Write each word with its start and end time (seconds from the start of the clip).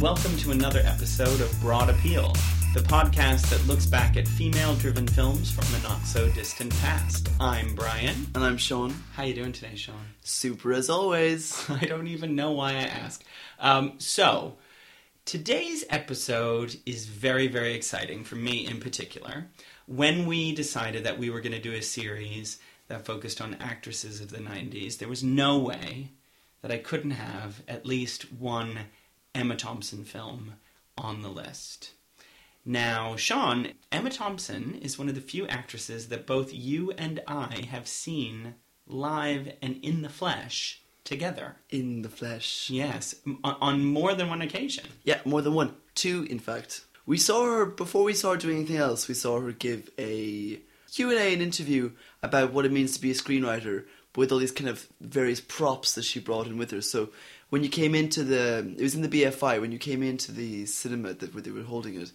welcome 0.00 0.34
to 0.38 0.50
another 0.50 0.80
episode 0.86 1.42
of 1.42 1.60
Broad 1.60 1.90
Appeal, 1.90 2.32
the 2.72 2.80
podcast 2.80 3.50
that 3.50 3.62
looks 3.66 3.84
back 3.84 4.16
at 4.16 4.26
female-driven 4.26 5.06
films 5.06 5.50
from 5.50 5.66
a 5.74 5.82
not-so-distant 5.82 6.72
past. 6.80 7.28
I'm 7.38 7.74
Brian. 7.74 8.26
And 8.34 8.42
I'm 8.42 8.56
Sean. 8.56 8.94
How 9.12 9.24
you 9.24 9.34
doing 9.34 9.52
today, 9.52 9.76
Sean? 9.76 10.00
Super 10.22 10.72
as 10.72 10.88
always. 10.88 11.66
I 11.68 11.84
don't 11.84 12.06
even 12.06 12.34
know 12.34 12.52
why 12.52 12.70
I 12.70 12.84
ask. 12.84 13.22
Um, 13.58 13.92
so, 13.98 14.56
today's 15.26 15.84
episode 15.90 16.76
is 16.86 17.04
very, 17.04 17.46
very 17.46 17.74
exciting 17.74 18.24
for 18.24 18.36
me 18.36 18.66
in 18.66 18.80
particular. 18.80 19.48
When 19.84 20.24
we 20.24 20.54
decided 20.54 21.04
that 21.04 21.18
we 21.18 21.28
were 21.28 21.42
going 21.42 21.52
to 21.52 21.60
do 21.60 21.74
a 21.74 21.82
series 21.82 22.58
that 22.88 23.04
focused 23.04 23.42
on 23.42 23.54
actresses 23.60 24.22
of 24.22 24.30
the 24.30 24.38
90s, 24.38 24.96
there 24.96 25.08
was 25.10 25.22
no 25.22 25.58
way 25.58 26.12
that 26.62 26.72
I 26.72 26.78
couldn't 26.78 27.10
have 27.12 27.62
at 27.68 27.84
least 27.84 28.32
one 28.32 28.78
Emma 29.34 29.56
Thompson 29.56 30.04
film 30.04 30.54
on 30.98 31.22
the 31.22 31.28
list. 31.28 31.92
Now, 32.64 33.16
Sean, 33.16 33.68
Emma 33.90 34.10
Thompson 34.10 34.78
is 34.82 34.98
one 34.98 35.08
of 35.08 35.14
the 35.14 35.20
few 35.20 35.46
actresses 35.46 36.08
that 36.08 36.26
both 36.26 36.52
you 36.52 36.90
and 36.92 37.20
I 37.26 37.66
have 37.70 37.88
seen 37.88 38.54
live 38.86 39.52
and 39.62 39.78
in 39.82 40.02
the 40.02 40.08
flesh 40.10 40.82
together. 41.04 41.56
In 41.70 42.02
the 42.02 42.08
flesh. 42.10 42.68
Yes, 42.68 43.14
on- 43.42 43.56
on 43.60 43.84
more 43.84 44.14
than 44.14 44.28
one 44.28 44.42
occasion. 44.42 44.84
Yeah, 45.04 45.20
more 45.24 45.40
than 45.42 45.54
one. 45.54 45.74
Two, 45.94 46.26
in 46.28 46.38
fact. 46.38 46.82
We 47.06 47.16
saw 47.16 47.44
her, 47.46 47.66
before 47.66 48.04
we 48.04 48.12
saw 48.12 48.32
her 48.32 48.36
doing 48.36 48.58
anything 48.58 48.76
else, 48.76 49.08
we 49.08 49.14
saw 49.14 49.40
her 49.40 49.52
give 49.52 49.90
a 49.98 50.60
Q&A, 50.92 51.32
an 51.32 51.40
interview 51.40 51.92
about 52.22 52.52
what 52.52 52.66
it 52.66 52.72
means 52.72 52.92
to 52.94 53.00
be 53.00 53.10
a 53.10 53.14
screenwriter 53.14 53.86
with 54.16 54.32
all 54.32 54.38
these 54.38 54.52
kind 54.52 54.68
of 54.68 54.86
various 55.00 55.40
props 55.40 55.94
that 55.94 56.04
she 56.04 56.20
brought 56.20 56.46
in 56.46 56.58
with 56.58 56.72
her. 56.72 56.82
So 56.82 57.08
when 57.50 57.62
you 57.62 57.68
came 57.68 57.94
into 57.94 58.24
the, 58.24 58.74
it 58.78 58.82
was 58.82 58.94
in 58.94 59.02
the 59.02 59.08
BFI, 59.08 59.60
when 59.60 59.72
you 59.72 59.78
came 59.78 60.02
into 60.02 60.32
the 60.32 60.66
cinema 60.66 61.12
that 61.14 61.34
where 61.34 61.42
they 61.42 61.50
were 61.50 61.62
holding 61.62 62.00
it, 62.00 62.12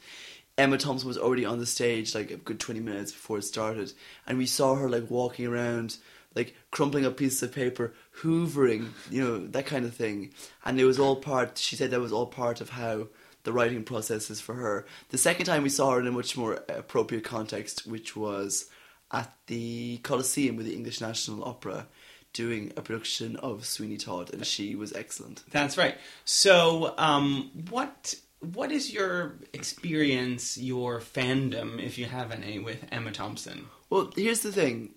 Emma 0.58 0.77
Thompson 0.77 1.08
was 1.08 1.17
already 1.17 1.45
on 1.45 1.59
the 1.59 1.66
stage 1.66 2.16
like 2.16 2.31
a 2.31 2.38
good 2.38 2.59
20 2.59 2.80
minutes 2.80 3.11
before 3.11 3.38
it 3.38 3.44
started. 3.44 3.92
And 4.25 4.38
we 4.38 4.45
saw 4.45 4.75
her 4.75 4.89
like 4.89 5.11
walking 5.11 5.45
around, 5.45 5.97
like 6.33 6.55
crumpling 6.72 7.05
up 7.05 7.17
pieces 7.17 7.44
of 7.44 7.53
paper, 7.53 7.94
hoovering, 8.22 8.89
you 9.11 9.22
know, 9.22 9.45
that 9.47 9.66
kind 9.66 9.86
of 9.86 9.94
thing. 9.94 10.33
And 10.64 10.80
it 10.80 10.86
was 10.86 11.00
all 11.00 11.17
part, 11.17 11.58
she 11.58 11.75
said 11.75 11.92
that 11.92 11.99
was 11.99 12.14
all 12.14 12.27
part 12.27 12.61
of 12.61 12.70
how 12.70 13.08
the 13.44 13.52
writing 13.52 13.83
process 13.83 14.30
is 14.30 14.39
for 14.39 14.55
her. 14.55 14.86
The 15.09 15.17
second 15.17 15.45
time 15.45 15.64
we 15.64 15.70
saw 15.70 15.92
her 15.92 15.99
in 15.99 16.08
a 16.08 16.11
much 16.11 16.38
more 16.38 16.64
appropriate 16.70 17.25
context, 17.25 17.86
which 17.86 18.16
was 18.16 18.70
at 19.11 19.33
the 19.47 19.97
Coliseum 19.97 20.55
with 20.55 20.66
the 20.66 20.75
English 20.75 21.02
National 21.02 21.44
Opera 21.44 21.88
doing 22.36 22.72
a 22.75 22.81
production 22.81 23.38
of 23.38 23.66
Sweeney 23.66 23.97
Todd, 23.97 24.31
and 24.31 24.45
she 24.45 24.75
was 24.75 24.94
excellent. 24.94 25.44
That's 25.50 25.78
right. 25.78 25.95
So, 26.25 26.94
um, 26.97 27.50
what 27.72 28.14
what 28.42 28.72
is 28.72 28.94
your 28.94 29.39
experience, 29.53 30.58
your 30.58 31.00
fandom, 31.00 31.81
if 31.81 31.97
you 31.97 32.05
have 32.05 32.31
any, 32.31 32.59
with 32.59 32.86
Emma 32.92 33.11
Thompson? 33.11 33.67
Well, 33.89 34.11
here's 34.16 34.42
the 34.42 34.52
thing. 34.52 34.94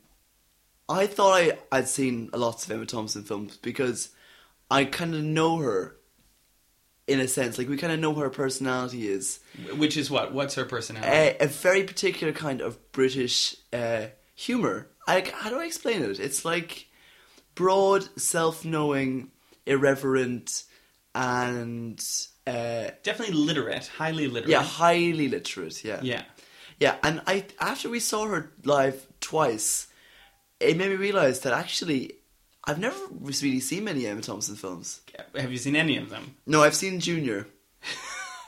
I 0.89 1.06
thought 1.06 1.41
I, 1.41 1.58
I'd 1.70 1.89
seen 1.89 2.30
lots 2.34 2.64
of 2.64 2.72
Emma 2.72 2.86
Thompson 2.86 3.22
films 3.22 3.56
because 3.56 4.11
I 4.70 4.84
kind 4.84 5.14
of 5.14 5.23
know 5.23 5.58
her 5.58 5.97
in 7.06 7.20
a 7.20 7.28
sense. 7.28 7.56
Like, 7.56 7.69
we 7.69 7.77
kind 7.77 7.92
of 7.92 8.00
know 8.00 8.11
what 8.11 8.23
her 8.23 8.30
personality 8.30 9.08
is. 9.08 9.41
Which 9.77 9.97
is 9.97 10.11
what? 10.11 10.34
What's 10.34 10.56
her 10.56 10.64
personality? 10.64 11.11
A, 11.11 11.45
a 11.45 11.47
very 11.47 11.84
particular 11.84 12.33
kind 12.33 12.61
of 12.61 12.92
British 12.92 13.56
uh, 13.73 14.06
humour. 14.34 14.89
I, 15.06 15.25
how 15.33 15.48
do 15.48 15.58
I 15.58 15.64
explain 15.64 16.02
it? 16.02 16.20
It's 16.20 16.45
like 16.45 16.88
broad, 17.59 18.09
self 18.19 18.64
knowing, 18.64 19.31
irreverent, 19.67 20.64
and. 21.14 22.03
Uh, 22.47 22.89
Definitely 23.03 23.34
literate, 23.34 23.89
highly 23.89 24.27
literate. 24.27 24.51
yeah, 24.51 24.62
highly 24.62 25.28
literate. 25.28 25.84
Yeah, 25.84 26.01
Yeah. 26.03 26.23
Yeah, 26.80 26.95
and 27.02 27.20
I 27.27 27.45
after 27.61 27.91
we 27.91 27.98
saw 28.01 28.27
her 28.27 28.52
live 28.64 29.05
twice, 29.20 29.89
it 30.61 30.77
made 30.77 30.91
me 30.91 30.96
realize 30.96 31.41
that 31.41 31.52
actually 31.52 32.13
I've 32.64 32.79
never 32.79 32.96
really 33.20 33.61
seen 33.61 33.85
many 33.85 34.07
Emma 34.07 34.20
Thompson 34.20 34.55
films. 34.55 35.01
Have 35.35 35.51
you 35.51 35.58
seen 35.58 35.75
any 35.75 35.96
of 35.96 36.08
them? 36.08 36.36
No, 36.46 36.63
I've 36.63 36.77
seen 36.77 37.01
Junior. 37.01 37.48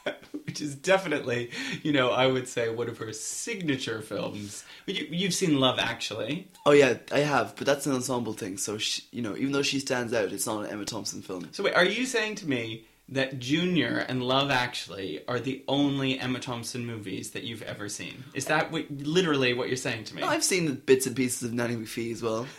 Which 0.50 0.60
is 0.60 0.74
definitely, 0.74 1.52
you 1.84 1.92
know, 1.92 2.10
I 2.10 2.26
would 2.26 2.48
say 2.48 2.70
one 2.70 2.88
of 2.88 2.98
her 2.98 3.12
signature 3.12 4.02
films. 4.02 4.64
You, 4.84 5.06
you've 5.08 5.32
seen 5.32 5.60
Love 5.60 5.78
Actually. 5.78 6.48
Oh 6.66 6.72
yeah, 6.72 6.94
I 7.12 7.20
have, 7.20 7.54
but 7.54 7.68
that's 7.68 7.86
an 7.86 7.94
ensemble 7.94 8.32
thing. 8.32 8.56
So 8.56 8.76
she, 8.76 9.04
you 9.12 9.22
know, 9.22 9.36
even 9.36 9.52
though 9.52 9.62
she 9.62 9.78
stands 9.78 10.12
out, 10.12 10.32
it's 10.32 10.48
not 10.48 10.64
an 10.64 10.70
Emma 10.72 10.84
Thompson 10.84 11.22
film. 11.22 11.46
So 11.52 11.62
wait, 11.62 11.74
are 11.74 11.84
you 11.84 12.04
saying 12.04 12.34
to 12.36 12.48
me 12.48 12.84
that 13.10 13.38
Junior 13.38 14.04
and 14.08 14.24
Love 14.24 14.50
Actually 14.50 15.22
are 15.28 15.38
the 15.38 15.62
only 15.68 16.18
Emma 16.18 16.40
Thompson 16.40 16.84
movies 16.84 17.30
that 17.30 17.44
you've 17.44 17.62
ever 17.62 17.88
seen? 17.88 18.24
Is 18.34 18.46
that 18.46 18.72
what, 18.72 18.90
literally 18.90 19.54
what 19.54 19.68
you're 19.68 19.76
saying 19.76 20.02
to 20.04 20.16
me? 20.16 20.22
No, 20.22 20.26
I've 20.26 20.42
seen 20.42 20.74
bits 20.84 21.06
and 21.06 21.14
pieces 21.14 21.44
of 21.44 21.54
Nanny 21.54 21.76
McPhee 21.76 22.12
as 22.12 22.24
well. 22.24 22.48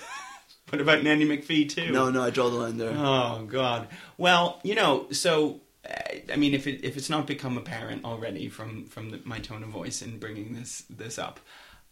What 0.70 0.80
about 0.80 1.04
Nanny 1.04 1.26
McPhee 1.26 1.68
too? 1.68 1.92
No, 1.92 2.10
no, 2.12 2.24
I 2.24 2.30
draw 2.30 2.50
the 2.50 2.56
line 2.56 2.78
there. 2.78 2.94
Oh 2.96 3.46
God. 3.46 3.90
Well, 4.18 4.62
you 4.64 4.74
know, 4.74 5.08
so 5.12 5.60
I 6.32 6.36
mean, 6.36 6.54
if 6.54 6.68
it 6.68 6.84
if 6.84 6.98
it's 6.98 7.10
not 7.10 7.28
become 7.28 7.58
apparent 7.58 8.06
already 8.06 8.50
from 8.50 8.86
from 8.86 9.10
the, 9.10 9.22
my 9.24 9.40
tone 9.40 9.64
of 9.64 9.70
voice 9.70 10.02
in 10.02 10.20
bringing 10.20 10.54
this 10.54 10.84
this 10.90 11.18
up, 11.18 11.40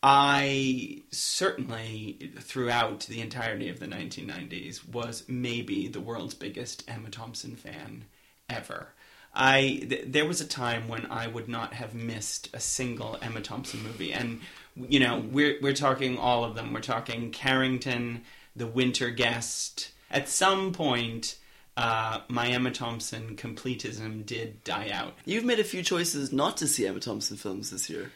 I 0.03 1.01
certainly 1.11 2.31
throughout 2.39 3.01
the 3.01 3.21
entirety 3.21 3.69
of 3.69 3.79
the 3.79 3.87
1990s 3.87 4.87
was 4.87 5.23
maybe 5.27 5.87
the 5.87 6.01
world's 6.01 6.35
biggest 6.35 6.83
Emma 6.87 7.09
Thompson 7.09 7.55
fan 7.55 8.05
ever. 8.47 8.93
I 9.33 9.85
th- 9.89 10.05
there 10.07 10.25
was 10.25 10.41
a 10.41 10.47
time 10.47 10.87
when 10.87 11.05
I 11.07 11.27
would 11.27 11.49
not 11.49 11.73
have 11.73 11.93
missed 11.93 12.49
a 12.53 12.59
single 12.59 13.17
Emma 13.21 13.41
Thompson 13.41 13.83
movie, 13.83 14.13
and 14.13 14.41
you 14.75 14.99
know 14.99 15.23
we're 15.31 15.57
we're 15.61 15.73
talking 15.73 16.17
all 16.17 16.43
of 16.43 16.55
them. 16.55 16.73
We're 16.73 16.81
talking 16.81 17.31
Carrington, 17.31 18.21
The 18.55 18.67
Winter 18.67 19.09
Guest. 19.09 19.91
At 20.11 20.29
some 20.29 20.73
point, 20.73 21.35
uh, 21.79 22.21
my 22.27 22.47
Emma 22.47 22.71
Thompson 22.71 23.35
completism 23.37 24.25
did 24.25 24.63
die 24.63 24.89
out. 24.91 25.13
You've 25.25 25.45
made 25.45 25.59
a 25.59 25.63
few 25.63 25.81
choices 25.83 26.31
not 26.33 26.57
to 26.57 26.67
see 26.67 26.85
Emma 26.85 26.99
Thompson 26.99 27.37
films 27.37 27.71
this 27.71 27.89
year. 27.89 28.11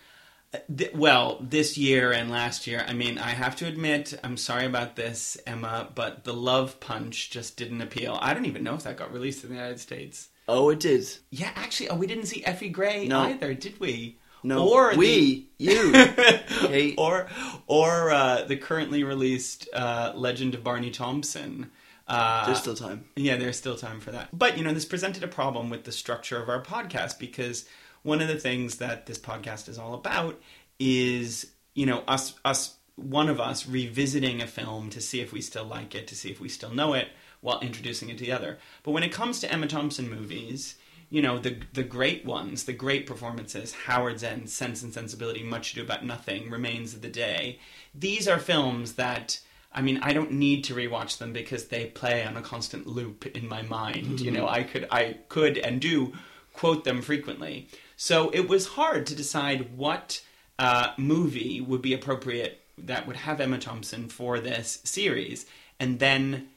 Th- 0.77 0.93
well, 0.93 1.37
this 1.41 1.77
year 1.77 2.11
and 2.11 2.29
last 2.29 2.67
year, 2.67 2.83
I 2.87 2.93
mean, 2.93 3.17
I 3.17 3.29
have 3.29 3.55
to 3.57 3.65
admit, 3.65 4.13
I'm 4.23 4.37
sorry 4.37 4.65
about 4.65 4.95
this, 4.95 5.37
Emma, 5.47 5.89
but 5.95 6.25
The 6.25 6.33
Love 6.33 6.79
Punch 6.79 7.31
just 7.31 7.57
didn't 7.57 7.81
appeal. 7.81 8.19
I 8.21 8.33
don't 8.33 8.45
even 8.45 8.63
know 8.63 8.75
if 8.75 8.83
that 8.83 8.97
got 8.97 9.11
released 9.13 9.43
in 9.43 9.49
the 9.49 9.55
United 9.55 9.79
States. 9.79 10.27
Oh, 10.47 10.69
it 10.69 10.79
did. 10.81 11.07
Yeah, 11.31 11.51
actually, 11.55 11.89
oh, 11.89 11.95
we 11.95 12.05
didn't 12.05 12.25
see 12.25 12.43
Effie 12.45 12.69
Gray 12.69 13.07
No. 13.07 13.21
either, 13.21 13.53
did 13.53 13.79
we? 13.79 14.19
No, 14.43 14.67
or 14.67 14.91
the- 14.91 14.97
we, 14.99 15.47
you. 15.57 15.93
Okay. 16.65 16.95
or 16.97 17.27
or 17.65 18.11
uh, 18.11 18.43
the 18.43 18.57
currently 18.57 19.03
released 19.05 19.69
uh, 19.73 20.11
Legend 20.15 20.53
of 20.53 20.63
Barney 20.65 20.91
Thompson. 20.91 21.71
Uh, 22.07 22.45
There's 22.45 22.59
still 22.59 22.75
time. 22.75 23.05
yeah, 23.15 23.37
there's 23.37 23.57
still 23.57 23.77
time 23.77 23.99
for 24.01 24.11
that. 24.11 24.27
But, 24.37 24.57
you 24.57 24.63
know, 24.63 24.73
this 24.73 24.85
presented 24.85 25.23
a 25.23 25.27
problem 25.27 25.69
with 25.69 25.85
the 25.85 25.91
structure 25.91 26.41
of 26.41 26.49
our 26.49 26.61
podcast 26.61 27.17
because 27.17 27.65
one 28.01 28.21
of 28.21 28.27
the 28.27 28.37
things 28.39 28.77
that 28.77 29.05
this 29.05 29.17
podcast 29.17 29.69
is 29.69 29.77
all 29.79 29.93
about 29.93 30.41
is, 30.79 31.51
you 31.73 31.85
know, 31.85 32.03
us 32.07 32.33
us 32.43 32.75
one 32.95 33.29
of 33.29 33.39
us 33.39 33.65
revisiting 33.67 34.41
a 34.41 34.47
film 34.47 34.89
to 34.91 35.01
see 35.01 35.21
if 35.21 35.31
we 35.31 35.41
still 35.41 35.63
like 35.65 35.95
it, 35.95 36.07
to 36.07 36.15
see 36.15 36.29
if 36.29 36.39
we 36.39 36.49
still 36.49 36.71
know 36.73 36.93
it 36.93 37.07
while 37.41 37.59
introducing 37.61 38.09
it 38.09 38.17
to 38.17 38.25
the 38.25 38.31
other. 38.31 38.57
But 38.83 38.91
when 38.91 39.03
it 39.03 39.11
comes 39.11 39.39
to 39.39 39.51
Emma 39.51 39.67
Thompson 39.67 40.09
movies, 40.09 40.75
you 41.09 41.21
know, 41.21 41.39
the 41.39 41.57
the 41.73 41.83
great 41.83 42.25
ones, 42.25 42.65
the 42.65 42.73
great 42.73 43.05
performances, 43.05 43.73
Howard's 43.73 44.23
End, 44.23 44.49
Sense 44.49 44.83
and 44.83 44.93
Sensibility, 44.93 45.41
Much 45.41 45.71
Ado 45.71 45.83
About 45.83 46.05
Nothing, 46.05 46.49
Remains 46.49 46.93
of 46.93 47.01
the 47.01 47.07
Day, 47.09 47.59
these 47.95 48.27
are 48.27 48.39
films 48.39 48.93
that 48.93 49.39
I 49.73 49.81
mean, 49.81 49.99
I 50.01 50.13
don't 50.13 50.33
need 50.33 50.63
to 50.65 50.75
rewatch 50.75 51.17
them 51.17 51.33
because 51.33 51.65
they 51.65 51.85
play 51.85 52.23
on 52.25 52.37
a 52.37 52.41
constant 52.41 52.85
loop 52.85 53.25
in 53.25 53.47
my 53.47 53.63
mind. 53.63 54.19
You 54.21 54.31
know, 54.31 54.47
I 54.47 54.63
could, 54.63 54.87
I 54.91 55.17
could, 55.29 55.57
and 55.57 55.81
do 55.81 56.13
quote 56.53 56.83
them 56.83 57.01
frequently. 57.01 57.69
So 57.97 58.29
it 58.29 58.47
was 58.47 58.67
hard 58.67 59.07
to 59.07 59.15
decide 59.15 59.75
what 59.75 60.21
uh, 60.59 60.93
movie 60.97 61.59
would 61.59 61.81
be 61.81 61.93
appropriate 61.93 62.61
that 62.77 63.07
would 63.07 63.15
have 63.15 63.39
Emma 63.39 63.59
Thompson 63.59 64.09
for 64.09 64.39
this 64.39 64.79
series, 64.83 65.45
and 65.79 65.99
then 65.99 66.49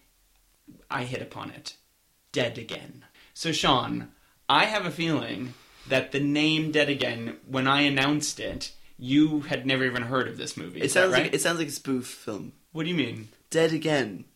I 0.90 1.04
hit 1.04 1.22
upon 1.22 1.50
it, 1.50 1.76
Dead 2.32 2.58
Again. 2.58 3.04
So 3.34 3.52
Sean, 3.52 4.08
I 4.48 4.64
have 4.64 4.86
a 4.86 4.90
feeling 4.90 5.54
that 5.88 6.12
the 6.12 6.20
name 6.20 6.72
Dead 6.72 6.88
Again, 6.88 7.36
when 7.46 7.66
I 7.66 7.82
announced 7.82 8.40
it, 8.40 8.72
you 8.98 9.40
had 9.40 9.66
never 9.66 9.84
even 9.84 10.02
heard 10.02 10.28
of 10.28 10.38
this 10.38 10.56
movie. 10.56 10.80
It 10.80 10.90
sounds 10.90 11.12
right? 11.12 11.24
like 11.24 11.34
it 11.34 11.40
sounds 11.40 11.58
like 11.58 11.68
a 11.68 11.72
spoof 11.72 12.06
film. 12.06 12.52
What 12.76 12.84
do 12.84 12.90
you 12.90 12.94
mean? 12.94 13.28
Dead 13.48 13.72
again. 13.72 14.26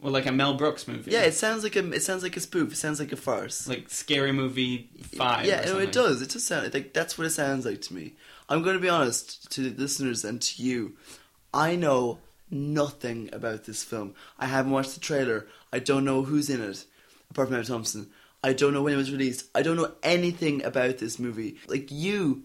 Well, 0.00 0.12
like 0.12 0.26
a 0.26 0.30
Mel 0.30 0.54
Brooks 0.54 0.86
movie. 0.86 1.10
Yeah, 1.10 1.22
it 1.22 1.34
sounds 1.34 1.64
like 1.64 1.74
a 1.74 1.90
it 1.90 2.02
sounds 2.04 2.22
like 2.22 2.36
a 2.36 2.40
spoof. 2.40 2.70
It 2.72 2.76
sounds 2.76 3.00
like 3.00 3.10
a 3.10 3.16
farce. 3.16 3.66
like 3.66 3.90
Scary 3.90 4.30
Movie 4.30 4.88
Five. 5.16 5.46
yeah, 5.46 5.64
no, 5.64 5.80
it 5.80 5.90
does. 5.90 6.22
It 6.22 6.30
does 6.30 6.46
sound 6.46 6.72
like 6.72 6.94
that's 6.94 7.18
what 7.18 7.26
it 7.26 7.30
sounds 7.30 7.66
like 7.66 7.80
to 7.80 7.94
me. 7.94 8.14
I'm 8.48 8.62
going 8.62 8.76
to 8.76 8.80
be 8.80 8.88
honest 8.88 9.50
to 9.50 9.62
the 9.68 9.82
listeners 9.82 10.24
and 10.24 10.40
to 10.40 10.62
you. 10.62 10.92
I 11.52 11.74
know 11.74 12.20
nothing 12.52 13.30
about 13.32 13.64
this 13.64 13.82
film. 13.82 14.14
I 14.38 14.46
haven't 14.46 14.70
watched 14.70 14.94
the 14.94 15.00
trailer. 15.00 15.48
I 15.72 15.80
don't 15.80 16.04
know 16.04 16.22
who's 16.22 16.50
in 16.50 16.62
it 16.62 16.84
apart 17.32 17.48
from 17.48 17.56
Emma 17.56 17.64
Thompson. 17.64 18.10
I 18.44 18.52
don't 18.52 18.74
know 18.74 18.82
when 18.82 18.94
it 18.94 18.98
was 18.98 19.10
released. 19.10 19.46
I 19.56 19.62
don't 19.62 19.76
know 19.76 19.90
anything 20.04 20.62
about 20.64 20.98
this 20.98 21.18
movie. 21.18 21.56
Like 21.66 21.90
you, 21.90 22.44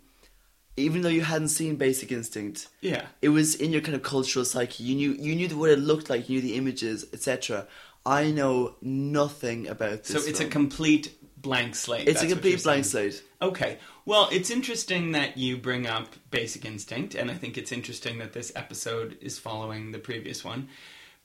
even 0.77 1.01
though 1.01 1.09
you 1.09 1.21
hadn't 1.21 1.49
seen 1.49 1.75
Basic 1.75 2.11
Instinct, 2.11 2.67
Yeah. 2.81 3.07
it 3.21 3.29
was 3.29 3.55
in 3.55 3.71
your 3.71 3.81
kind 3.81 3.95
of 3.95 4.03
cultural 4.03 4.45
psyche. 4.45 4.83
You 4.83 4.95
knew 4.95 5.11
you 5.13 5.35
knew 5.35 5.57
what 5.57 5.69
it 5.71 5.79
looked 5.79 6.09
like. 6.09 6.29
You 6.29 6.35
knew 6.35 6.41
the 6.47 6.55
images, 6.55 7.05
etc. 7.11 7.67
I 8.05 8.31
know 8.31 8.75
nothing 8.81 9.67
about 9.67 10.03
this. 10.03 10.23
So 10.23 10.29
it's 10.29 10.39
a 10.39 10.45
complete 10.47 11.13
blank 11.39 11.75
slate. 11.75 12.07
it's 12.07 12.21
a 12.23 12.27
complete 12.27 12.63
blank 12.63 12.85
saying. 12.85 13.11
slate. 13.11 13.23
Okay. 13.41 13.77
Well, 14.05 14.29
it's 14.31 14.49
interesting 14.49 15.11
that 15.11 15.37
you 15.37 15.57
bring 15.57 15.85
up 15.85 16.15
Basic 16.31 16.63
Instinct, 16.63 17.13
and 17.15 17.29
I 17.29 17.33
think 17.33 17.57
it's 17.57 17.71
interesting 17.73 18.19
that 18.19 18.31
this 18.33 18.51
episode 18.55 19.17
is 19.21 19.37
following 19.37 19.91
the 19.91 19.99
previous 19.99 20.43
one 20.45 20.69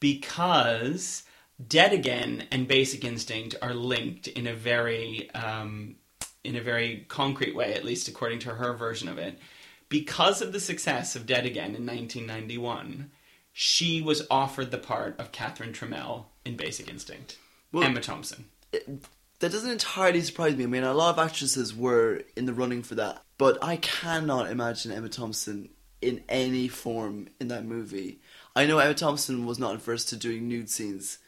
because 0.00 1.22
Dead 1.68 1.92
Again 1.92 2.44
and 2.50 2.66
Basic 2.66 3.04
Instinct 3.04 3.54
are 3.62 3.72
linked 3.74 4.26
in 4.26 4.46
a 4.48 4.54
very 4.54 5.30
um, 5.30 5.94
in 6.44 6.56
a 6.56 6.62
very 6.62 7.04
concrete 7.08 7.54
way, 7.54 7.74
at 7.74 7.84
least 7.84 8.08
according 8.08 8.40
to 8.40 8.50
her 8.54 8.72
version 8.72 9.08
of 9.08 9.18
it. 9.18 9.38
Because 9.88 10.40
of 10.40 10.52
the 10.52 10.60
success 10.60 11.14
of 11.14 11.26
Dead 11.26 11.44
Again 11.44 11.74
in 11.74 11.86
1991, 11.86 13.10
she 13.52 14.00
was 14.00 14.26
offered 14.30 14.70
the 14.70 14.78
part 14.78 15.18
of 15.20 15.32
Catherine 15.32 15.72
Trammell 15.72 16.26
in 16.44 16.56
Basic 16.56 16.88
Instinct. 16.88 17.36
Well- 17.70 17.84
Emma 17.84 18.00
Thompson. 18.00 18.46
That 18.70 19.50
doesn't 19.50 19.70
entirely 19.70 20.20
surprise 20.20 20.56
me. 20.56 20.64
I 20.64 20.68
mean, 20.68 20.84
a 20.84 20.94
lot 20.94 21.10
of 21.10 21.18
actresses 21.18 21.74
were 21.74 22.22
in 22.36 22.46
the 22.46 22.54
running 22.54 22.82
for 22.82 22.94
that, 22.94 23.22
but 23.38 23.62
I 23.62 23.76
cannot 23.76 24.50
imagine 24.50 24.92
Emma 24.92 25.08
Thompson 25.08 25.68
in 26.00 26.22
any 26.28 26.68
form 26.68 27.28
in 27.40 27.48
that 27.48 27.64
movie. 27.64 28.20
I 28.54 28.66
know 28.66 28.78
Emma 28.78 28.94
Thompson 28.94 29.44
was 29.44 29.58
not 29.58 29.74
averse 29.74 30.04
to 30.06 30.16
doing 30.16 30.48
nude 30.48 30.70
scenes, 30.70 31.18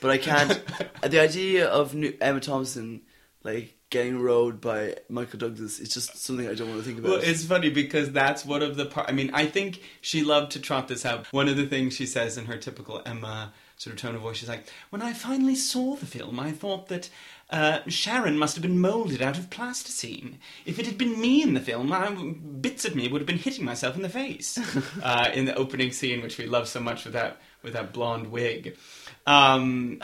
but 0.00 0.10
I 0.10 0.18
can't. 0.18 0.60
the 1.02 1.20
idea 1.20 1.68
of 1.68 1.94
Emma 2.20 2.40
Thompson 2.40 3.02
like 3.44 3.75
getting 3.90 4.20
rode 4.20 4.60
by 4.60 4.96
Michael 5.08 5.38
Douglas 5.38 5.78
is 5.78 5.90
just 5.90 6.16
something 6.16 6.48
I 6.48 6.54
don't 6.54 6.68
want 6.68 6.80
to 6.80 6.86
think 6.86 6.98
about. 6.98 7.10
Well, 7.10 7.20
it's 7.22 7.44
funny 7.44 7.70
because 7.70 8.10
that's 8.10 8.44
one 8.44 8.62
of 8.62 8.76
the 8.76 8.86
part. 8.86 9.08
I 9.08 9.12
mean, 9.12 9.30
I 9.32 9.46
think 9.46 9.80
she 10.00 10.22
loved 10.22 10.52
to 10.52 10.60
trot 10.60 10.88
this 10.88 11.06
out. 11.06 11.32
One 11.32 11.48
of 11.48 11.56
the 11.56 11.66
things 11.66 11.94
she 11.94 12.06
says 12.06 12.36
in 12.36 12.46
her 12.46 12.56
typical 12.56 13.00
Emma 13.06 13.52
sort 13.76 13.94
of 13.94 14.00
tone 14.00 14.14
of 14.14 14.22
voice, 14.22 14.38
she's 14.38 14.48
like, 14.48 14.66
"When 14.90 15.02
I 15.02 15.12
finally 15.12 15.54
saw 15.54 15.94
the 15.94 16.06
film, 16.06 16.40
I 16.40 16.50
thought 16.50 16.88
that 16.88 17.10
uh, 17.50 17.80
Sharon 17.86 18.38
must 18.38 18.56
have 18.56 18.62
been 18.62 18.80
molded 18.80 19.22
out 19.22 19.38
of 19.38 19.50
plasticine. 19.50 20.38
If 20.64 20.78
it 20.80 20.86
had 20.86 20.98
been 20.98 21.20
me 21.20 21.42
in 21.42 21.54
the 21.54 21.60
film, 21.60 21.92
I, 21.92 22.10
bits 22.10 22.84
of 22.84 22.96
me 22.96 23.06
would 23.06 23.20
have 23.20 23.26
been 23.26 23.38
hitting 23.38 23.64
myself 23.64 23.94
in 23.94 24.02
the 24.02 24.08
face." 24.08 24.58
uh, 25.02 25.30
in 25.32 25.44
the 25.44 25.54
opening 25.54 25.92
scene, 25.92 26.22
which 26.22 26.38
we 26.38 26.46
love 26.46 26.66
so 26.66 26.80
much 26.80 27.04
with 27.04 27.12
that 27.14 27.40
with 27.62 27.74
that 27.74 27.92
blonde 27.92 28.32
wig. 28.32 28.76
Um, 29.26 30.00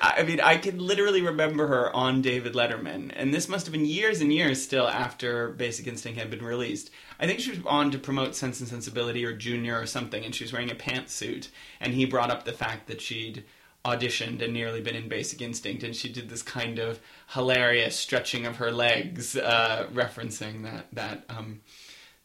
I 0.00 0.22
mean, 0.22 0.40
I 0.40 0.56
can 0.56 0.78
literally 0.78 1.20
remember 1.20 1.66
her 1.66 1.94
on 1.94 2.22
David 2.22 2.54
Letterman, 2.54 3.12
and 3.14 3.34
this 3.34 3.48
must 3.48 3.66
have 3.66 3.72
been 3.72 3.84
years 3.84 4.22
and 4.22 4.32
years 4.32 4.62
still 4.62 4.88
after 4.88 5.50
Basic 5.50 5.86
Instinct 5.86 6.18
had 6.18 6.30
been 6.30 6.44
released. 6.44 6.90
I 7.20 7.26
think 7.26 7.40
she 7.40 7.50
was 7.50 7.60
on 7.66 7.90
to 7.90 7.98
promote 7.98 8.34
Sense 8.34 8.60
and 8.60 8.68
Sensibility 8.68 9.24
or 9.24 9.34
Junior 9.34 9.78
or 9.78 9.86
something, 9.86 10.24
and 10.24 10.34
she 10.34 10.44
was 10.44 10.52
wearing 10.52 10.70
a 10.70 10.74
pantsuit, 10.74 11.48
and 11.78 11.92
he 11.92 12.06
brought 12.06 12.30
up 12.30 12.44
the 12.44 12.52
fact 12.52 12.86
that 12.86 13.02
she'd 13.02 13.44
auditioned 13.84 14.42
and 14.42 14.54
nearly 14.54 14.80
been 14.80 14.96
in 14.96 15.08
Basic 15.08 15.42
Instinct, 15.42 15.82
and 15.82 15.94
she 15.94 16.08
did 16.08 16.30
this 16.30 16.42
kind 16.42 16.78
of 16.78 17.00
hilarious 17.28 17.96
stretching 17.96 18.46
of 18.46 18.56
her 18.56 18.72
legs, 18.72 19.36
uh, 19.36 19.86
referencing 19.92 20.62
that 20.62 20.86
that 20.94 21.24
um, 21.28 21.60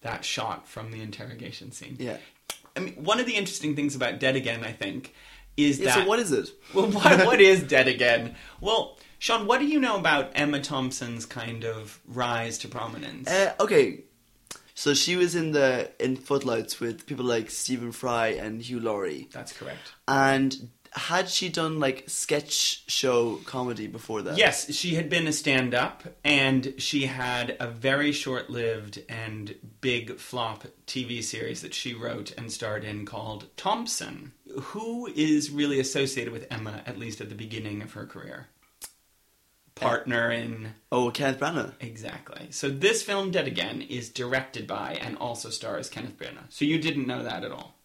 that 0.01 0.23
shot 0.23 0.69
from 0.69 0.91
the 0.91 1.01
interrogation 1.01 1.73
scene. 1.73 1.97
yeah. 1.99 2.17
I 2.75 2.81
mean, 2.81 2.93
one 3.03 3.19
of 3.19 3.25
the 3.25 3.35
interesting 3.35 3.75
things 3.75 3.95
about 3.95 4.19
Dead 4.19 4.37
Again, 4.37 4.63
I 4.63 4.71
think, 4.71 5.13
is 5.65 5.79
Yeah, 5.79 5.85
that 5.95 6.03
so 6.03 6.05
what 6.05 6.19
is 6.19 6.31
it? 6.31 6.49
well, 6.73 6.87
what, 6.91 7.25
what 7.25 7.41
is 7.41 7.63
Dead 7.63 7.87
Again? 7.87 8.35
Well, 8.61 8.97
Sean, 9.19 9.47
what 9.47 9.59
do 9.59 9.65
you 9.67 9.79
know 9.79 9.97
about 9.97 10.31
Emma 10.35 10.61
Thompson's 10.61 11.25
kind 11.25 11.65
of 11.65 11.99
rise 12.07 12.57
to 12.59 12.67
prominence? 12.67 13.29
Uh, 13.29 13.53
okay, 13.59 14.01
so 14.75 14.93
she 14.93 15.15
was 15.17 15.35
in 15.35 15.51
the 15.51 15.91
in 15.99 16.15
Footlights 16.15 16.79
with 16.79 17.05
people 17.05 17.25
like 17.25 17.49
Stephen 17.49 17.91
Fry 17.91 18.27
and 18.29 18.61
Hugh 18.61 18.79
Laurie, 18.79 19.27
That's 19.31 19.51
correct. 19.51 19.91
and 20.07 20.69
had 20.99 21.29
she 21.29 21.49
done 21.49 21.79
like 21.79 22.03
sketch 22.07 22.83
show 22.87 23.37
comedy 23.45 23.87
before 23.87 24.21
that? 24.23 24.37
Yes, 24.37 24.73
she 24.73 24.95
had 24.95 25.09
been 25.09 25.27
a 25.27 25.31
stand 25.31 25.73
up 25.73 26.03
and 26.23 26.73
she 26.77 27.05
had 27.05 27.55
a 27.59 27.67
very 27.67 28.11
short 28.11 28.49
lived 28.49 29.01
and 29.07 29.55
big 29.81 30.17
flop 30.17 30.65
TV 30.85 31.23
series 31.23 31.61
that 31.61 31.73
she 31.73 31.93
wrote 31.93 32.33
and 32.37 32.51
starred 32.51 32.83
in 32.83 33.05
called 33.05 33.47
Thompson. 33.57 34.33
Who 34.61 35.07
is 35.15 35.49
really 35.49 35.79
associated 35.79 36.33
with 36.33 36.47
Emma, 36.51 36.81
at 36.85 36.99
least 36.99 37.21
at 37.21 37.29
the 37.29 37.35
beginning 37.35 37.81
of 37.81 37.93
her 37.93 38.05
career? 38.05 38.47
Partner 39.75 40.29
in. 40.29 40.73
Oh, 40.91 41.09
Kenneth 41.09 41.39
Branagh. 41.39 41.73
Exactly. 41.79 42.47
So 42.49 42.69
this 42.69 43.01
film, 43.01 43.31
Dead 43.31 43.47
Again, 43.47 43.81
is 43.81 44.09
directed 44.09 44.67
by 44.67 44.97
and 45.01 45.17
also 45.17 45.49
stars 45.49 45.89
Kenneth 45.89 46.17
Branagh. 46.17 46.49
So 46.49 46.65
you 46.65 46.79
didn't 46.79 47.07
know 47.07 47.23
that 47.23 47.45
at 47.45 47.51
all. 47.51 47.78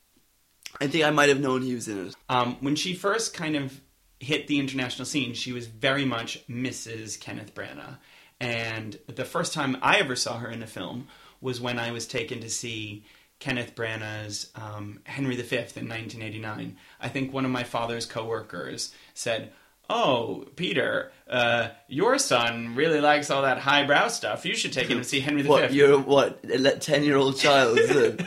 I 0.81 0.87
think 0.87 1.05
I 1.05 1.11
might 1.11 1.29
have 1.29 1.41
known 1.41 1.63
he 1.63 1.75
was 1.75 1.89
in 1.89 2.09
it. 2.09 2.17
Um, 2.29 2.57
when 2.61 2.77
she 2.77 2.95
first 2.95 3.35
kind 3.35 3.57
of 3.57 3.81
hit 4.21 4.47
the 4.47 4.59
international 4.59 5.07
scene, 5.07 5.35
she 5.35 5.53
was 5.53 5.67
very 5.67 6.05
much 6.05 6.47
Mrs. 6.49 7.21
Kenneth 7.21 7.55
Branagh. 7.55 7.99
And 8.41 8.99
the 9.07 9.25
first 9.25 9.53
time 9.53 9.77
I 9.81 9.99
ever 9.99 10.17
saw 10.17 10.39
her 10.39 10.51
in 10.51 10.63
a 10.63 10.67
film 10.67 11.09
was 11.41 11.61
when 11.61 11.79
I 11.79 11.93
was 11.93 12.07
taken 12.07 12.41
to 12.41 12.51
see 12.51 13.05
Kenneth 13.39 13.75
Branagh's 13.75 14.51
um, 14.55 15.01
Henry 15.05 15.37
V 15.37 15.57
in 15.57 15.89
1989. 15.89 16.77
I 17.01 17.09
think 17.09 17.33
one 17.33 17.45
of 17.45 17.51
my 17.51 17.65
father's 17.65 18.07
coworkers 18.07 18.95
said, 19.13 19.53
Oh, 19.91 20.47
Peter, 20.57 21.13
uh, 21.29 21.69
your 21.89 22.19
son 22.19 22.75
really 22.75 23.01
likes 23.01 23.31
all 23.31 23.43
that 23.43 23.59
highbrow 23.59 24.09
stuff. 24.09 24.47
You 24.47 24.55
should 24.55 24.73
take 24.73 24.89
him 24.89 24.99
to 24.99 25.05
see 25.05 25.21
Henry 25.21 25.43
V. 25.43 25.49
What 25.55 25.73
you're 25.75 25.99
what 26.01 26.41
a 26.45 26.71
ten 26.79 27.05
year 27.05 27.17
old 27.17 27.37
child? 27.39 27.79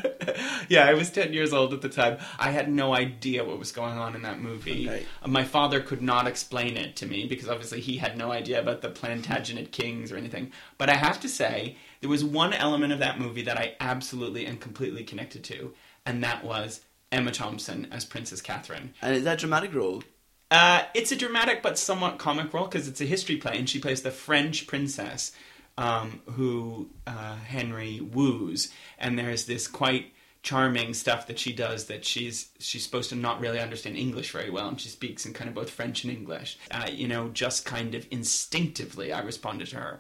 Yeah, 0.70 0.86
I 0.86 0.94
was 0.94 1.10
10 1.10 1.32
years 1.32 1.54
old 1.54 1.74
at 1.74 1.82
the 1.82 1.88
time. 1.90 2.18
I 2.38 2.52
had 2.52 2.70
no 2.70 2.94
idea 2.94 3.46
what 3.46 3.58
was 3.58 3.72
going 3.72 3.98
on 3.98 4.16
in 4.16 4.24
that 4.24 4.42
movie. 4.42 4.88
Okay. 4.90 5.06
My 5.26 5.46
father 5.46 5.80
could 5.80 6.02
not 6.02 6.28
explain 6.28 6.76
it 6.76 6.98
to 6.98 7.06
me 7.06 7.26
because 7.26 7.48
obviously 7.48 7.80
he 7.80 7.98
had 7.98 8.18
no 8.18 8.32
idea 8.34 8.60
about 8.60 8.82
the 8.82 8.90
Plantagenet 8.90 9.72
kings 9.72 10.12
or 10.12 10.18
anything. 10.18 10.52
But 10.78 10.90
I 10.90 10.96
have 10.96 11.22
to 11.22 11.30
say, 11.30 11.78
there 12.02 12.10
was 12.10 12.24
one 12.24 12.52
element 12.54 12.92
of 12.92 13.00
that 13.00 13.18
movie 13.20 13.44
that 13.44 13.58
I 13.58 13.76
absolutely 13.80 14.46
and 14.46 14.60
completely 14.60 15.06
connected 15.06 15.44
to, 15.46 15.74
and 16.06 16.22
that 16.24 16.44
was 16.44 16.82
Emma 17.12 17.32
Thompson 17.32 17.88
as 17.92 18.04
Princess 18.04 18.42
Catherine. 18.42 18.94
and 19.02 19.16
is 19.16 19.24
that 19.24 19.40
dramatic 19.40 19.74
role? 19.74 20.04
Uh, 20.50 20.84
it's 20.94 21.12
a 21.12 21.16
dramatic 21.16 21.62
but 21.62 21.78
somewhat 21.78 22.18
comic 22.18 22.54
role 22.54 22.66
because 22.66 22.88
it's 22.88 23.02
a 23.02 23.06
history 23.06 23.38
play, 23.38 23.58
and 23.58 23.70
she 23.70 23.80
plays 23.80 24.02
the 24.02 24.12
French 24.12 24.68
princess 24.68 25.32
um, 25.78 26.22
who 26.32 26.90
uh, 27.06 27.36
Henry 27.36 28.00
woos. 28.00 28.72
And 28.98 29.18
there's 29.20 29.46
this 29.46 29.68
quite 29.68 30.14
charming 30.44 30.94
stuff 30.94 31.28
that 31.28 31.38
she 31.38 31.52
does 31.52 31.88
that 31.88 32.06
she's 32.06 32.50
she's 32.60 32.84
supposed 32.84 33.10
to 33.10 33.16
not 33.16 33.42
really 33.42 33.60
understand 33.60 33.98
English 33.98 34.32
very 34.32 34.50
well, 34.50 34.70
and 34.70 34.80
she 34.80 34.88
speaks 34.88 35.26
in 35.26 35.34
kind 35.34 35.50
of 35.50 35.56
both 35.56 35.70
French 35.70 36.04
and 36.04 36.14
English. 36.14 36.58
Uh, 36.72 36.88
you 36.90 37.08
know, 37.08 37.28
just 37.30 37.66
kind 37.66 37.94
of 37.94 38.08
instinctively, 38.12 39.12
I 39.12 39.20
responded 39.22 39.68
to 39.70 39.78
her. 39.78 40.00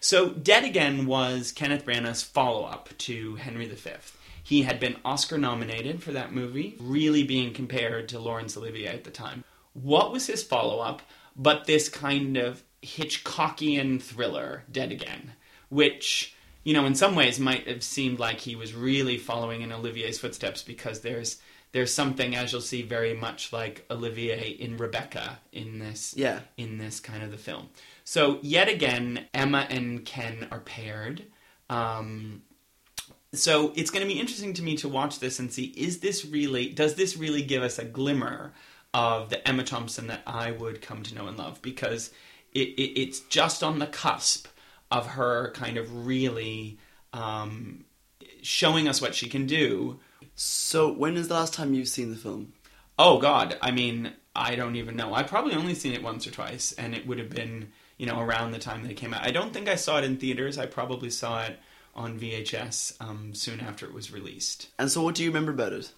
So, 0.00 0.30
Dead 0.30 0.64
Again 0.64 1.06
was 1.06 1.50
Kenneth 1.50 1.84
Branagh's 1.84 2.22
follow 2.22 2.64
up 2.64 2.90
to 2.98 3.34
Henry 3.36 3.66
V. 3.66 3.90
He 4.44 4.62
had 4.62 4.78
been 4.78 4.96
Oscar 5.04 5.36
nominated 5.36 6.02
for 6.02 6.12
that 6.12 6.32
movie, 6.32 6.76
really 6.78 7.24
being 7.24 7.52
compared 7.52 8.08
to 8.10 8.20
Laurence 8.20 8.56
Olivier 8.56 8.86
at 8.86 9.04
the 9.04 9.10
time. 9.10 9.42
What 9.82 10.12
was 10.12 10.26
his 10.26 10.42
follow 10.42 10.80
up 10.80 11.02
but 11.38 11.66
this 11.66 11.88
kind 11.88 12.36
of 12.36 12.62
Hitchcockian 12.82 14.02
thriller, 14.02 14.64
Dead 14.70 14.90
Again, 14.92 15.32
which, 15.68 16.34
you 16.64 16.74
know, 16.74 16.84
in 16.84 16.94
some 16.94 17.14
ways 17.14 17.38
might 17.38 17.66
have 17.68 17.82
seemed 17.82 18.18
like 18.18 18.40
he 18.40 18.56
was 18.56 18.74
really 18.74 19.16
following 19.16 19.62
in 19.62 19.72
Olivier's 19.72 20.18
footsteps 20.18 20.62
because 20.62 21.00
there's 21.00 21.38
there's 21.70 21.92
something, 21.92 22.34
as 22.34 22.50
you'll 22.50 22.62
see, 22.62 22.80
very 22.80 23.12
much 23.14 23.52
like 23.52 23.84
Olivier 23.90 24.48
in 24.58 24.78
Rebecca 24.78 25.38
in 25.52 25.78
this 25.78 26.14
Yeah. 26.16 26.40
in 26.56 26.78
this 26.78 26.98
kind 26.98 27.22
of 27.22 27.30
the 27.30 27.36
film. 27.36 27.68
So 28.04 28.38
yet 28.42 28.68
again, 28.68 29.26
Emma 29.34 29.66
and 29.68 30.04
Ken 30.04 30.48
are 30.50 30.60
paired. 30.60 31.24
Um, 31.68 32.42
so 33.34 33.72
it's 33.76 33.90
going 33.90 34.06
to 34.06 34.12
be 34.12 34.18
interesting 34.18 34.54
to 34.54 34.62
me 34.62 34.76
to 34.78 34.88
watch 34.88 35.18
this 35.18 35.38
and 35.38 35.52
see 35.52 35.64
is 35.76 36.00
this 36.00 36.24
really 36.24 36.70
does 36.70 36.94
this 36.94 37.16
really 37.16 37.42
give 37.42 37.62
us 37.62 37.78
a 37.78 37.84
glimmer 37.84 38.54
of 38.94 39.30
the 39.30 39.46
Emma 39.46 39.64
Thompson 39.64 40.06
that 40.08 40.22
I 40.26 40.50
would 40.50 40.80
come 40.80 41.02
to 41.02 41.14
know 41.14 41.26
and 41.26 41.38
love 41.38 41.60
because 41.62 42.10
it, 42.52 42.68
it, 42.68 43.00
it's 43.00 43.20
just 43.20 43.62
on 43.62 43.78
the 43.78 43.86
cusp 43.86 44.48
of 44.90 45.06
her 45.08 45.52
kind 45.52 45.76
of 45.76 46.06
really 46.06 46.78
um, 47.12 47.84
showing 48.42 48.88
us 48.88 49.00
what 49.00 49.14
she 49.14 49.28
can 49.28 49.46
do. 49.46 50.00
So 50.34 50.92
when 50.92 51.16
is 51.16 51.28
the 51.28 51.34
last 51.34 51.52
time 51.52 51.74
you've 51.74 51.88
seen 51.88 52.10
the 52.10 52.16
film? 52.16 52.52
Oh 52.98 53.18
God, 53.18 53.56
I 53.60 53.70
mean, 53.70 54.12
I 54.34 54.54
don't 54.54 54.76
even 54.76 54.96
know. 54.96 55.14
I 55.14 55.22
probably 55.22 55.54
only 55.54 55.74
seen 55.74 55.92
it 55.92 56.02
once 56.02 56.26
or 56.26 56.30
twice, 56.30 56.72
and 56.72 56.94
it 56.94 57.06
would 57.06 57.18
have 57.18 57.30
been 57.30 57.72
you 57.96 58.06
know 58.06 58.20
around 58.20 58.52
the 58.52 58.58
time 58.58 58.82
that 58.82 58.90
it 58.90 58.96
came 58.96 59.12
out. 59.12 59.26
I 59.26 59.30
don't 59.30 59.52
think 59.52 59.68
I 59.68 59.74
saw 59.74 59.98
it 59.98 60.04
in 60.04 60.16
theaters. 60.16 60.58
I 60.58 60.66
probably 60.66 61.10
saw 61.10 61.44
it 61.44 61.58
on 61.94 62.18
VHS 62.18 63.00
um, 63.00 63.34
soon 63.34 63.60
after 63.60 63.84
it 63.84 63.92
was 63.92 64.12
released. 64.12 64.68
And 64.78 64.90
so 64.90 65.02
what 65.02 65.16
do 65.16 65.24
you 65.24 65.30
remember 65.30 65.52
about 65.52 65.72
it? 65.72 65.92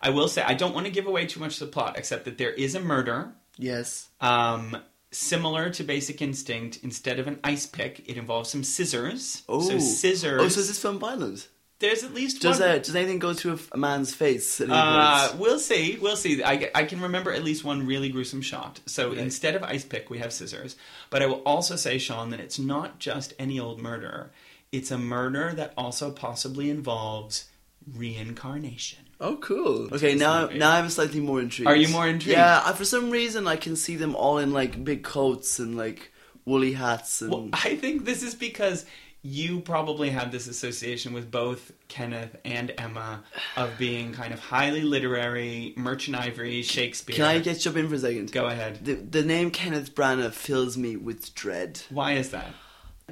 I 0.00 0.10
will 0.10 0.28
say 0.28 0.42
I 0.42 0.54
don't 0.54 0.74
want 0.74 0.86
to 0.86 0.92
give 0.92 1.06
away 1.06 1.26
too 1.26 1.40
much 1.40 1.54
of 1.60 1.66
the 1.66 1.72
plot, 1.72 1.96
except 1.98 2.24
that 2.26 2.38
there 2.38 2.52
is 2.52 2.74
a 2.74 2.80
murder. 2.80 3.32
Yes. 3.56 4.08
Um, 4.20 4.76
similar 5.10 5.70
to 5.70 5.82
Basic 5.84 6.22
Instinct, 6.22 6.78
instead 6.82 7.18
of 7.18 7.26
an 7.26 7.40
ice 7.42 7.66
pick, 7.66 8.08
it 8.08 8.16
involves 8.16 8.50
some 8.50 8.62
scissors. 8.62 9.42
Oh, 9.48 9.60
so 9.60 9.78
scissors. 9.78 10.40
Oh, 10.40 10.48
so 10.48 10.60
is 10.60 10.68
this 10.68 10.80
film 10.80 10.98
violent? 10.98 11.48
There's 11.80 12.02
at 12.02 12.12
least 12.12 12.42
Does 12.42 12.58
one. 12.58 12.68
uh, 12.68 12.78
does 12.78 12.96
anything 12.96 13.20
go 13.20 13.32
through 13.34 13.58
a 13.70 13.76
man's 13.78 14.12
face? 14.12 14.60
Uh, 14.60 15.32
we'll 15.38 15.60
see. 15.60 15.96
We'll 16.00 16.16
see. 16.16 16.42
I, 16.42 16.70
I 16.74 16.84
can 16.84 17.00
remember 17.00 17.32
at 17.32 17.44
least 17.44 17.62
one 17.64 17.86
really 17.86 18.08
gruesome 18.08 18.42
shot. 18.42 18.80
So 18.86 19.10
Okay. 19.10 19.20
instead 19.22 19.54
of 19.54 19.62
ice 19.62 19.84
pick, 19.84 20.10
we 20.10 20.18
have 20.18 20.32
scissors. 20.32 20.74
But 21.08 21.22
I 21.22 21.26
will 21.26 21.42
also 21.46 21.76
say, 21.76 21.98
Sean, 21.98 22.30
that 22.30 22.40
it's 22.40 22.58
not 22.58 22.98
just 22.98 23.32
any 23.38 23.60
old 23.60 23.80
murder. 23.80 24.32
It's 24.72 24.90
a 24.90 24.98
murder 24.98 25.52
that 25.54 25.72
also 25.76 26.10
possibly 26.10 26.68
involves 26.68 27.48
reincarnation. 27.96 29.07
Oh, 29.20 29.36
cool. 29.36 29.86
Okay, 29.94 30.12
this 30.12 30.20
now 30.20 30.42
movie. 30.42 30.58
now 30.58 30.72
I'm 30.72 30.88
slightly 30.90 31.20
more 31.20 31.40
intrigued. 31.40 31.68
Are 31.68 31.76
you 31.76 31.88
more 31.88 32.06
intrigued? 32.06 32.36
Yeah, 32.36 32.62
I, 32.64 32.72
for 32.72 32.84
some 32.84 33.10
reason 33.10 33.48
I 33.48 33.56
can 33.56 33.74
see 33.76 33.96
them 33.96 34.14
all 34.14 34.38
in 34.38 34.52
like 34.52 34.82
big 34.84 35.02
coats 35.02 35.58
and 35.58 35.76
like 35.76 36.12
woolly 36.44 36.72
hats 36.72 37.20
and. 37.22 37.30
Well, 37.32 37.48
I 37.52 37.76
think 37.76 38.04
this 38.04 38.22
is 38.22 38.34
because 38.34 38.86
you 39.22 39.60
probably 39.60 40.10
have 40.10 40.30
this 40.30 40.46
association 40.46 41.12
with 41.12 41.30
both 41.30 41.72
Kenneth 41.88 42.36
and 42.44 42.72
Emma 42.78 43.24
of 43.56 43.76
being 43.76 44.12
kind 44.12 44.32
of 44.32 44.38
highly 44.38 44.82
literary, 44.82 45.74
Merchant 45.76 46.16
Ivory, 46.16 46.62
Shakespeare. 46.62 47.16
can 47.16 47.24
I 47.24 47.40
get 47.40 47.58
jump 47.58 47.76
in 47.76 47.88
for 47.88 47.96
a 47.96 47.98
second? 47.98 48.30
Go 48.30 48.46
ahead. 48.46 48.84
The, 48.84 48.94
the 48.94 49.24
name 49.24 49.50
Kenneth 49.50 49.94
Branagh 49.94 50.32
fills 50.32 50.78
me 50.78 50.96
with 50.96 51.34
dread. 51.34 51.82
Why 51.90 52.12
is 52.12 52.30
that? 52.30 52.46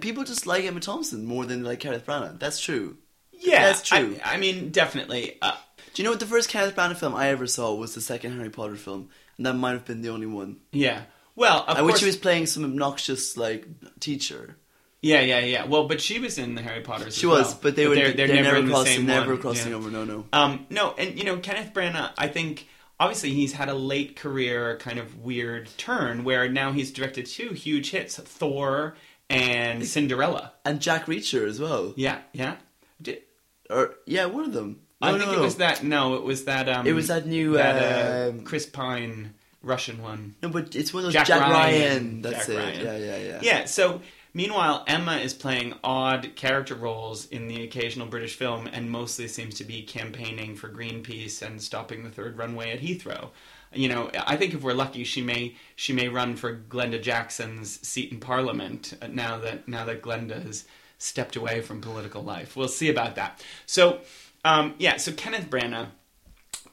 People 0.01 0.23
just 0.25 0.47
like 0.47 0.65
Emma 0.65 0.79
Thompson 0.79 1.25
more 1.25 1.45
than 1.45 1.63
they 1.63 1.71
like 1.71 1.81
Kenneth 1.81 2.07
Branagh. 2.07 2.39
That's 2.39 2.61
true. 2.61 2.99
Yeah, 3.33 3.67
That's 3.67 3.83
true. 3.83 4.17
I, 4.25 4.35
I 4.35 4.37
mean, 4.37 4.71
definitely. 4.71 5.39
Uh, 5.43 5.57
Do 5.97 6.03
you 6.03 6.05
know 6.05 6.11
what 6.11 6.21
the 6.21 6.26
first 6.26 6.50
Kenneth 6.50 6.76
Branagh 6.76 6.97
film 6.99 7.15
I 7.15 7.29
ever 7.31 7.47
saw 7.47 7.75
was 7.75 7.95
the 7.95 8.03
second 8.03 8.37
Harry 8.37 8.50
Potter 8.50 8.76
film, 8.76 9.09
and 9.38 9.47
that 9.47 9.55
might 9.55 9.71
have 9.71 9.87
been 9.87 10.03
the 10.03 10.11
only 10.11 10.26
one. 10.26 10.59
yeah. 10.71 11.05
Well, 11.35 11.65
of 11.67 11.75
I 11.79 11.81
course. 11.81 11.93
wish 11.93 12.00
he 12.00 12.07
was 12.07 12.19
playing 12.19 12.45
some 12.45 12.65
obnoxious 12.65 13.35
like 13.38 13.67
teacher. 13.99 14.59
Yeah, 15.00 15.23
yeah, 15.23 15.38
yeah. 15.38 15.65
Well, 15.65 15.88
but 15.88 16.03
she 16.03 16.19
was 16.19 16.37
in 16.37 16.55
the 16.55 16.61
Harry 16.61 16.83
Potter. 16.83 17.11
She 17.11 17.26
as 17.26 17.31
was, 17.31 17.47
well. 17.53 17.59
but 17.62 17.76
they 17.76 17.87
were 17.88 17.95
they're, 17.95 18.12
they're, 18.12 18.29
never, 18.29 18.57
in 18.57 18.67
the 18.67 18.73
crossing, 18.73 18.97
same 18.97 19.07
never 19.07 19.33
one. 19.33 19.41
crossing 19.41 19.71
Yeah. 19.71 19.79
over. 19.79 19.91
No, 19.91 20.05
no. 20.05 20.26
Um, 20.35 20.67
no, 20.69 20.93
and 20.99 21.19
you 21.19 21.25
know, 21.25 21.38
Kenneth 21.38 21.73
Branagh, 21.73 22.12
I 22.19 22.29
think 22.29 22.69
obviously 23.00 23.31
he's 23.33 23.55
had 23.55 23.71
a 23.71 23.75
late 23.75 24.17
career 24.17 24.76
kind 24.76 24.99
of 24.99 25.19
weird 25.21 25.71
turn 25.79 26.25
where 26.25 26.47
now 26.47 26.73
he's 26.73 26.91
directed 26.93 27.25
two 27.25 27.55
huge 27.55 27.91
hits, 27.91 28.19
Thor 28.19 28.97
and 29.31 29.87
Cinderella. 29.87 30.53
And 30.62 30.79
Jack 30.79 31.07
Reacher 31.07 31.49
as 31.49 31.59
well. 31.59 31.95
Yeah, 31.97 32.19
yeah. 32.35 32.57
Did, 33.00 33.23
Or 33.71 33.95
yeah, 34.07 34.26
one 34.26 34.45
of 34.45 34.53
them. 34.53 34.81
I 35.00 35.12
No, 35.12 35.19
think 35.19 35.31
no, 35.33 35.38
it 35.38 35.41
was 35.43 35.57
that. 35.57 35.85
No, 35.85 36.15
it 36.15 36.23
was 36.23 36.45
that. 36.47 36.69
Um, 36.69 36.87
It 36.87 36.93
was 36.93 37.09
that 37.09 37.26
new, 37.26 37.53
that, 37.55 37.76
uh, 37.76 38.31
um, 38.31 38.45
Chris 38.45 38.67
Pine 38.67 39.35
Russian 39.62 40.00
one. 40.03 40.35
No, 40.43 40.49
but 40.49 40.75
it's 40.75 40.95
one 40.95 41.00
of 41.00 41.05
those 41.07 41.12
Jack 41.12 41.26
Jack, 41.26 41.41
Ryan. 41.41 41.53
Ryan. 41.53 42.23
That's 42.23 42.47
Jack 42.47 42.49
it. 42.49 42.57
Ryan. 42.59 42.85
Yeah, 42.85 42.97
yeah, 42.97 43.17
yeah. 43.19 43.38
Yeah. 43.43 43.65
So 43.67 44.00
meanwhile, 44.33 44.85
Emma 44.87 45.17
is 45.17 45.35
playing 45.35 45.75
odd 45.85 46.33
character 46.37 46.75
roles 46.75 47.26
in 47.26 47.49
the 47.49 47.62
occasional 47.65 48.07
British 48.07 48.37
film, 48.37 48.69
and 48.73 48.91
mostly 48.91 49.29
seems 49.29 49.55
to 49.57 49.65
be 49.65 49.83
campaigning 49.83 50.55
for 50.57 50.69
Greenpeace 50.69 51.43
and 51.43 51.61
stopping 51.61 52.05
the 52.05 52.11
third 52.11 52.38
runway 52.38 52.71
at 52.71 52.81
Heathrow. 52.81 53.31
You 53.73 53.88
know, 53.88 54.11
I 54.26 54.37
think 54.37 54.55
if 54.55 54.62
we're 54.62 54.73
lucky, 54.75 55.05
she 55.05 55.21
may 55.21 55.57
she 55.75 55.93
may 55.93 56.09
run 56.09 56.37
for 56.37 56.57
Glenda 56.57 57.03
Jackson's 57.03 57.87
seat 57.87 58.12
in 58.12 58.21
Parliament 58.21 58.95
now 59.11 59.37
that 59.38 59.69
now 59.69 59.85
that 59.85 60.00
Glenda 60.00 60.43
has 60.47 60.65
stepped 60.99 61.37
away 61.37 61.61
from 61.61 61.81
political 61.83 62.23
life. 62.23 62.57
We'll 62.57 62.69
see 62.69 62.88
about 62.88 63.17
that. 63.17 63.45
So, 63.67 63.99
um, 64.47 64.75
yeah. 64.79 64.97
So 64.97 65.12
Kenneth 65.12 65.50
Branagh, 65.50 65.88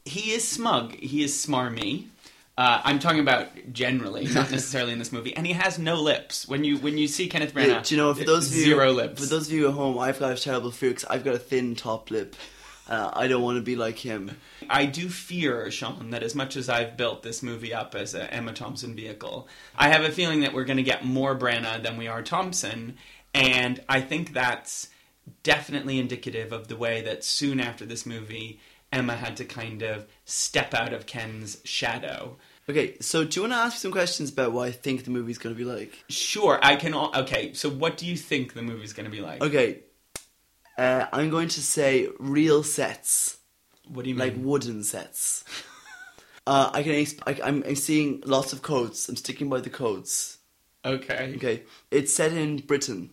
he 0.06 0.32
is 0.32 0.48
smug. 0.48 0.94
He 0.96 1.24
is 1.24 1.34
smarmy. 1.34 2.08
Uh, 2.56 2.82
I'm 2.84 3.00
talking 3.00 3.20
about 3.20 3.48
generally, 3.74 4.26
not 4.26 4.52
necessarily 4.52 4.94
in 4.94 5.00
this 5.00 5.12
movie. 5.12 5.36
And 5.36 5.48
he 5.48 5.54
has 5.54 5.80
no 5.80 5.96
lips. 5.96 6.48
When 6.48 6.64
you 6.64 6.78
when 6.78 6.98
you 6.98 7.08
see 7.08 7.28
Kenneth 7.28 7.54
Branagh, 7.54 7.68
Yeah, 7.68 7.82
do 7.82 7.96
you 7.96 8.02
know 8.02 8.14
for 8.14 8.24
those 8.24 8.50
of 8.52 8.56
you 8.56 8.66
zero 8.66 8.92
lips. 8.92 9.22
For 9.22 9.28
those 9.28 9.48
of 9.48 9.54
you 9.54 9.68
at 9.70 9.74
home, 9.74 9.98
I've 9.98 10.20
got 10.20 10.38
a 10.38 10.42
terrible 10.42 10.72
fear 10.72 10.92
because 10.92 11.06
I've 11.06 11.24
got 11.24 11.34
a 11.36 11.40
thin 11.40 11.76
top 11.76 12.12
lip. 12.12 12.36
Uh, 12.88 13.10
I 13.14 13.28
don't 13.28 13.42
want 13.42 13.56
to 13.56 13.62
be 13.62 13.78
like 13.78 13.98
him. 13.98 14.38
I 14.70 14.86
do 14.86 15.08
fear, 15.08 15.72
Sean, 15.72 16.10
that 16.10 16.22
as 16.22 16.36
much 16.36 16.58
as 16.58 16.68
I've 16.68 16.98
built 16.98 17.24
this 17.24 17.42
movie 17.42 17.74
up 17.74 17.96
as 17.96 18.14
an 18.14 18.28
Emma 18.28 18.52
Thompson 18.52 18.94
vehicle, 18.94 19.48
I 19.76 19.88
have 19.88 20.04
a 20.04 20.12
feeling 20.12 20.42
that 20.42 20.54
we're 20.54 20.66
going 20.66 20.78
to 20.78 20.84
get 20.84 21.06
more 21.06 21.34
Branagh 21.34 21.82
than 21.82 21.96
we 21.96 22.10
are 22.10 22.22
Thompson, 22.22 22.98
and 23.34 23.82
I 23.88 24.02
think 24.02 24.34
that's 24.34 24.90
definitely 25.44 26.00
indicative 26.00 26.52
of 26.52 26.68
the 26.68 26.76
way 26.76 27.02
that 27.02 27.24
soon 27.24 27.60
after 27.60 27.86
this 27.86 28.06
movie, 28.06 28.60
Emma 28.92 29.16
had 29.16 29.38
to 29.38 29.46
kind 29.46 29.82
of 29.82 30.06
step 30.26 30.74
out 30.74 30.94
of 30.94 31.06
Ken's 31.06 31.58
shadow. 31.64 32.38
Okay, 32.70 32.98
so 33.02 33.24
do 33.26 33.36
you 33.38 33.42
want 33.44 33.54
to 33.54 33.58
ask 33.58 33.76
me 33.76 33.80
some 33.80 33.92
questions 33.92 34.32
about 34.32 34.54
what 34.54 34.68
I 34.68 34.72
think 34.72 35.04
the 35.04 35.12
movie's 35.12 35.38
going 35.38 35.54
to 35.56 35.58
be 35.58 35.66
like? 35.70 36.04
Sure, 36.10 36.60
I 36.64 36.76
can. 36.78 36.94
al- 36.94 37.12
Okay, 37.16 37.54
so 37.54 37.70
what 37.70 37.98
do 37.98 38.06
you 38.06 38.16
think 38.16 38.54
the 38.54 38.62
movie's 38.62 38.94
going 38.94 39.06
to 39.06 39.12
be 39.12 39.20
like? 39.22 39.42
Okay, 39.42 39.80
uh, 40.78 41.06
I'm 41.12 41.30
going 41.30 41.50
to 41.50 41.62
say 41.62 42.08
real 42.20 42.64
sets, 42.64 43.38
What 43.88 44.04
do 44.04 44.10
you 44.10 44.16
mean? 44.16 44.28
like 44.36 44.36
wooden 44.38 44.84
sets. 44.84 45.44
uh, 46.48 46.70
I 46.74 46.84
can. 46.84 46.94
Exp- 46.94 47.22
I, 47.28 47.48
I'm, 47.48 47.64
I'm 47.68 47.76
seeing 47.76 48.22
lots 48.26 48.54
of 48.54 48.62
codes. 48.62 49.10
I'm 49.10 49.16
sticking 49.18 49.50
by 49.50 49.60
the 49.60 49.70
codes. 49.70 50.38
okay. 50.86 51.34
Okay, 51.36 51.64
it's 51.92 52.14
set 52.14 52.32
in 52.32 52.58
Britain. 52.58 53.10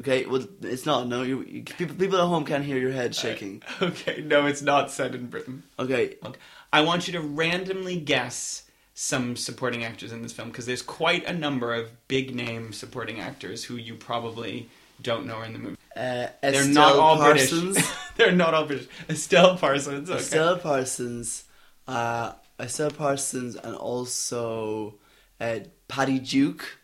Okay, 0.00 0.26
well, 0.26 0.44
it's 0.62 0.84
not. 0.86 1.06
No, 1.06 1.22
you, 1.22 1.42
you 1.42 1.62
people, 1.62 1.94
people 1.94 2.18
at 2.18 2.26
home 2.26 2.44
can't 2.44 2.64
hear 2.64 2.78
your 2.78 2.90
head 2.92 3.14
shaking. 3.14 3.62
Okay, 3.82 4.22
no, 4.26 4.46
it's 4.46 4.62
not 4.62 4.90
set 4.90 5.14
in 5.14 5.26
Britain. 5.26 5.62
Okay, 5.78 6.16
Look, 6.22 6.38
I 6.72 6.80
want 6.80 7.06
you 7.06 7.12
to 7.12 7.20
randomly 7.20 8.00
guess 8.00 8.62
some 8.94 9.36
supporting 9.36 9.84
actors 9.84 10.12
in 10.12 10.22
this 10.22 10.32
film 10.32 10.48
because 10.48 10.66
there's 10.66 10.82
quite 10.82 11.24
a 11.26 11.32
number 11.32 11.74
of 11.74 11.90
big 12.08 12.34
name 12.34 12.72
supporting 12.72 13.20
actors 13.20 13.64
who 13.64 13.76
you 13.76 13.94
probably 13.94 14.68
don't 15.02 15.26
know 15.26 15.34
are 15.36 15.44
in 15.44 15.52
the 15.52 15.58
movie. 15.58 15.76
uh, 15.96 16.28
They're 16.42 16.64
not 16.66 16.96
all 16.96 17.16
Parsons. 17.16 17.74
British. 17.74 17.90
They're 18.16 18.32
not 18.32 18.54
all 18.54 18.66
British. 18.66 18.88
Estelle 19.08 19.56
Parsons. 19.56 20.08
Okay. 20.10 20.18
Estelle 20.20 20.58
Parsons, 20.58 21.44
uh, 21.88 22.32
Estelle 22.60 22.90
Parsons, 22.92 23.56
and 23.56 23.74
also 23.76 24.94
uh, 25.40 25.58
Patty 25.88 26.18
Duke, 26.20 26.78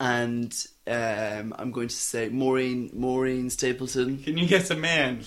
and 0.00 0.66
um, 0.86 1.54
I'm 1.58 1.70
going 1.70 1.88
to 1.88 1.94
say 1.94 2.28
Maureen 2.30 2.90
Maureen 2.94 3.50
Stapleton, 3.50 4.22
Can 4.22 4.36
you 4.38 4.46
guess 4.48 4.70
a 4.70 4.76
man? 4.76 5.20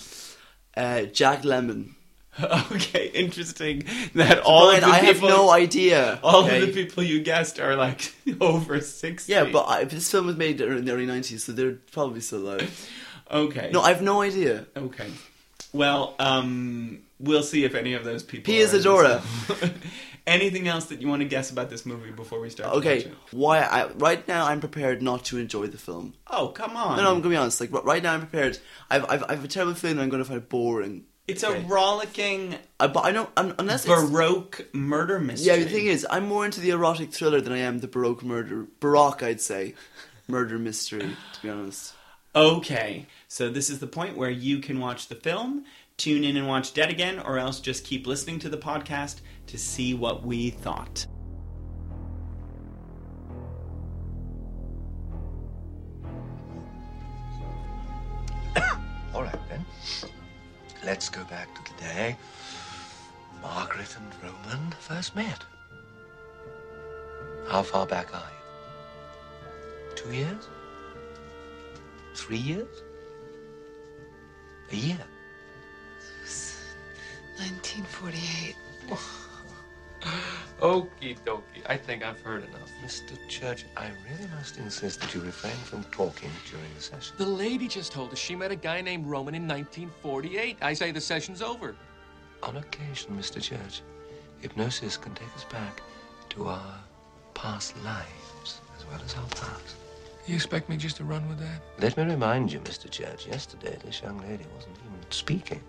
uh, 0.75 1.03
Jack 1.03 1.43
Lemmon. 1.43 1.93
okay, 2.71 3.11
interesting 3.13 3.83
that 4.15 4.39
all 4.39 4.71
Brian, 4.71 4.83
of 4.83 4.89
the 4.89 4.95
I 4.95 4.99
have 5.01 5.15
people, 5.17 5.29
no 5.29 5.51
idea. 5.51 6.19
all 6.23 6.43
okay? 6.45 6.63
of 6.63 6.67
the 6.67 6.73
people 6.73 7.03
you 7.03 7.21
guessed 7.21 7.59
are 7.59 7.75
like 7.75 8.11
over 8.41 8.81
sixty. 8.81 9.33
Yeah, 9.33 9.45
but 9.51 9.65
I, 9.67 9.83
this 9.83 10.09
film 10.09 10.25
was 10.25 10.35
made 10.35 10.59
in 10.59 10.83
the 10.83 10.91
early 10.91 11.05
'90s, 11.05 11.41
so 11.41 11.51
they're 11.51 11.77
probably 11.91 12.21
still 12.21 12.39
alive. 12.39 12.89
okay. 13.29 13.69
No, 13.71 13.81
I 13.81 13.89
have 13.89 14.01
no 14.01 14.21
idea. 14.23 14.65
Okay. 14.75 15.11
Well, 15.73 16.15
um, 16.17 17.01
we'll 17.19 17.43
see 17.43 17.65
if 17.65 17.75
any 17.75 17.93
of 17.93 18.03
those 18.03 18.23
people. 18.23 18.45
P 18.45 18.57
is 18.57 18.73
Adora. 18.73 19.21
film. 20.25 20.41
Anything 20.41 20.67
else 20.67 20.85
that 20.85 21.01
you 21.01 21.07
want 21.07 21.21
to 21.21 21.27
guess 21.27 21.51
about 21.51 21.69
this 21.69 21.85
movie 21.85 22.11
before 22.11 22.39
we 22.39 22.49
start? 22.49 22.73
Okay, 22.75 23.11
why? 23.31 23.59
I, 23.59 23.91
right 23.93 24.27
now, 24.27 24.45
I'm 24.45 24.59
prepared 24.59 25.01
not 25.01 25.25
to 25.25 25.37
enjoy 25.37 25.67
the 25.67 25.77
film. 25.77 26.13
Oh, 26.27 26.49
come 26.49 26.77
on. 26.77 26.97
No, 26.97 27.03
no, 27.03 27.09
I'm 27.09 27.21
gonna 27.21 27.33
be 27.33 27.37
honest. 27.37 27.59
Like 27.59 27.71
right 27.85 28.01
now, 28.01 28.13
I'm 28.13 28.21
prepared. 28.21 28.57
I've, 28.89 29.09
I've, 29.09 29.23
I've 29.29 29.43
a 29.43 29.47
terrible 29.47 29.73
feeling 29.73 29.97
that 29.97 30.03
I'm 30.03 30.09
gonna 30.09 30.25
find 30.25 30.37
it 30.37 30.49
boring. 30.49 31.05
it's 31.27 31.43
okay. 31.43 31.63
a 31.63 31.67
rollicking 31.67 32.55
I, 32.79 32.87
but 32.87 33.05
I 33.05 33.11
know 33.11 33.29
un 33.37 33.55
unless 33.59 33.85
it's, 33.85 33.93
baroque 33.93 34.67
murder 34.73 35.19
mystery. 35.19 35.47
Yeah, 35.47 35.63
the 35.63 35.69
thing 35.69 35.85
is, 35.87 36.05
I'm 36.09 36.27
more 36.27 36.45
into 36.45 36.59
the 36.59 36.71
erotic 36.71 37.13
thriller 37.13 37.41
than 37.41 37.53
I 37.53 37.59
am 37.59 37.79
the 37.79 37.87
baroque 37.87 38.23
murder. 38.23 38.67
Baroque, 38.79 39.23
I'd 39.23 39.41
say, 39.41 39.75
murder 40.27 40.57
mystery. 40.57 41.15
To 41.33 41.41
be 41.41 41.49
honest. 41.49 41.93
Okay, 42.35 43.05
so 43.27 43.49
this 43.49 43.69
is 43.69 43.77
the 43.77 43.87
point 43.87 44.17
where 44.17 44.31
you 44.31 44.57
can 44.57 44.79
watch 44.79 45.07
the 45.07 45.13
film, 45.15 45.65
tune 45.97 46.23
in 46.23 46.35
and 46.35 46.47
watch 46.47 46.73
Dead 46.73 46.89
Again, 46.89 47.19
or 47.19 47.37
else 47.37 47.59
just 47.59 47.85
keep 47.85 48.07
listening 48.07 48.39
to 48.39 48.49
the 48.49 48.57
podcast 48.57 49.21
to 49.47 49.57
see 49.57 49.93
what 49.93 50.23
we 50.23 50.49
thought. 50.49 51.05
All 59.13 59.23
right, 59.23 59.39
then. 59.49 59.65
Let's 60.85 61.09
go 61.09 61.23
back 61.25 61.53
to 61.55 61.73
the 61.73 61.79
day 61.81 62.17
Margaret 63.43 63.95
and 63.97 64.11
Roman 64.23 64.71
first 64.79 65.15
met. 65.15 65.43
How 67.49 67.61
far 67.61 67.85
back 67.85 68.15
are 68.15 68.31
you? 68.31 69.95
Two 69.95 70.13
years? 70.13 70.47
Three 72.15 72.37
years? 72.37 72.81
A 74.71 74.75
year? 74.75 75.05
1948. 77.37 78.55
Okie 80.63 81.17
dokie. 81.25 81.61
I 81.67 81.75
think 81.75 82.05
I've 82.05 82.21
heard 82.21 82.45
enough. 82.47 82.71
Mr. 82.81 83.17
Church, 83.27 83.65
I 83.75 83.89
really 84.09 84.29
must 84.33 84.57
insist 84.57 85.01
that 85.01 85.13
you 85.13 85.19
refrain 85.19 85.57
from 85.65 85.83
talking 85.91 86.29
during 86.49 86.73
the 86.73 86.81
session. 86.81 87.15
The 87.17 87.25
lady 87.25 87.67
just 87.67 87.91
told 87.91 88.13
us 88.13 88.17
she 88.17 88.33
met 88.33 88.49
a 88.49 88.55
guy 88.55 88.79
named 88.79 89.05
Roman 89.05 89.35
in 89.35 89.45
1948. 89.45 90.57
I 90.61 90.73
say 90.73 90.91
the 90.91 91.01
session's 91.01 91.41
over. 91.41 91.75
On 92.43 92.55
occasion, 92.55 93.11
Mr. 93.11 93.41
Church, 93.41 93.81
hypnosis 94.39 94.95
can 94.95 95.13
take 95.15 95.35
us 95.35 95.43
back 95.43 95.81
to 96.29 96.47
our 96.47 96.79
past 97.33 97.75
lives 97.83 98.61
as 98.77 98.85
well 98.89 99.01
as 99.03 99.15
our 99.15 99.27
past. 99.31 99.75
You 100.27 100.35
expect 100.35 100.69
me 100.69 100.77
just 100.77 100.95
to 100.95 101.03
run 101.03 101.27
with 101.27 101.39
that? 101.39 101.61
Let 101.79 101.97
me 101.97 102.03
remind 102.03 102.53
you, 102.53 102.61
Mr. 102.61 102.89
Church, 102.89 103.27
yesterday 103.27 103.77
this 103.83 104.01
young 104.01 104.17
lady 104.19 104.45
wasn't 104.55 104.77
even 104.77 105.11
speaking. 105.11 105.61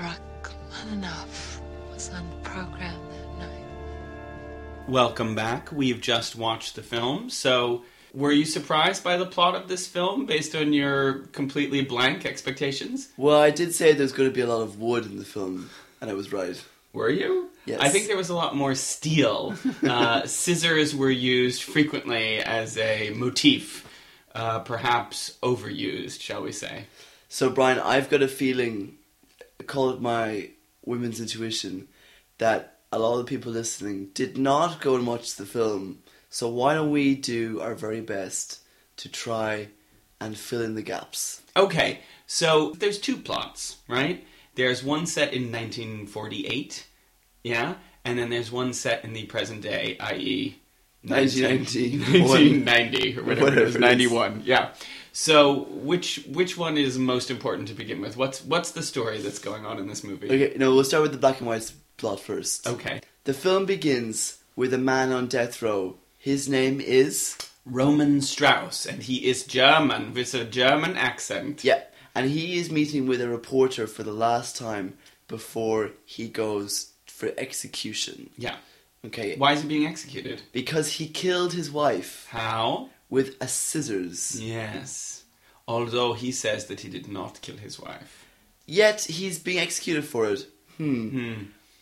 Rachmaninoff 0.00 1.55
was 1.96 2.10
on 2.10 2.28
the 2.28 2.36
program 2.50 3.00
that 3.08 3.38
night. 3.38 3.64
Welcome 4.86 5.34
back. 5.34 5.72
We've 5.72 5.98
just 5.98 6.36
watched 6.36 6.76
the 6.76 6.82
film. 6.82 7.30
So, 7.30 7.84
were 8.12 8.32
you 8.32 8.44
surprised 8.44 9.02
by 9.02 9.16
the 9.16 9.24
plot 9.24 9.54
of 9.54 9.66
this 9.66 9.86
film 9.86 10.26
based 10.26 10.54
on 10.54 10.74
your 10.74 11.20
completely 11.32 11.80
blank 11.80 12.26
expectations? 12.26 13.08
Well, 13.16 13.40
I 13.40 13.50
did 13.50 13.74
say 13.74 13.94
there's 13.94 14.12
going 14.12 14.28
to 14.28 14.34
be 14.34 14.42
a 14.42 14.46
lot 14.46 14.60
of 14.60 14.78
wood 14.78 15.06
in 15.06 15.16
the 15.16 15.24
film, 15.24 15.70
and 16.02 16.10
I 16.10 16.12
was 16.12 16.34
right. 16.34 16.62
Were 16.92 17.08
you? 17.08 17.48
Yes. 17.64 17.80
I 17.80 17.88
think 17.88 18.08
there 18.08 18.16
was 18.18 18.28
a 18.28 18.36
lot 18.36 18.54
more 18.54 18.74
steel. 18.74 19.54
uh, 19.82 20.26
scissors 20.26 20.94
were 20.94 21.08
used 21.08 21.62
frequently 21.62 22.40
as 22.40 22.76
a 22.76 23.08
motif, 23.16 23.88
uh, 24.34 24.58
perhaps 24.58 25.38
overused, 25.42 26.20
shall 26.20 26.42
we 26.42 26.52
say. 26.52 26.84
So, 27.30 27.48
Brian, 27.48 27.78
I've 27.78 28.10
got 28.10 28.20
a 28.20 28.28
feeling, 28.28 28.96
call 29.66 29.88
it 29.88 30.00
my 30.02 30.50
women's 30.86 31.20
intuition, 31.20 31.88
that 32.38 32.78
a 32.92 32.98
lot 32.98 33.18
of 33.18 33.18
the 33.18 33.28
people 33.28 33.52
listening 33.52 34.10
did 34.14 34.38
not 34.38 34.80
go 34.80 34.94
and 34.94 35.06
watch 35.06 35.34
the 35.34 35.44
film. 35.44 35.98
So, 36.30 36.48
why 36.48 36.74
don't 36.74 36.90
we 36.90 37.14
do 37.14 37.60
our 37.60 37.74
very 37.74 38.00
best 38.00 38.60
to 38.98 39.08
try 39.08 39.68
and 40.20 40.36
fill 40.36 40.62
in 40.62 40.74
the 40.74 40.82
gaps? 40.82 41.42
Okay, 41.56 42.00
so 42.26 42.72
there's 42.78 42.98
two 42.98 43.16
plots, 43.16 43.76
right? 43.88 44.24
There's 44.54 44.82
one 44.82 45.06
set 45.06 45.34
in 45.34 45.52
1948, 45.52 46.86
yeah, 47.44 47.74
and 48.04 48.18
then 48.18 48.30
there's 48.30 48.50
one 48.50 48.72
set 48.72 49.04
in 49.04 49.12
the 49.12 49.26
present 49.26 49.62
day, 49.62 49.96
i.e., 50.00 50.58
1990. 51.06 51.98
1990 52.22 53.18
or 53.18 53.22
whatever, 53.24 53.44
Whatever 53.44 53.60
it 53.62 53.68
is. 53.68 53.76
91. 53.76 54.42
Yeah. 54.44 54.70
So 55.12 55.64
which 55.70 56.24
which 56.28 56.58
one 56.58 56.76
is 56.76 56.98
most 56.98 57.30
important 57.30 57.68
to 57.68 57.74
begin 57.74 58.00
with? 58.00 58.16
What's 58.16 58.44
what's 58.44 58.72
the 58.72 58.82
story 58.82 59.18
that's 59.18 59.38
going 59.38 59.64
on 59.64 59.78
in 59.78 59.88
this 59.88 60.04
movie? 60.04 60.26
Okay, 60.26 60.56
no, 60.58 60.74
we'll 60.74 60.84
start 60.84 61.02
with 61.02 61.12
the 61.12 61.18
black 61.18 61.38
and 61.40 61.48
white 61.48 61.72
plot 61.96 62.20
first. 62.20 62.66
Okay. 62.66 63.00
The 63.24 63.32
film 63.32 63.64
begins 63.64 64.38
with 64.56 64.74
a 64.74 64.78
man 64.78 65.12
on 65.12 65.26
death 65.26 65.62
row. 65.62 65.96
His 66.18 66.48
name 66.48 66.80
is. 66.80 67.36
Roman 67.64 68.20
Strauss, 68.20 68.86
and 68.86 69.02
he 69.02 69.28
is 69.28 69.44
German 69.44 70.14
with 70.14 70.32
a 70.34 70.44
German 70.44 70.96
accent. 70.96 71.64
Yeah, 71.64 71.82
and 72.14 72.30
he 72.30 72.58
is 72.58 72.70
meeting 72.70 73.06
with 73.06 73.20
a 73.20 73.28
reporter 73.28 73.88
for 73.88 74.04
the 74.04 74.12
last 74.12 74.56
time 74.56 74.96
before 75.28 75.90
he 76.04 76.28
goes 76.28 76.92
for 77.06 77.32
execution. 77.36 78.30
Yeah. 78.36 78.56
Okay, 79.06 79.36
Why 79.36 79.52
is 79.52 79.62
he 79.62 79.68
being 79.68 79.86
executed? 79.86 80.42
because 80.52 80.92
he 80.92 81.06
killed 81.08 81.52
his 81.52 81.70
wife 81.70 82.26
How? 82.30 82.88
with 83.08 83.36
a 83.40 83.48
scissors. 83.48 84.40
Yes. 84.40 85.24
Although 85.68 86.12
he 86.14 86.32
says 86.32 86.66
that 86.66 86.80
he 86.80 86.88
did 86.88 87.08
not 87.08 87.40
kill 87.40 87.56
his 87.56 87.78
wife. 87.80 88.24
Yet 88.66 89.02
he's 89.02 89.38
being 89.38 89.58
executed 89.58 90.04
for 90.04 90.26
it. 90.30 90.46
Hmm. 90.76 91.34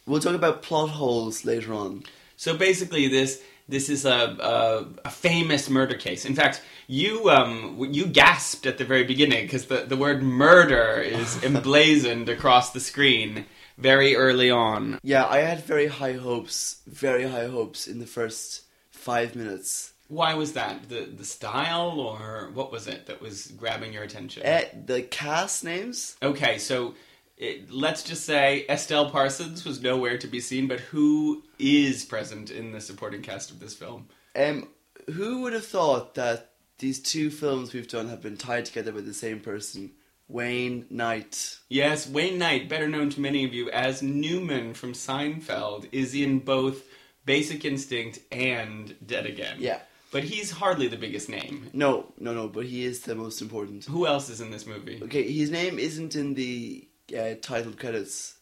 We'll 0.07 0.21
talk 0.21 0.35
about 0.35 0.63
plot 0.63 0.91
holes 0.91 1.45
later 1.45 1.73
on. 1.73 2.03
So 2.37 2.57
basically, 2.57 3.09
this 3.09 3.43
this 3.69 3.89
is 3.89 4.05
a, 4.05 4.11
a, 4.41 5.09
a 5.09 5.11
famous 5.11 5.71
murder 5.71 5.95
case. 5.97 6.27
In 6.27 6.35
fact, 6.35 6.61
you 6.87 7.31
um, 7.31 7.77
you 7.91 8.05
gasped 8.07 8.67
at 8.67 8.77
the 8.79 8.85
very 8.85 9.05
beginning 9.05 9.47
because 9.47 9.67
the, 9.67 9.79
the 9.87 9.97
word 9.97 10.23
murder 10.23 11.01
is 11.01 11.43
emblazoned 11.51 12.29
across 12.29 12.71
the 12.73 12.81
screen 12.81 13.47
very 13.77 14.17
early 14.17 14.51
on. 14.51 14.99
Yeah, 15.03 15.27
I 15.27 15.39
had 15.39 15.65
very 15.65 15.87
high 15.87 16.15
hopes, 16.15 16.81
very 16.87 17.25
high 17.29 17.47
hopes 17.47 17.87
in 17.87 17.99
the 17.99 18.07
first 18.07 18.63
five 18.91 19.35
minutes. 19.35 19.93
Why 20.09 20.35
was 20.35 20.53
that? 20.53 20.89
The 20.89 21.07
the 21.07 21.25
style 21.25 21.99
or 21.99 22.51
what 22.53 22.71
was 22.71 22.87
it 22.87 23.07
that 23.07 23.21
was 23.21 23.49
grabbing 23.49 23.93
your 23.93 24.03
attention? 24.03 24.43
Eh, 24.45 24.65
the 24.87 25.03
cast 25.03 25.65
names? 25.65 26.17
Okay, 26.23 26.59
so 26.59 26.95
it, 27.37 27.71
let's 27.71 28.03
just 28.03 28.25
say 28.25 28.65
Estelle 28.69 29.11
Parsons 29.11 29.65
was 29.65 29.83
nowhere 29.83 30.19
to 30.19 30.27
be 30.27 30.41
seen, 30.41 30.69
but 30.69 30.81
who 30.81 31.43
is 31.59 32.05
present 32.05 32.51
in 32.51 32.73
the 32.73 32.81
supporting 32.81 33.23
cast 33.23 33.51
of 33.51 33.61
this 33.61 33.75
film? 33.75 34.09
Um, 34.37 34.69
who 35.13 35.43
would 35.43 35.53
have 35.53 35.67
thought 35.67 36.15
that 36.15 36.53
these 36.79 37.01
two 37.01 37.31
films 37.31 37.73
we've 37.73 37.89
done 37.89 38.09
have 38.09 38.23
been 38.23 38.37
tied 38.37 38.67
together 38.67 38.93
by 38.93 39.01
the 39.01 39.15
same 39.15 39.41
person? 39.41 39.93
Wayne 40.29 40.87
Knight. 40.91 41.59
Yes, 41.69 42.09
Wayne 42.09 42.39
Knight, 42.39 42.69
better 42.69 42.89
known 42.89 43.11
to 43.11 43.21
many 43.21 43.45
of 43.45 43.53
you 43.53 43.71
as 43.71 44.03
Newman 44.03 44.75
from 44.75 44.93
Seinfeld, 44.93 45.89
is 45.93 46.15
in 46.15 46.39
both 46.41 46.83
Basic 47.25 47.65
Instinct 47.65 48.21
and 48.33 48.95
Dead 49.05 49.27
Again. 49.27 49.57
Yeah. 49.59 49.81
But 50.11 50.25
he's 50.25 50.53
hardly 50.53 50.87
the 50.87 50.97
biggest 50.97 51.29
name. 51.29 51.71
No, 51.73 52.13
no, 52.21 52.33
no, 52.33 52.47
but 52.47 52.67
he 52.67 52.85
is 52.85 53.01
the 53.01 53.17
most 53.17 53.43
important. 53.43 53.85
Who 53.87 54.07
else 54.07 54.29
is 54.29 54.41
in 54.41 54.51
this 54.51 54.65
movie? 54.65 55.01
Okay, 55.03 55.31
his 55.31 55.51
name 55.51 55.79
isn't 55.79 56.15
in 56.15 56.35
the 56.35 56.87
uh, 57.19 57.35
title 57.43 57.73
credits. 57.73 58.37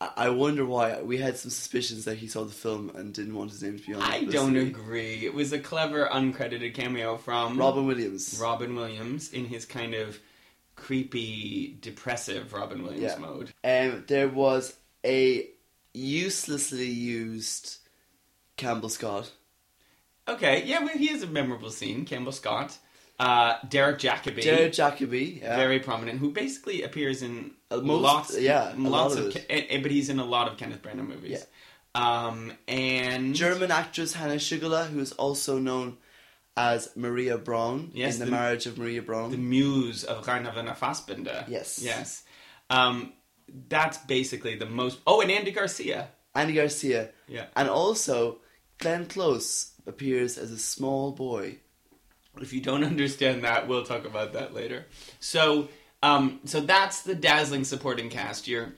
I-, 0.00 0.12
I 0.16 0.28
wonder 0.28 0.66
why. 0.66 1.00
We 1.00 1.16
had 1.16 1.38
some 1.38 1.50
suspicions 1.50 2.04
that 2.04 2.18
he 2.18 2.28
saw 2.28 2.44
the 2.44 2.52
film 2.52 2.92
and 2.94 3.14
didn't 3.14 3.34
want 3.34 3.50
his 3.50 3.62
name 3.62 3.78
to 3.78 3.86
be 3.86 3.94
on 3.94 4.02
it. 4.02 4.04
I 4.04 4.24
don't 4.24 4.56
agree. 4.56 5.24
It 5.24 5.32
was 5.32 5.52
a 5.54 5.58
clever, 5.58 6.06
uncredited 6.06 6.74
cameo 6.74 7.16
from 7.16 7.58
Robin 7.58 7.86
Williams. 7.86 8.38
Robin 8.40 8.76
Williams 8.76 9.32
in 9.32 9.46
his 9.46 9.64
kind 9.64 9.94
of 9.94 10.20
creepy, 10.76 11.76
depressive 11.80 12.52
Robin 12.52 12.82
Williams 12.82 13.02
Yeah. 13.02 13.18
mode. 13.18 13.52
Um, 13.64 14.04
there 14.06 14.28
was 14.28 14.76
a 15.04 15.48
uselessly 15.94 16.86
used 16.86 17.78
Campbell 18.56 18.88
Scott. 18.88 19.32
Okay, 20.28 20.64
yeah, 20.64 20.80
well, 20.80 20.96
he 20.96 21.06
has 21.08 21.22
a 21.22 21.26
memorable 21.26 21.70
scene. 21.70 22.04
Campbell 22.04 22.32
Scott, 22.32 22.76
uh, 23.20 23.56
Derek 23.68 23.98
Jacobi, 23.98 24.42
Derek 24.42 24.72
Jacobi. 24.72 25.40
Yeah. 25.40 25.56
very 25.56 25.78
prominent, 25.80 26.18
who 26.18 26.30
basically 26.32 26.82
appears 26.82 27.22
in 27.22 27.52
most- 27.70 28.02
lots, 28.02 28.38
yeah, 28.38 28.74
a 28.74 28.76
lots 28.76 29.14
lot 29.14 29.18
of, 29.24 29.26
of 29.28 29.34
Ke- 29.34 29.46
eh, 29.48 29.66
eh, 29.70 29.80
but 29.82 29.90
he's 29.90 30.08
in 30.08 30.18
a 30.18 30.24
lot 30.24 30.48
of 30.50 30.56
Kenneth 30.58 30.82
Branagh 30.82 31.06
movies. 31.06 31.46
Um, 31.94 32.52
and 32.68 33.34
German 33.34 33.70
actress 33.70 34.12
Hanna 34.14 34.34
Schygulla, 34.34 34.88
who 34.90 35.00
is 35.00 35.12
also 35.12 35.58
known 35.58 35.96
as 36.56 36.88
Maria 36.96 37.36
Braun 37.38 37.90
Yes, 37.94 38.14
in 38.14 38.20
the, 38.20 38.24
the- 38.26 38.30
marriage 38.30 38.66
of 38.66 38.78
Maria 38.78 39.02
Braun. 39.02 39.30
the 39.30 39.36
muse 39.36 40.04
of 40.04 40.26
Rainer 40.26 40.52
Werner 40.54 40.72
Fassbinder. 40.74 41.46
Yes. 41.48 41.80
yes. 41.82 42.24
Um, 42.70 43.12
that's 43.68 43.98
basically 43.98 44.56
the 44.56 44.66
most. 44.66 44.98
Oh, 45.06 45.20
and 45.20 45.30
Andy 45.30 45.50
Garcia. 45.52 46.08
Andy 46.34 46.54
Garcia. 46.54 47.10
Yeah. 47.28 47.46
And 47.54 47.68
also, 47.68 48.38
Glenn 48.78 49.06
Close 49.06 49.72
appears 49.86 50.36
as 50.38 50.50
a 50.50 50.58
small 50.58 51.12
boy. 51.12 51.58
If 52.40 52.52
you 52.52 52.60
don't 52.60 52.84
understand 52.92 53.44
that, 53.44 53.68
we'll 53.68 53.84
talk 53.84 54.04
about 54.04 54.32
that 54.34 54.52
later. 54.52 54.86
So, 55.20 55.68
um, 56.02 56.40
so 56.44 56.60
that's 56.60 57.02
the 57.02 57.14
dazzling 57.14 57.64
supporting 57.64 58.10
cast. 58.10 58.48
Your 58.48 58.74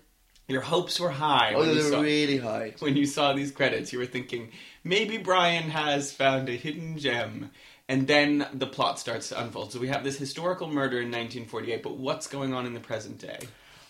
your 0.46 0.60
hopes 0.62 0.98
were 0.98 1.10
high 1.10 1.52
Oh, 1.54 1.62
you 1.62 1.74
they're 1.74 1.90
saw, 1.90 2.00
really 2.00 2.38
high. 2.38 2.74
when 2.78 2.96
you 2.96 3.04
saw 3.06 3.32
these 3.34 3.50
credits. 3.52 3.92
You 3.92 3.98
were 3.98 4.06
thinking 4.06 4.50
maybe 4.88 5.18
Brian 5.18 5.70
has 5.70 6.10
found 6.12 6.48
a 6.48 6.52
hidden 6.52 6.96
gem, 6.98 7.50
and 7.88 8.06
then 8.06 8.46
the 8.54 8.66
plot 8.66 8.98
starts 8.98 9.28
to 9.28 9.40
unfold. 9.40 9.72
So 9.72 9.78
we 9.78 9.88
have 9.88 10.02
this 10.02 10.18
historical 10.18 10.66
murder 10.66 10.96
in 10.96 11.08
1948, 11.08 11.82
but 11.82 11.98
what's 11.98 12.26
going 12.26 12.54
on 12.54 12.66
in 12.66 12.72
the 12.72 12.80
present 12.80 13.18
day? 13.18 13.38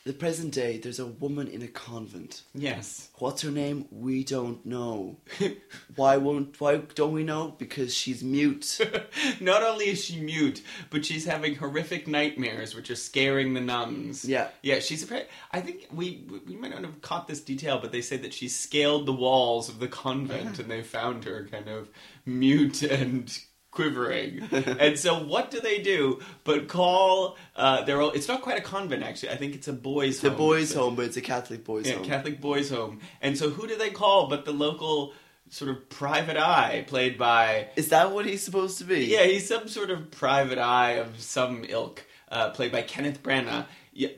The 0.08 0.14
present 0.14 0.54
day, 0.54 0.78
there's 0.78 1.00
a 1.00 1.04
woman 1.04 1.48
in 1.48 1.60
a 1.60 1.68
convent. 1.68 2.40
Yes. 2.54 3.10
What's 3.18 3.42
her 3.42 3.50
name? 3.50 3.84
We 3.90 4.24
don't 4.24 4.64
know. 4.64 5.18
why 5.96 6.16
won't? 6.16 6.58
Why 6.58 6.78
don't 6.94 7.12
we 7.12 7.24
know? 7.24 7.54
Because 7.58 7.94
she's 7.94 8.24
mute. 8.24 8.80
Not 9.40 9.62
only 9.62 9.90
is 9.90 10.02
she 10.02 10.18
mute, 10.18 10.62
but 10.88 11.04
she's 11.04 11.26
having 11.26 11.56
horrific 11.56 12.08
nightmares, 12.08 12.74
which 12.74 12.90
are 12.90 12.96
scaring 12.96 13.52
the 13.52 13.60
nuns. 13.60 14.24
Yeah. 14.24 14.48
yeah. 14.62 14.78
She's. 14.78 15.06
I 15.52 15.60
think 15.60 15.88
we 15.92 16.26
we 16.46 16.56
might 16.56 16.70
not 16.70 16.84
have 16.84 17.02
caught 17.02 17.28
this 17.28 17.42
detail, 17.42 17.78
but 17.78 17.92
they 17.92 18.00
say 18.00 18.16
that 18.16 18.32
she 18.32 18.48
scaled 18.48 19.04
the 19.04 19.12
walls 19.12 19.68
of 19.68 19.78
the 19.78 19.88
convent, 19.88 20.58
and 20.58 20.70
they 20.70 20.82
found 20.82 21.24
her 21.24 21.46
kind 21.50 21.68
of 21.68 21.90
mute 22.24 22.82
and 22.82 23.38
quivering. 23.78 24.42
and 24.80 24.98
so, 24.98 25.22
what 25.22 25.50
do 25.52 25.60
they 25.60 25.78
do 25.80 26.20
but 26.42 26.66
call? 26.66 27.36
Uh, 27.54 27.84
their 27.84 28.00
own, 28.00 28.12
It's 28.14 28.26
not 28.26 28.42
quite 28.42 28.58
a 28.58 28.60
convent, 28.60 29.04
actually. 29.04 29.30
I 29.30 29.36
think 29.36 29.54
it's 29.54 29.68
a 29.68 29.72
boys' 29.72 30.20
the 30.20 30.30
home. 30.30 30.38
boys' 30.38 30.74
home, 30.74 30.96
but 30.96 31.04
it's 31.04 31.16
a 31.16 31.20
Catholic 31.20 31.64
boys' 31.64 31.86
yeah, 31.86 31.94
home. 31.94 32.04
Catholic 32.04 32.40
boys' 32.40 32.70
home. 32.70 33.00
And 33.22 33.38
so, 33.38 33.50
who 33.50 33.68
do 33.68 33.76
they 33.76 33.90
call 33.90 34.28
but 34.28 34.44
the 34.44 34.52
local 34.52 35.14
sort 35.50 35.70
of 35.70 35.88
private 35.88 36.36
eye, 36.36 36.84
played 36.88 37.16
by 37.16 37.68
Is 37.76 37.88
that 37.90 38.12
what 38.12 38.26
he's 38.26 38.42
supposed 38.42 38.78
to 38.78 38.84
be? 38.84 39.06
yeah, 39.06 39.24
he's 39.24 39.48
some 39.48 39.68
sort 39.68 39.90
of 39.90 40.10
private 40.10 40.58
eye 40.58 40.92
of 40.92 41.20
some 41.20 41.64
ilk, 41.68 42.04
uh, 42.30 42.50
played 42.50 42.72
by 42.72 42.82
Kenneth 42.82 43.22
Branagh. 43.22 43.64
Yeah, 43.98 44.10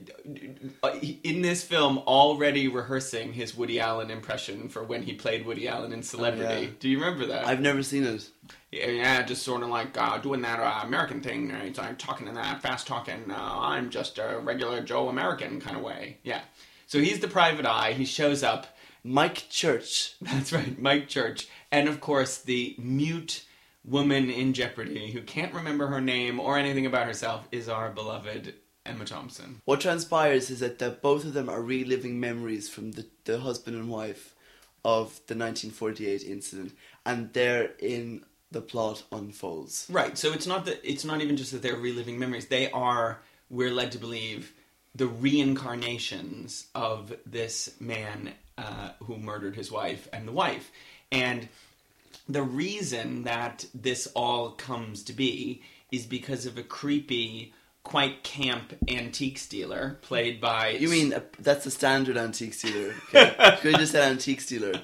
uh, 0.82 0.90
in 1.24 1.40
this 1.40 1.64
film, 1.64 1.96
already 2.00 2.68
rehearsing 2.68 3.32
his 3.32 3.56
Woody 3.56 3.80
Allen 3.80 4.10
impression 4.10 4.68
for 4.68 4.84
when 4.84 5.02
he 5.02 5.14
played 5.14 5.46
Woody 5.46 5.66
Allen 5.66 5.94
in 5.94 6.02
Celebrity. 6.02 6.44
Oh, 6.44 6.60
yeah. 6.60 6.68
Do 6.78 6.90
you 6.90 6.98
remember 6.98 7.24
that? 7.24 7.46
I've 7.46 7.62
never 7.62 7.82
seen 7.82 8.04
it. 8.04 8.28
Yeah, 8.70 8.88
yeah, 8.88 9.22
just 9.22 9.42
sort 9.42 9.62
of 9.62 9.70
like 9.70 9.96
uh, 9.96 10.18
doing 10.18 10.42
that 10.42 10.60
uh, 10.60 10.86
American 10.86 11.22
thing. 11.22 11.50
Uh, 11.50 11.62
it's 11.64 11.78
like 11.78 11.96
talking 11.96 12.28
in 12.28 12.34
that 12.34 12.60
fast 12.60 12.86
talking. 12.86 13.30
Uh, 13.30 13.34
I'm 13.38 13.88
just 13.88 14.18
a 14.18 14.38
regular 14.42 14.82
Joe 14.82 15.08
American 15.08 15.62
kind 15.62 15.78
of 15.78 15.82
way. 15.82 16.18
Yeah. 16.24 16.42
So 16.86 16.98
he's 16.98 17.20
the 17.20 17.28
private 17.28 17.64
eye. 17.64 17.94
He 17.94 18.04
shows 18.04 18.42
up, 18.42 18.66
Mike 19.02 19.46
Church. 19.48 20.14
That's 20.20 20.52
right, 20.52 20.78
Mike 20.78 21.08
Church. 21.08 21.48
And 21.72 21.88
of 21.88 22.02
course, 22.02 22.36
the 22.36 22.76
mute 22.78 23.46
woman 23.82 24.28
in 24.28 24.52
Jeopardy 24.52 25.10
who 25.10 25.22
can't 25.22 25.54
remember 25.54 25.86
her 25.86 26.02
name 26.02 26.38
or 26.38 26.58
anything 26.58 26.84
about 26.84 27.06
herself 27.06 27.48
is 27.50 27.66
our 27.66 27.88
beloved 27.88 28.52
Emma 28.86 29.04
Thompson. 29.04 29.60
What 29.64 29.80
transpires 29.80 30.50
is 30.50 30.60
that 30.60 30.78
the, 30.78 30.90
both 30.90 31.24
of 31.24 31.34
them 31.34 31.48
are 31.48 31.62
reliving 31.62 32.18
memories 32.18 32.68
from 32.68 32.92
the, 32.92 33.06
the 33.24 33.40
husband 33.40 33.76
and 33.76 33.88
wife 33.88 34.34
of 34.84 35.20
the 35.26 35.34
1948 35.36 36.22
incident, 36.22 36.72
and 37.04 37.32
therein 37.32 38.24
the 38.50 38.60
plot 38.60 39.04
unfolds. 39.12 39.86
Right. 39.90 40.16
So 40.18 40.32
it's 40.32 40.46
not 40.46 40.64
that 40.64 40.80
it's 40.82 41.04
not 41.04 41.20
even 41.20 41.36
just 41.36 41.52
that 41.52 41.62
they're 41.62 41.76
reliving 41.76 42.18
memories. 42.18 42.46
They 42.46 42.70
are 42.70 43.20
we're 43.48 43.70
led 43.70 43.92
to 43.92 43.98
believe 43.98 44.52
the 44.94 45.06
reincarnations 45.06 46.66
of 46.74 47.14
this 47.24 47.74
man 47.80 48.32
uh, 48.58 48.90
who 49.04 49.16
murdered 49.16 49.56
his 49.56 49.70
wife 49.70 50.08
and 50.12 50.26
the 50.26 50.32
wife. 50.32 50.70
And 51.12 51.48
the 52.28 52.42
reason 52.42 53.24
that 53.24 53.66
this 53.74 54.06
all 54.14 54.50
comes 54.52 55.02
to 55.04 55.12
be 55.12 55.62
is 55.92 56.06
because 56.06 56.46
of 56.46 56.58
a 56.58 56.62
creepy, 56.62 57.52
quite 57.82 58.22
camp 58.22 58.74
antique 58.88 59.40
dealer 59.48 59.98
played 60.02 60.40
by. 60.40 60.70
You 60.70 60.88
mean 60.88 61.12
uh, 61.12 61.20
that's 61.38 61.64
the 61.64 61.70
standard 61.70 62.16
antique 62.16 62.58
dealer? 62.60 62.94
Okay. 63.14 63.56
Could 63.60 63.72
have 63.72 63.80
just 63.80 63.92
said 63.92 64.10
antique 64.10 64.46
dealer. 64.46 64.80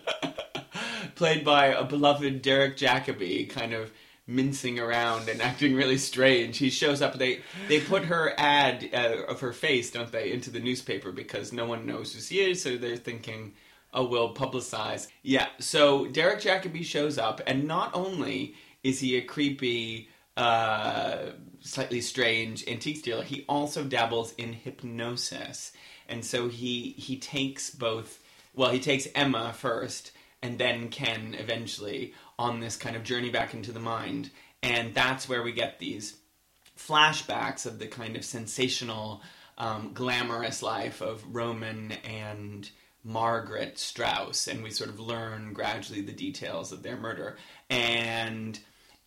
played 1.14 1.44
by 1.44 1.66
a 1.66 1.84
beloved 1.84 2.42
Derek 2.42 2.76
Jacobi, 2.76 3.48
kind 3.48 3.72
of 3.72 3.90
mincing 4.26 4.78
around 4.80 5.28
and 5.28 5.40
acting 5.40 5.74
really 5.74 5.98
strange. 5.98 6.58
He 6.58 6.70
shows 6.70 7.02
up. 7.02 7.18
They 7.18 7.40
they 7.68 7.80
put 7.80 8.04
her 8.06 8.34
ad 8.38 8.88
uh, 8.92 9.24
of 9.28 9.40
her 9.40 9.52
face, 9.52 9.90
don't 9.90 10.10
they, 10.10 10.32
into 10.32 10.50
the 10.50 10.60
newspaper 10.60 11.12
because 11.12 11.52
no 11.52 11.66
one 11.66 11.86
knows 11.86 12.12
who 12.12 12.20
she 12.20 12.40
is. 12.40 12.62
So 12.62 12.76
they're 12.76 12.96
thinking, 12.96 13.54
oh, 13.92 14.06
we'll 14.06 14.34
publicize. 14.34 15.08
Yeah. 15.22 15.46
So 15.58 16.06
Derek 16.06 16.40
Jacobi 16.40 16.84
shows 16.84 17.18
up, 17.18 17.40
and 17.46 17.64
not 17.64 17.90
only 17.94 18.54
is 18.82 19.00
he 19.00 19.16
a 19.16 19.22
creepy. 19.22 20.08
Uh, 20.36 21.30
slightly 21.66 22.00
strange 22.00 22.66
antique 22.68 23.02
dealer. 23.02 23.24
He 23.24 23.44
also 23.48 23.84
dabbles 23.84 24.32
in 24.34 24.52
hypnosis, 24.52 25.72
and 26.08 26.24
so 26.24 26.48
he 26.48 26.94
he 26.96 27.16
takes 27.16 27.70
both. 27.70 28.22
Well, 28.54 28.70
he 28.70 28.80
takes 28.80 29.08
Emma 29.14 29.52
first, 29.52 30.12
and 30.42 30.58
then 30.58 30.88
Ken 30.88 31.34
eventually 31.38 32.14
on 32.38 32.60
this 32.60 32.76
kind 32.76 32.96
of 32.96 33.02
journey 33.02 33.30
back 33.30 33.54
into 33.54 33.72
the 33.72 33.80
mind. 33.80 34.30
And 34.62 34.94
that's 34.94 35.28
where 35.28 35.42
we 35.42 35.52
get 35.52 35.78
these 35.78 36.16
flashbacks 36.78 37.66
of 37.66 37.78
the 37.78 37.86
kind 37.86 38.16
of 38.16 38.24
sensational, 38.24 39.22
um, 39.58 39.92
glamorous 39.94 40.62
life 40.62 41.00
of 41.00 41.24
Roman 41.34 41.92
and 42.04 42.68
Margaret 43.04 43.78
Strauss. 43.78 44.46
And 44.46 44.62
we 44.62 44.70
sort 44.70 44.90
of 44.90 45.00
learn 45.00 45.52
gradually 45.52 46.00
the 46.00 46.12
details 46.12 46.72
of 46.72 46.82
their 46.82 46.96
murder. 46.96 47.36
And 47.70 48.58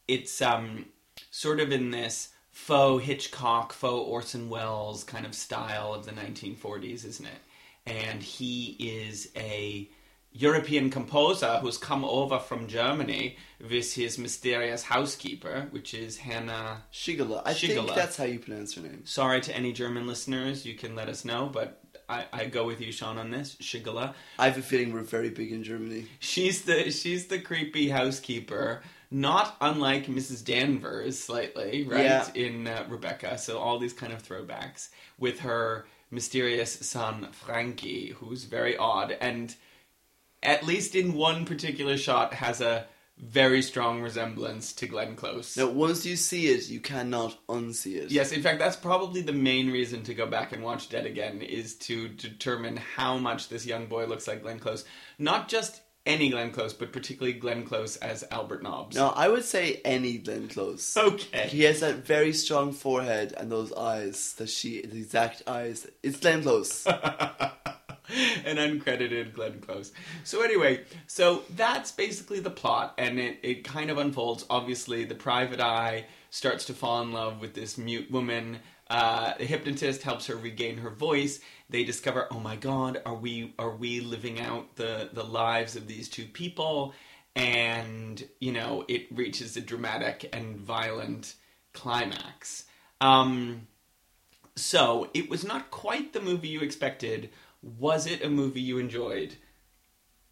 it's 0.07 0.41
um, 0.41 0.85
sort 1.31 1.59
of 1.59 1.71
in 1.71 1.91
this 1.91 2.29
faux 2.59 3.03
Hitchcock, 3.03 3.73
faux 3.73 4.07
Orson 4.07 4.49
Welles 4.49 5.03
kind 5.03 5.25
of 5.25 5.33
style 5.33 5.93
of 5.93 6.05
the 6.05 6.11
1940s, 6.11 7.05
isn't 7.05 7.25
it? 7.25 7.41
And 7.87 8.21
he 8.21 8.75
is 8.79 9.29
a 9.35 9.89
European 10.31 10.91
composer 10.91 11.57
who's 11.61 11.77
come 11.77 12.05
over 12.05 12.37
from 12.37 12.67
Germany 12.67 13.37
with 13.59 13.93
his 13.95 14.19
mysterious 14.19 14.83
housekeeper, 14.83 15.67
which 15.71 15.95
is 15.95 16.17
Hannah 16.17 16.83
Shigala. 16.93 17.41
I 17.45 17.53
think 17.55 17.95
that's 17.95 18.17
how 18.17 18.25
you 18.25 18.37
pronounce 18.37 18.75
her 18.75 18.81
name. 18.81 19.05
Sorry 19.05 19.41
to 19.41 19.55
any 19.55 19.73
German 19.73 20.05
listeners, 20.05 20.65
you 20.65 20.75
can 20.75 20.95
let 20.95 21.09
us 21.09 21.25
know, 21.25 21.49
but 21.51 21.81
I, 22.07 22.25
I 22.31 22.45
go 22.45 22.65
with 22.65 22.81
you, 22.81 22.91
Sean, 22.91 23.17
on 23.17 23.31
this. 23.31 23.55
Shigala. 23.55 24.13
I 24.37 24.45
have 24.45 24.57
a 24.57 24.61
feeling 24.61 24.93
we're 24.93 25.01
very 25.01 25.29
big 25.29 25.51
in 25.51 25.63
Germany. 25.63 26.07
She's 26.19 26.63
the 26.63 26.91
she's 26.91 27.27
the 27.27 27.39
creepy 27.39 27.89
housekeeper, 27.89 28.83
not 29.11 29.55
unlike 29.59 30.05
Mrs. 30.05 30.43
Danvers 30.43 31.19
slightly, 31.19 31.83
right? 31.87 32.03
Yeah. 32.03 32.27
In 32.33 32.67
uh, 32.67 32.85
Rebecca, 32.89 33.37
so 33.37 33.57
all 33.57 33.79
these 33.79 33.93
kind 33.93 34.13
of 34.13 34.23
throwbacks 34.23 34.89
with 35.17 35.39
her 35.39 35.85
mysterious 36.11 36.71
son 36.87 37.27
Frankie, 37.31 38.09
who's 38.09 38.43
very 38.43 38.77
odd 38.77 39.15
and 39.19 39.55
at 40.41 40.65
least 40.65 40.95
in 40.95 41.13
one 41.13 41.45
particular 41.45 41.97
shot 41.97 42.33
has 42.33 42.61
a 42.61 42.87
very 43.17 43.61
strong 43.61 44.01
resemblance 44.01 44.71
to 44.71 44.87
Glenn 44.87 45.15
Close. 45.15 45.57
Now, 45.57 45.67
once 45.67 46.05
you 46.05 46.15
see 46.15 46.47
it, 46.47 46.69
you 46.69 46.79
cannot 46.79 47.37
unsee 47.47 47.97
it. 47.97 48.11
Yes, 48.11 48.31
in 48.31 48.41
fact, 48.41 48.59
that's 48.59 48.77
probably 48.77 49.21
the 49.21 49.33
main 49.33 49.69
reason 49.69 50.03
to 50.03 50.13
go 50.13 50.25
back 50.25 50.53
and 50.53 50.63
watch 50.63 50.87
Dead 50.87 51.05
Again 51.05 51.41
is 51.41 51.75
to 51.79 52.07
determine 52.07 52.77
how 52.77 53.17
much 53.17 53.49
this 53.49 53.65
young 53.65 53.87
boy 53.87 54.05
looks 54.05 54.27
like 54.27 54.41
Glenn 54.41 54.59
Close. 54.59 54.85
Not 55.17 55.49
just 55.49 55.81
any 56.09 56.29
Glenn 56.29 56.51
Close, 56.51 56.73
but 56.73 56.91
particularly 56.91 57.37
Glenn 57.37 57.63
Close 57.63 57.95
as 57.97 58.25
Albert 58.31 58.63
Nobbs. 58.63 58.95
No, 58.95 59.09
I 59.09 59.29
would 59.29 59.45
say 59.45 59.79
any 59.85 60.17
Glenn 60.17 60.47
Close. 60.47 60.97
Okay. 60.97 61.47
He 61.47 61.63
has 61.63 61.79
that 61.81 62.05
very 62.05 62.33
strong 62.33 62.73
forehead 62.73 63.33
and 63.37 63.51
those 63.51 63.71
eyes. 63.71 64.33
That 64.33 64.49
she, 64.49 64.81
the 64.81 64.97
exact 64.97 65.43
eyes. 65.47 65.87
It's 66.03 66.19
Glenn 66.19 66.41
Close. 66.41 66.85
An 68.45 68.57
uncredited 68.57 69.33
Glenn 69.33 69.61
Close. 69.61 69.91
So 70.23 70.41
anyway, 70.41 70.83
so 71.05 71.43
that's 71.55 71.91
basically 71.91 72.39
the 72.39 72.49
plot, 72.49 72.95
and 72.97 73.19
it, 73.19 73.37
it 73.43 73.63
kind 73.63 73.91
of 73.91 73.99
unfolds. 73.99 74.45
Obviously, 74.49 75.05
the 75.05 75.15
private 75.15 75.59
eye 75.59 76.05
starts 76.31 76.65
to 76.65 76.73
fall 76.73 77.03
in 77.03 77.11
love 77.11 77.39
with 77.39 77.53
this 77.53 77.77
mute 77.77 78.09
woman. 78.09 78.59
Uh, 78.89 79.33
the 79.37 79.45
hypnotist 79.45 80.01
helps 80.01 80.25
her 80.27 80.35
regain 80.35 80.77
her 80.77 80.89
voice. 80.89 81.39
They 81.69 81.83
discover, 81.83 82.27
oh 82.31 82.39
my 82.39 82.55
god, 82.55 83.01
are 83.05 83.15
we 83.15 83.53
are 83.59 83.75
we 83.75 83.99
living 83.99 84.39
out 84.39 84.75
the 84.75 85.09
the 85.13 85.23
lives 85.23 85.75
of 85.75 85.87
these 85.87 86.09
two 86.09 86.25
people? 86.25 86.93
And 87.35 88.27
you 88.39 88.51
know, 88.51 88.85
it 88.87 89.05
reaches 89.11 89.55
a 89.55 89.61
dramatic 89.61 90.29
and 90.33 90.57
violent 90.57 91.35
climax. 91.73 92.65
Um, 92.99 93.67
so 94.55 95.09
it 95.13 95.29
was 95.29 95.45
not 95.45 95.71
quite 95.71 96.13
the 96.13 96.21
movie 96.21 96.49
you 96.49 96.61
expected. 96.61 97.29
Was 97.61 98.07
it 98.07 98.23
a 98.23 98.29
movie 98.29 98.61
you 98.61 98.77
enjoyed? 98.77 99.35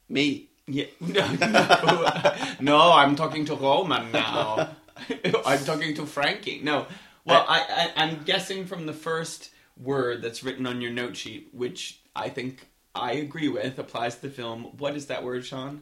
Me. 0.10 0.50
Yeah, 0.66 0.86
no, 1.00 1.34
no, 1.36 2.36
no. 2.60 2.92
I'm 2.94 3.16
talking 3.16 3.46
to 3.46 3.56
Roman 3.56 4.12
now. 4.12 4.76
I'm 5.46 5.64
talking 5.64 5.94
to 5.96 6.06
Frankie. 6.06 6.60
No, 6.64 6.88
well, 7.28 7.46
I, 7.48 7.92
I, 7.96 8.04
I'm 8.04 8.24
guessing 8.24 8.66
from 8.66 8.86
the 8.86 8.94
first 8.94 9.52
word 9.78 10.22
that's 10.22 10.44
written 10.44 10.66
on 10.66 10.82
your 10.82 10.92
note 10.92 11.16
sheet, 11.16 11.50
which 11.54 12.02
I 12.16 12.30
think 12.30 12.68
I 12.96 13.14
agree 13.14 13.48
with, 13.48 13.78
applies 13.78 14.16
to 14.16 14.22
the 14.24 14.30
film. 14.30 14.64
What 14.78 14.96
is 14.96 15.08
that 15.08 15.24
word, 15.24 15.46
Sean? 15.46 15.82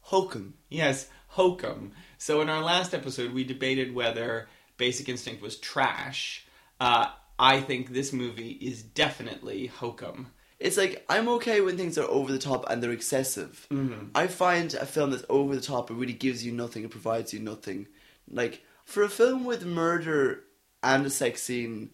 Hokum. 0.00 0.54
Yes, 0.68 1.08
hokum. 1.28 1.92
So 2.18 2.40
in 2.40 2.48
our 2.48 2.62
last 2.62 2.94
episode, 2.94 3.32
we 3.32 3.44
debated 3.44 3.94
whether 3.94 4.48
Basic 4.76 5.08
Instinct 5.08 5.42
was 5.42 5.56
trash. 5.56 6.46
Uh, 6.80 7.06
I 7.38 7.60
think 7.60 7.90
this 7.90 8.12
movie 8.12 8.52
is 8.52 8.82
definitely 8.82 9.66
hokum. 9.66 10.28
It's 10.58 10.78
like 10.78 11.04
I'm 11.08 11.28
okay 11.30 11.60
when 11.60 11.76
things 11.76 11.98
are 11.98 12.08
over 12.08 12.32
the 12.32 12.38
top 12.38 12.70
and 12.70 12.82
they're 12.82 12.92
excessive. 12.92 13.66
Mm-hmm. 13.70 14.08
I 14.14 14.26
find 14.26 14.72
a 14.74 14.86
film 14.86 15.10
that's 15.10 15.24
over 15.28 15.54
the 15.54 15.60
top 15.60 15.90
it 15.90 15.94
really 15.94 16.14
gives 16.14 16.44
you 16.44 16.52
nothing, 16.52 16.84
it 16.84 16.90
provides 16.90 17.34
you 17.34 17.40
nothing. 17.40 17.88
Like 18.30 18.62
for 18.86 19.02
a 19.02 19.08
film 19.08 19.44
with 19.44 19.66
murder 19.66 20.44
and 20.82 21.04
a 21.04 21.10
sex 21.10 21.42
scene, 21.42 21.90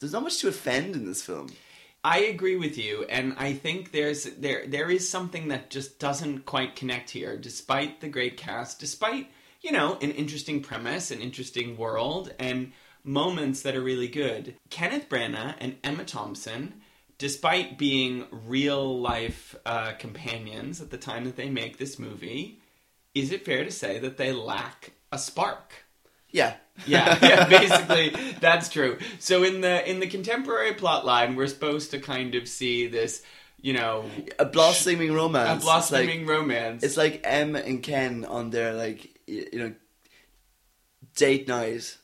there's 0.00 0.12
not 0.12 0.24
much 0.24 0.38
to 0.38 0.48
offend 0.48 0.96
in 0.96 1.06
this 1.06 1.22
film. 1.22 1.50
I 2.02 2.20
agree 2.20 2.56
with 2.56 2.78
you, 2.78 3.04
and 3.10 3.34
I 3.36 3.52
think 3.52 3.92
there's 3.92 4.24
there 4.24 4.66
there 4.66 4.90
is 4.90 5.08
something 5.08 5.48
that 5.48 5.68
just 5.68 5.98
doesn't 5.98 6.46
quite 6.46 6.74
connect 6.74 7.10
here, 7.10 7.36
despite 7.36 8.00
the 8.00 8.08
great 8.08 8.38
cast, 8.38 8.80
despite 8.80 9.30
you 9.60 9.70
know 9.70 9.98
an 10.00 10.10
interesting 10.12 10.62
premise, 10.62 11.10
an 11.10 11.20
interesting 11.20 11.76
world, 11.76 12.34
and 12.38 12.72
moments 13.04 13.60
that 13.62 13.76
are 13.76 13.82
really 13.82 14.08
good. 14.08 14.56
Kenneth 14.70 15.10
Branagh 15.10 15.56
and 15.58 15.76
Emma 15.84 16.04
Thompson, 16.06 16.80
despite 17.18 17.76
being 17.76 18.24
real 18.30 18.98
life 18.98 19.54
uh, 19.66 19.92
companions 19.98 20.80
at 20.80 20.90
the 20.90 20.96
time 20.96 21.26
that 21.26 21.36
they 21.36 21.50
make 21.50 21.76
this 21.76 21.98
movie, 21.98 22.62
is 23.14 23.30
it 23.30 23.44
fair 23.44 23.62
to 23.62 23.70
say 23.70 23.98
that 23.98 24.16
they 24.16 24.32
lack 24.32 24.92
a 25.12 25.18
spark? 25.18 25.84
Yeah. 26.32 26.54
yeah, 26.86 27.18
yeah, 27.22 27.48
basically 27.48 28.10
that's 28.40 28.68
true. 28.68 28.98
So 29.18 29.42
in 29.42 29.60
the 29.60 29.88
in 29.90 30.00
the 30.00 30.06
contemporary 30.06 30.74
plot 30.74 31.04
line, 31.04 31.36
we're 31.36 31.46
supposed 31.48 31.90
to 31.90 31.98
kind 32.00 32.34
of 32.34 32.48
see 32.48 32.86
this, 32.86 33.22
you 33.60 33.72
know, 33.74 34.04
A 34.38 34.44
blossoming 34.44 35.12
romance. 35.12 35.62
a 35.62 35.64
blossoming 35.64 36.20
like- 36.20 36.28
romance. 36.28 36.82
It's 36.82 36.96
like 36.96 37.20
Em 37.24 37.56
and 37.56 37.82
Ken 37.82 38.24
on 38.24 38.50
their 38.50 38.72
like 38.74 39.18
you 39.26 39.48
know 39.58 39.74
date 41.16 41.48
night, 41.48 41.96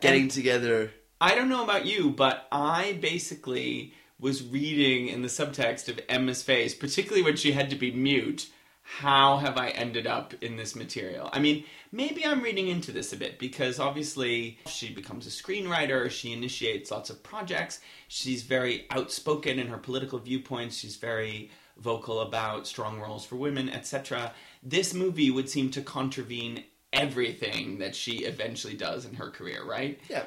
getting 0.00 0.22
And- 0.22 0.30
together. 0.30 0.92
I 1.20 1.34
don't 1.36 1.48
know 1.48 1.62
about 1.62 1.86
you, 1.86 2.10
but 2.10 2.48
I 2.50 2.98
basically 3.00 3.94
was 4.18 4.42
reading 4.44 5.06
in 5.08 5.22
the 5.22 5.28
subtext 5.28 5.88
of 5.88 6.00
Emma's 6.08 6.42
face, 6.42 6.74
particularly 6.74 7.22
when 7.22 7.36
she 7.36 7.52
had 7.52 7.70
to 7.70 7.76
be 7.76 7.92
mute. 7.92 8.48
How 8.82 9.38
have 9.38 9.56
I 9.56 9.70
ended 9.70 10.06
up 10.06 10.34
in 10.42 10.56
this 10.56 10.76
material? 10.76 11.30
I 11.32 11.38
mean, 11.38 11.64
maybe 11.92 12.26
I'm 12.26 12.42
reading 12.42 12.68
into 12.68 12.92
this 12.92 13.12
a 13.12 13.16
bit 13.16 13.38
because 13.38 13.80
obviously 13.80 14.58
she 14.66 14.92
becomes 14.92 15.26
a 15.26 15.30
screenwriter, 15.30 16.10
she 16.10 16.32
initiates 16.32 16.90
lots 16.90 17.08
of 17.08 17.22
projects, 17.22 17.80
she's 18.08 18.42
very 18.42 18.86
outspoken 18.90 19.58
in 19.58 19.68
her 19.68 19.78
political 19.78 20.18
viewpoints, 20.18 20.76
she's 20.76 20.96
very 20.96 21.50
vocal 21.78 22.20
about 22.20 22.66
strong 22.66 23.00
roles 23.00 23.24
for 23.24 23.36
women, 23.36 23.68
etc. 23.68 24.32
This 24.62 24.94
movie 24.94 25.30
would 25.30 25.48
seem 25.48 25.70
to 25.70 25.80
contravene 25.82 26.64
everything 26.92 27.78
that 27.78 27.94
she 27.94 28.24
eventually 28.24 28.74
does 28.74 29.04
in 29.04 29.14
her 29.14 29.30
career, 29.30 29.64
right? 29.64 29.98
Yeah. 30.08 30.24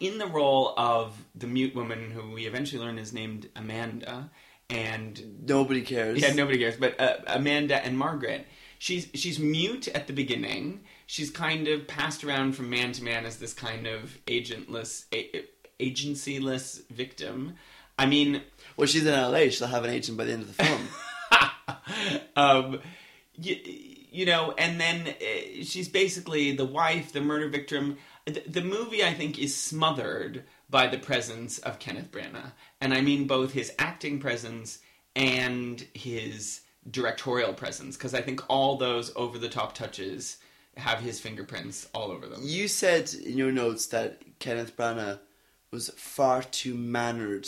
In 0.00 0.18
the 0.18 0.26
role 0.26 0.74
of 0.76 1.14
the 1.34 1.46
mute 1.46 1.74
woman 1.74 2.10
who 2.10 2.30
we 2.30 2.46
eventually 2.46 2.82
learn 2.82 2.98
is 2.98 3.12
named 3.12 3.48
Amanda, 3.54 4.30
and 4.70 5.46
Nobody 5.48 5.82
cares. 5.82 6.20
yeah, 6.20 6.32
nobody 6.32 6.58
cares. 6.58 6.76
But 6.76 7.00
uh, 7.00 7.16
Amanda 7.26 7.84
and 7.84 7.96
Margaret, 7.98 8.46
she's 8.78 9.08
she's 9.14 9.38
mute 9.38 9.88
at 9.88 10.06
the 10.06 10.12
beginning. 10.12 10.80
She's 11.06 11.30
kind 11.30 11.68
of 11.68 11.86
passed 11.86 12.24
around 12.24 12.54
from 12.56 12.68
man 12.70 12.92
to 12.92 13.04
man 13.04 13.24
as 13.26 13.38
this 13.38 13.54
kind 13.54 13.86
of 13.86 14.18
agentless, 14.26 15.04
a- 15.14 15.44
agencyless 15.80 16.84
victim. 16.88 17.54
I 17.98 18.06
mean, 18.06 18.42
Well, 18.76 18.86
she's 18.88 19.06
in 19.06 19.12
LA. 19.14 19.48
She'll 19.50 19.68
have 19.68 19.84
an 19.84 19.90
agent 19.90 20.18
by 20.18 20.24
the 20.24 20.32
end 20.32 20.42
of 20.42 20.56
the 20.56 20.64
film. 20.64 20.88
um, 22.36 22.80
you, 23.40 23.56
you 24.10 24.26
know, 24.26 24.52
and 24.58 24.80
then 24.80 25.08
uh, 25.08 25.62
she's 25.64 25.88
basically 25.88 26.52
the 26.52 26.64
wife, 26.64 27.12
the 27.12 27.20
murder 27.20 27.48
victim. 27.48 27.98
The, 28.26 28.42
the 28.46 28.62
movie, 28.62 29.04
I 29.04 29.14
think, 29.14 29.38
is 29.38 29.56
smothered 29.56 30.44
by 30.68 30.86
the 30.86 30.98
presence 30.98 31.58
of 31.58 31.78
Kenneth 31.78 32.10
Branagh, 32.10 32.52
and 32.80 32.92
I 32.92 33.00
mean 33.00 33.26
both 33.26 33.52
his 33.52 33.72
acting 33.78 34.18
presence 34.18 34.80
and 35.14 35.86
his 35.94 36.60
directorial 36.90 37.52
presence, 37.54 37.96
because 37.96 38.14
I 38.14 38.20
think 38.20 38.42
all 38.48 38.76
those 38.76 39.12
over-the-top 39.16 39.74
touches 39.74 40.38
have 40.76 41.00
his 41.00 41.18
fingerprints 41.20 41.88
all 41.94 42.10
over 42.10 42.26
them. 42.26 42.40
you 42.42 42.68
said 42.68 43.12
in 43.14 43.38
your 43.38 43.50
notes 43.52 43.86
that 43.86 44.20
Kenneth 44.40 44.76
Branagh 44.76 45.18
was 45.70 45.88
far 45.96 46.42
too 46.42 46.74
mannered 46.74 47.44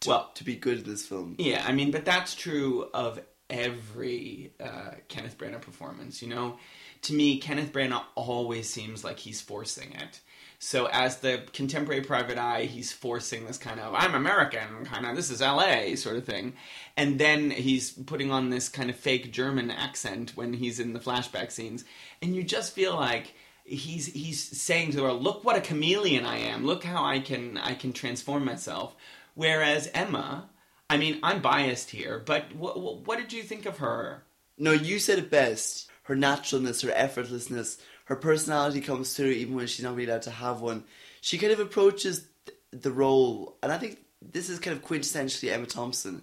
to, 0.00 0.08
Well- 0.08 0.30
to 0.34 0.44
be 0.44 0.56
good 0.56 0.78
in 0.78 0.84
this 0.84 1.06
film. 1.06 1.36
Yeah, 1.38 1.64
I 1.66 1.72
mean, 1.72 1.90
but 1.90 2.04
that's 2.04 2.34
true 2.34 2.88
of 2.92 3.20
every 3.48 4.52
uh, 4.60 4.92
Kenneth 5.08 5.38
Branagh 5.38 5.60
performance. 5.62 6.20
You 6.22 6.28
know, 6.28 6.58
to 7.02 7.12
me, 7.12 7.38
Kenneth 7.38 7.72
Branagh 7.72 8.04
always 8.14 8.68
seems 8.68 9.04
like 9.04 9.18
he's 9.18 9.40
forcing 9.40 9.92
it. 9.92 10.20
So 10.58 10.86
as 10.86 11.16
the 11.16 11.42
contemporary 11.52 12.02
private 12.02 12.38
eye, 12.38 12.66
he's 12.66 12.92
forcing 12.92 13.46
this 13.46 13.58
kind 13.58 13.80
of 13.80 13.94
"I'm 13.94 14.14
American" 14.14 14.84
kind 14.84 15.04
of 15.04 15.16
"This 15.16 15.30
is 15.30 15.42
L.A." 15.42 15.96
sort 15.96 16.16
of 16.16 16.24
thing, 16.24 16.54
and 16.96 17.18
then 17.18 17.50
he's 17.50 17.90
putting 17.90 18.30
on 18.30 18.50
this 18.50 18.68
kind 18.68 18.88
of 18.88 18.94
fake 18.94 19.32
German 19.32 19.72
accent 19.72 20.32
when 20.36 20.52
he's 20.52 20.78
in 20.78 20.92
the 20.92 21.00
flashback 21.00 21.50
scenes, 21.50 21.84
and 22.22 22.36
you 22.36 22.44
just 22.44 22.74
feel 22.74 22.94
like 22.94 23.34
he's 23.64 24.06
he's 24.06 24.40
saying 24.40 24.92
to 24.92 25.02
her, 25.02 25.12
"Look 25.12 25.44
what 25.44 25.56
a 25.56 25.60
chameleon 25.60 26.24
I 26.24 26.38
am! 26.38 26.64
Look 26.64 26.84
how 26.84 27.04
I 27.04 27.18
can 27.18 27.58
I 27.58 27.74
can 27.74 27.92
transform 27.92 28.44
myself." 28.44 28.94
Whereas 29.34 29.90
Emma, 29.92 30.48
I 30.88 30.96
mean, 30.96 31.18
I'm 31.24 31.42
biased 31.42 31.90
here, 31.90 32.22
but 32.24 32.54
what, 32.54 32.78
what 33.06 33.18
did 33.18 33.32
you 33.32 33.42
think 33.42 33.66
of 33.66 33.78
her? 33.78 34.22
No, 34.58 34.70
you 34.70 35.00
said 35.00 35.18
it 35.18 35.30
best. 35.30 35.90
Her 36.12 36.16
naturalness, 36.16 36.82
her 36.82 36.90
effortlessness, 36.90 37.80
her 38.04 38.16
personality 38.16 38.82
comes 38.82 39.16
through 39.16 39.30
even 39.30 39.54
when 39.54 39.66
she's 39.66 39.82
not 39.82 39.96
really 39.96 40.10
allowed 40.10 40.20
to 40.22 40.30
have 40.30 40.60
one. 40.60 40.84
She 41.22 41.38
kind 41.38 41.54
of 41.54 41.58
approaches 41.58 42.26
the 42.70 42.92
role, 42.92 43.56
and 43.62 43.72
I 43.72 43.78
think 43.78 43.96
this 44.20 44.50
is 44.50 44.58
kind 44.58 44.76
of 44.76 44.84
quintessentially 44.84 45.50
Emma 45.50 45.64
Thompson. 45.64 46.20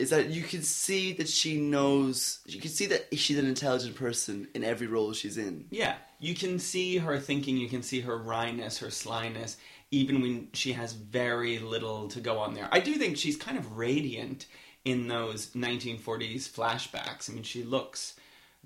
Is 0.00 0.10
that 0.10 0.30
you 0.30 0.42
can 0.42 0.62
see 0.62 1.12
that 1.12 1.28
she 1.28 1.60
knows, 1.60 2.40
you 2.46 2.60
can 2.60 2.72
see 2.72 2.86
that 2.86 3.16
she's 3.16 3.38
an 3.38 3.46
intelligent 3.46 3.94
person 3.94 4.48
in 4.56 4.64
every 4.64 4.88
role 4.88 5.12
she's 5.12 5.38
in. 5.38 5.66
Yeah, 5.70 5.94
you 6.18 6.34
can 6.34 6.58
see 6.58 6.96
her 6.98 7.20
thinking, 7.20 7.56
you 7.56 7.68
can 7.68 7.84
see 7.84 8.00
her 8.00 8.18
wryness, 8.18 8.80
her 8.80 8.90
slyness, 8.90 9.56
even 9.92 10.20
when 10.20 10.48
she 10.52 10.72
has 10.72 10.94
very 10.94 11.60
little 11.60 12.08
to 12.08 12.18
go 12.18 12.38
on 12.38 12.54
there. 12.54 12.68
I 12.72 12.80
do 12.80 12.94
think 12.94 13.18
she's 13.18 13.36
kind 13.36 13.56
of 13.56 13.76
radiant 13.76 14.46
in 14.84 15.06
those 15.06 15.50
1940s 15.50 16.50
flashbacks. 16.50 17.30
I 17.30 17.34
mean, 17.34 17.44
she 17.44 17.62
looks 17.62 18.16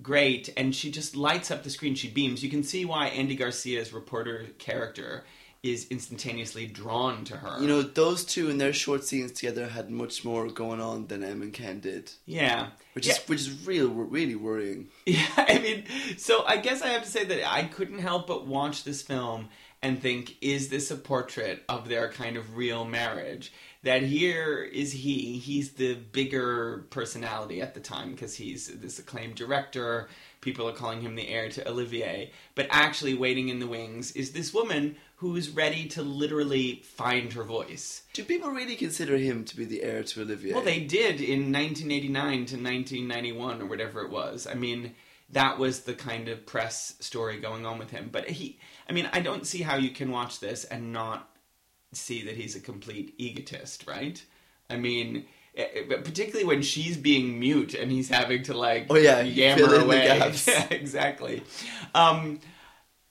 great 0.02 0.52
and 0.56 0.74
she 0.74 0.90
just 0.90 1.16
lights 1.16 1.50
up 1.50 1.62
the 1.62 1.70
screen. 1.70 1.94
She 1.94 2.08
beams. 2.08 2.42
You 2.42 2.50
can 2.50 2.62
see 2.62 2.84
why 2.84 3.08
Andy 3.08 3.36
Garcia's 3.36 3.92
reporter 3.92 4.46
character 4.58 5.24
is 5.62 5.86
instantaneously 5.90 6.66
drawn 6.66 7.24
to 7.24 7.36
her. 7.36 7.60
You 7.60 7.66
know, 7.66 7.82
those 7.82 8.24
two 8.24 8.50
in 8.50 8.58
their 8.58 8.72
short 8.72 9.04
scenes 9.04 9.32
together 9.32 9.66
had 9.66 9.90
much 9.90 10.24
more 10.24 10.48
going 10.48 10.80
on 10.80 11.06
than 11.06 11.24
Em 11.24 11.42
and 11.42 11.52
Ken 11.52 11.80
did, 11.80 12.12
yeah. 12.24 12.68
which 12.92 13.06
yeah. 13.06 13.14
is 13.14 13.28
which 13.28 13.40
is 13.40 13.66
real, 13.66 13.88
really 13.88 14.36
worrying. 14.36 14.88
Yeah, 15.06 15.26
I 15.36 15.58
mean, 15.58 15.84
so 16.18 16.44
I 16.44 16.56
guess 16.56 16.82
I 16.82 16.88
have 16.88 17.02
to 17.04 17.08
say 17.08 17.24
that 17.24 17.50
I 17.50 17.64
couldn't 17.64 18.00
help 18.00 18.26
but 18.26 18.46
watch 18.46 18.84
this 18.84 19.02
film 19.02 19.48
and 19.82 20.00
think, 20.00 20.36
is 20.40 20.68
this 20.68 20.90
a 20.90 20.96
portrait 20.96 21.62
of 21.68 21.88
their 21.88 22.10
kind 22.10 22.36
of 22.36 22.56
real 22.56 22.84
marriage? 22.84 23.52
That 23.86 24.02
here 24.02 24.64
is 24.64 24.90
he, 24.90 25.38
he's 25.38 25.74
the 25.74 25.94
bigger 25.94 26.86
personality 26.90 27.62
at 27.62 27.74
the 27.74 27.78
time 27.78 28.10
because 28.10 28.34
he's 28.34 28.66
this 28.66 28.98
acclaimed 28.98 29.36
director. 29.36 30.08
People 30.40 30.68
are 30.68 30.72
calling 30.72 31.02
him 31.02 31.14
the 31.14 31.28
heir 31.28 31.48
to 31.50 31.68
Olivier. 31.70 32.32
But 32.56 32.66
actually, 32.70 33.14
waiting 33.14 33.48
in 33.48 33.60
the 33.60 33.68
wings 33.68 34.10
is 34.10 34.32
this 34.32 34.52
woman 34.52 34.96
who's 35.18 35.50
ready 35.50 35.86
to 35.90 36.02
literally 36.02 36.82
find 36.82 37.32
her 37.34 37.44
voice. 37.44 38.02
Do 38.12 38.24
people 38.24 38.50
really 38.50 38.74
consider 38.74 39.16
him 39.18 39.44
to 39.44 39.56
be 39.56 39.64
the 39.64 39.84
heir 39.84 40.02
to 40.02 40.22
Olivier? 40.22 40.54
Well, 40.54 40.64
they 40.64 40.80
did 40.80 41.20
in 41.20 41.52
1989 41.52 42.32
to 42.46 42.56
1991 42.56 43.62
or 43.62 43.66
whatever 43.66 44.00
it 44.00 44.10
was. 44.10 44.48
I 44.48 44.54
mean, 44.54 44.96
that 45.30 45.60
was 45.60 45.82
the 45.82 45.94
kind 45.94 46.26
of 46.26 46.44
press 46.44 46.96
story 46.98 47.38
going 47.38 47.64
on 47.64 47.78
with 47.78 47.90
him. 47.90 48.08
But 48.10 48.30
he, 48.30 48.58
I 48.90 48.92
mean, 48.92 49.08
I 49.12 49.20
don't 49.20 49.46
see 49.46 49.62
how 49.62 49.76
you 49.76 49.90
can 49.90 50.10
watch 50.10 50.40
this 50.40 50.64
and 50.64 50.92
not 50.92 51.35
see 51.96 52.22
that 52.22 52.36
he's 52.36 52.56
a 52.56 52.60
complete 52.60 53.14
egotist, 53.18 53.86
right? 53.86 54.22
I 54.68 54.76
mean, 54.76 55.26
eh, 55.56 55.66
eh, 55.74 55.96
particularly 56.02 56.44
when 56.44 56.62
she's 56.62 56.96
being 56.96 57.38
mute 57.38 57.74
and 57.74 57.90
he's 57.90 58.08
having 58.08 58.42
to 58.44 58.54
like 58.54 58.86
Oh, 58.90 58.96
yeah, 58.96 59.20
yammer 59.20 59.56
fill 59.56 59.74
in 59.74 59.80
the 59.80 59.84
away. 59.84 60.32
Yeah, 60.46 60.66
exactly. 60.70 61.42
Um, 61.94 62.40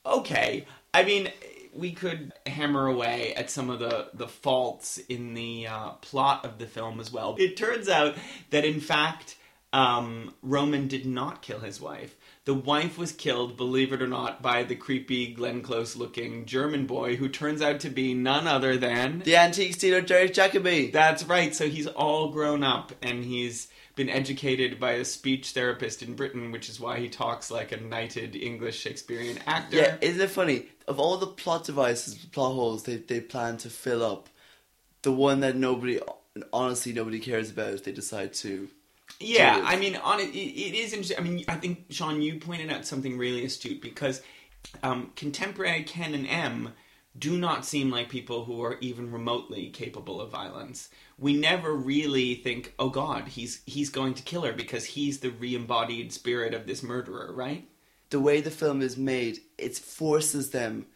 okay, 0.05 0.65
I 0.93 1.03
mean, 1.03 1.31
we 1.73 1.91
could 1.91 2.33
hammer 2.45 2.87
away 2.87 3.33
at 3.35 3.49
some 3.49 3.69
of 3.69 3.79
the, 3.79 4.09
the 4.13 4.27
faults 4.27 4.97
in 5.09 5.33
the 5.33 5.67
uh, 5.67 5.89
plot 6.01 6.45
of 6.45 6.57
the 6.57 6.67
film 6.67 6.99
as 6.99 7.11
well. 7.11 7.35
It 7.37 7.57
turns 7.57 7.89
out 7.89 8.15
that, 8.51 8.63
in 8.63 8.79
fact, 8.79 9.35
um, 9.73 10.33
Roman 10.41 10.87
did 10.87 11.05
not 11.05 11.41
kill 11.41 11.59
his 11.59 11.81
wife. 11.81 12.15
The 12.45 12.53
wife 12.53 12.97
was 12.99 13.11
killed, 13.11 13.57
believe 13.57 13.91
it 13.91 14.03
or 14.03 14.07
not, 14.07 14.43
by 14.43 14.61
the 14.61 14.75
creepy 14.75 15.33
Glenn 15.33 15.63
Close 15.63 15.95
looking 15.95 16.45
German 16.45 16.85
boy 16.85 17.15
who 17.15 17.27
turns 17.27 17.59
out 17.59 17.79
to 17.79 17.89
be 17.89 18.13
none 18.13 18.45
other 18.45 18.77
than. 18.77 19.19
the 19.19 19.35
antique 19.35 19.79
dealer 19.79 20.01
Derek 20.01 20.33
Jacobi. 20.33 20.91
That's 20.91 21.23
right. 21.23 21.55
So 21.55 21.67
he's 21.67 21.87
all 21.87 22.29
grown 22.29 22.63
up 22.63 22.91
and 23.01 23.23
he's 23.25 23.67
been 23.95 24.09
educated 24.09 24.79
by 24.79 24.91
a 24.91 25.05
speech 25.05 25.51
therapist 25.51 26.03
in 26.03 26.15
Britain, 26.15 26.51
which 26.51 26.69
is 26.69 26.79
why 26.79 26.99
he 26.99 27.09
talks 27.09 27.49
like 27.49 27.71
a 27.71 27.77
knighted 27.77 28.35
English 28.35 28.79
Shakespearean 28.79 29.39
actor. 29.47 29.77
Yeah, 29.77 29.95
isn't 30.01 30.21
it 30.21 30.29
funny? 30.29 30.67
Of 30.87 30.99
all 30.99 31.17
the 31.17 31.27
plot 31.27 31.63
devices, 31.63 32.13
plot 32.13 32.53
holes 32.53 32.83
they 32.83 32.97
they 32.97 33.21
plan 33.21 33.57
to 33.57 33.71
fill 33.71 34.03
up, 34.03 34.29
the 35.01 35.11
one 35.11 35.39
that 35.39 35.55
nobody, 35.55 35.99
honestly, 36.53 36.93
nobody 36.93 37.19
cares 37.19 37.49
about, 37.49 37.85
they 37.85 37.91
decide 37.91 38.33
to. 38.35 38.69
Yeah. 39.19 39.61
I 39.63 39.77
mean, 39.77 39.95
on 39.95 40.19
it, 40.19 40.29
it, 40.29 40.37
it 40.37 40.75
is 40.75 40.93
interesting. 40.93 41.17
I 41.17 41.21
mean, 41.21 41.45
I 41.47 41.55
think 41.55 41.85
Sean, 41.89 42.21
you 42.21 42.39
pointed 42.39 42.71
out 42.71 42.85
something 42.85 43.17
really 43.17 43.45
astute 43.45 43.81
because 43.81 44.21
um, 44.83 45.11
contemporary 45.15 45.83
Ken 45.83 46.13
and 46.13 46.27
Em 46.27 46.73
do 47.17 47.37
not 47.37 47.63
seem 47.65 47.89
like 47.89 48.09
people 48.09 48.43
who 48.43 48.61
are 48.61 48.77
even 48.81 49.09
remotely 49.11 49.69
capable 49.69 50.19
of 50.19 50.31
violence. 50.31 50.89
We 51.17 51.33
never 51.33 51.73
really 51.73 52.35
think, 52.35 52.73
"Oh 52.77 52.89
God, 52.89 53.29
he's 53.29 53.61
he's 53.65 53.89
going 53.89 54.15
to 54.15 54.23
kill 54.23 54.41
her," 54.41 54.51
because 54.53 54.83
he's 54.85 55.19
the 55.19 55.29
re-embodied 55.31 56.11
spirit 56.11 56.53
of 56.53 56.67
this 56.67 56.83
murderer, 56.83 57.31
right? 57.33 57.69
The 58.09 58.19
way 58.19 58.41
the 58.41 58.51
film 58.51 58.81
is 58.81 58.97
made, 58.97 59.39
it 59.57 59.77
forces 59.77 60.49
them. 60.51 60.87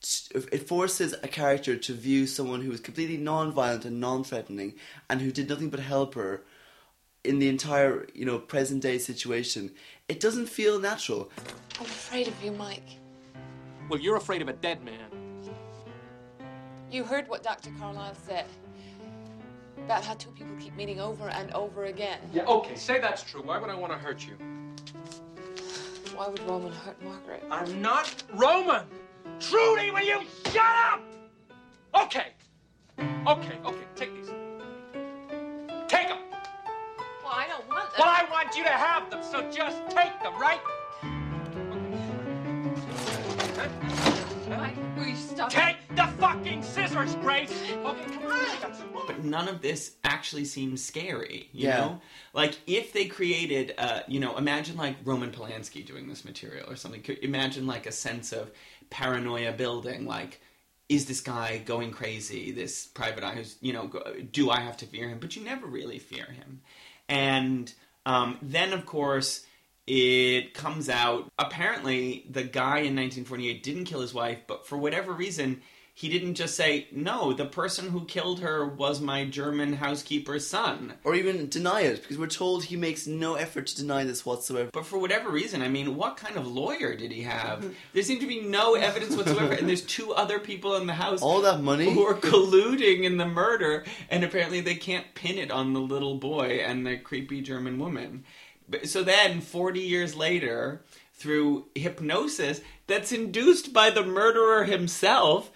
to- 0.00 0.48
It 0.50 0.66
forces 0.66 1.14
a 1.22 1.28
character 1.28 1.76
to 1.76 1.92
view 1.94 2.26
someone 2.26 2.62
who 2.62 2.72
is 2.72 2.80
completely 2.80 3.16
non-violent 3.18 3.84
and 3.84 4.00
non-threatening, 4.00 4.74
and 5.10 5.20
who 5.20 5.30
did 5.30 5.48
nothing 5.48 5.68
but 5.70 5.80
help 5.80 6.14
her 6.14 6.42
in 7.26 7.38
the 7.38 7.48
entire, 7.48 8.06
you 8.14 8.24
know, 8.24 8.38
present-day 8.38 8.98
situation. 8.98 9.72
It 10.08 10.20
doesn't 10.20 10.46
feel 10.46 10.78
natural. 10.78 11.30
I'm 11.78 11.84
afraid 11.86 12.28
of 12.28 12.34
you, 12.42 12.52
Mike. 12.52 12.88
Well, 13.88 14.00
you're 14.00 14.16
afraid 14.16 14.42
of 14.42 14.48
a 14.48 14.52
dead 14.52 14.82
man. 14.84 15.10
You 16.90 17.04
heard 17.04 17.28
what 17.28 17.42
Dr. 17.42 17.70
Carlisle 17.78 18.14
said 18.26 18.46
about 19.84 20.04
how 20.04 20.14
two 20.14 20.30
people 20.30 20.54
keep 20.58 20.74
meeting 20.76 21.00
over 21.00 21.28
and 21.28 21.52
over 21.52 21.84
again. 21.84 22.18
Yeah, 22.32 22.44
okay, 22.46 22.76
say 22.76 23.00
that's 23.00 23.22
true. 23.22 23.42
Why 23.42 23.58
would 23.58 23.70
I 23.70 23.74
want 23.74 23.92
to 23.92 23.98
hurt 23.98 24.26
you? 24.26 24.36
Why 26.14 26.28
would 26.28 26.40
Roman 26.48 26.72
hurt 26.72 27.02
Margaret? 27.02 27.44
I'm 27.50 27.82
not 27.82 28.22
Roman! 28.34 28.84
Trudy, 29.38 29.90
will 29.90 30.00
you 30.00 30.22
shut 30.46 30.56
up? 30.56 31.02
Okay. 31.94 32.28
Okay, 32.98 33.58
okay, 33.64 33.84
take 33.94 34.14
these. 34.14 34.30
Want 38.36 38.46
I 38.46 38.48
want 38.48 38.56
you 38.56 38.64
to 38.64 38.70
have 38.70 39.10
them, 39.10 39.22
so 39.22 39.50
just 39.50 39.78
take 39.90 40.20
them, 40.22 40.38
right? 40.38 40.60
Okay. 43.48 43.68
Mike, 44.56 44.76
will 44.96 45.06
you 45.06 45.16
stop? 45.16 45.50
Take 45.50 45.76
the 45.96 46.06
fucking 46.18 46.62
scissors, 46.62 47.14
Grace! 47.16 47.50
Okay, 47.72 48.04
come 48.14 48.26
on. 48.26 49.06
but 49.06 49.24
none 49.24 49.48
of 49.48 49.60
this 49.62 49.96
actually 50.04 50.44
seems 50.44 50.84
scary 50.84 51.48
you 51.52 51.68
Yeah. 51.68 51.76
know 51.78 52.00
like 52.34 52.58
if 52.66 52.92
they 52.92 53.06
created 53.06 53.74
uh 53.78 54.00
you 54.08 54.18
know 54.20 54.36
imagine 54.36 54.76
like 54.76 54.96
roman 55.04 55.30
polanski 55.30 55.84
doing 55.86 56.08
this 56.08 56.24
material 56.24 56.68
or 56.70 56.76
something 56.76 57.02
Could- 57.02 57.18
imagine 57.22 57.66
like 57.66 57.86
a 57.86 57.92
sense 57.92 58.32
of 58.32 58.50
paranoia 58.90 59.52
building 59.52 60.06
like 60.06 60.40
is 60.88 61.06
this 61.06 61.20
guy 61.20 61.58
going 61.58 61.90
crazy 61.92 62.50
this 62.52 62.86
private 62.86 63.22
eye 63.24 63.34
who's 63.34 63.56
you 63.60 63.72
know 63.72 63.86
go- 63.86 64.14
do 64.32 64.50
i 64.50 64.60
have 64.60 64.76
to 64.78 64.86
fear 64.86 65.08
him 65.08 65.18
but 65.20 65.36
you 65.36 65.44
never 65.44 65.66
really 65.66 65.98
fear 65.98 66.26
him 66.26 66.60
and 67.08 67.72
um, 68.06 68.38
then 68.40 68.72
of 68.72 68.86
course 68.86 69.44
it 69.86 70.54
comes 70.54 70.88
out 70.88 71.30
apparently 71.38 72.26
the 72.30 72.42
guy 72.42 72.78
in 72.78 72.96
1948 72.96 73.62
didn't 73.62 73.84
kill 73.84 74.00
his 74.00 74.14
wife 74.14 74.38
but 74.46 74.66
for 74.66 74.78
whatever 74.78 75.12
reason 75.12 75.60
he 75.98 76.10
didn't 76.10 76.34
just 76.34 76.54
say 76.54 76.86
no 76.92 77.32
the 77.32 77.46
person 77.46 77.88
who 77.88 78.04
killed 78.04 78.40
her 78.40 78.66
was 78.66 79.00
my 79.00 79.24
german 79.24 79.72
housekeeper's 79.72 80.46
son 80.46 80.92
Or 81.04 81.14
even 81.14 81.48
deny 81.48 81.80
it, 81.82 82.02
because 82.02 82.18
we're 82.18 82.26
told 82.26 82.64
he 82.64 82.76
makes 82.76 83.06
no 83.06 83.34
effort 83.36 83.66
to 83.68 83.76
deny 83.76 84.04
this 84.04 84.26
whatsoever. 84.26 84.68
but 84.74 84.84
for 84.84 84.98
whatever 84.98 85.30
reason 85.30 85.62
i 85.62 85.68
mean 85.68 85.96
what 85.96 86.18
kind 86.18 86.36
of 86.36 86.46
lawyer 86.46 86.94
did 86.94 87.10
he 87.12 87.22
have 87.22 87.64
there 87.94 88.02
seemed 88.02 88.20
to 88.20 88.26
be 88.26 88.40
no 88.42 88.74
evidence 88.74 89.16
whatsoever 89.16 89.54
and 89.54 89.66
there's 89.66 89.82
two 89.82 90.12
other 90.12 90.38
people 90.38 90.76
in 90.76 90.86
the 90.86 90.92
house 90.92 91.22
All 91.22 91.40
that 91.42 91.62
money. 91.62 91.90
who 91.90 92.04
are 92.06 92.14
colluding 92.14 93.04
in 93.04 93.16
the 93.16 93.26
murder, 93.26 93.84
and 94.10 94.22
apparently 94.22 94.60
they 94.60 94.74
can't 94.74 95.14
pin 95.14 95.38
it 95.38 95.50
on 95.50 95.72
the 95.72 95.80
little 95.80 96.16
boy 96.16 96.60
and 96.64 96.86
the 96.86 96.96
creepy 96.98 97.40
German 97.40 97.78
woman. 97.78 98.24
So 98.84 99.02
then, 99.02 99.40
40 99.40 99.80
years 99.80 100.14
later, 100.14 100.82
through 101.14 101.66
hypnosis 101.74 102.60
that's 102.86 103.12
induced 103.12 103.72
by 103.72 103.90
the 103.90 104.02
murderer 104.04 104.64
himself, 104.64 105.50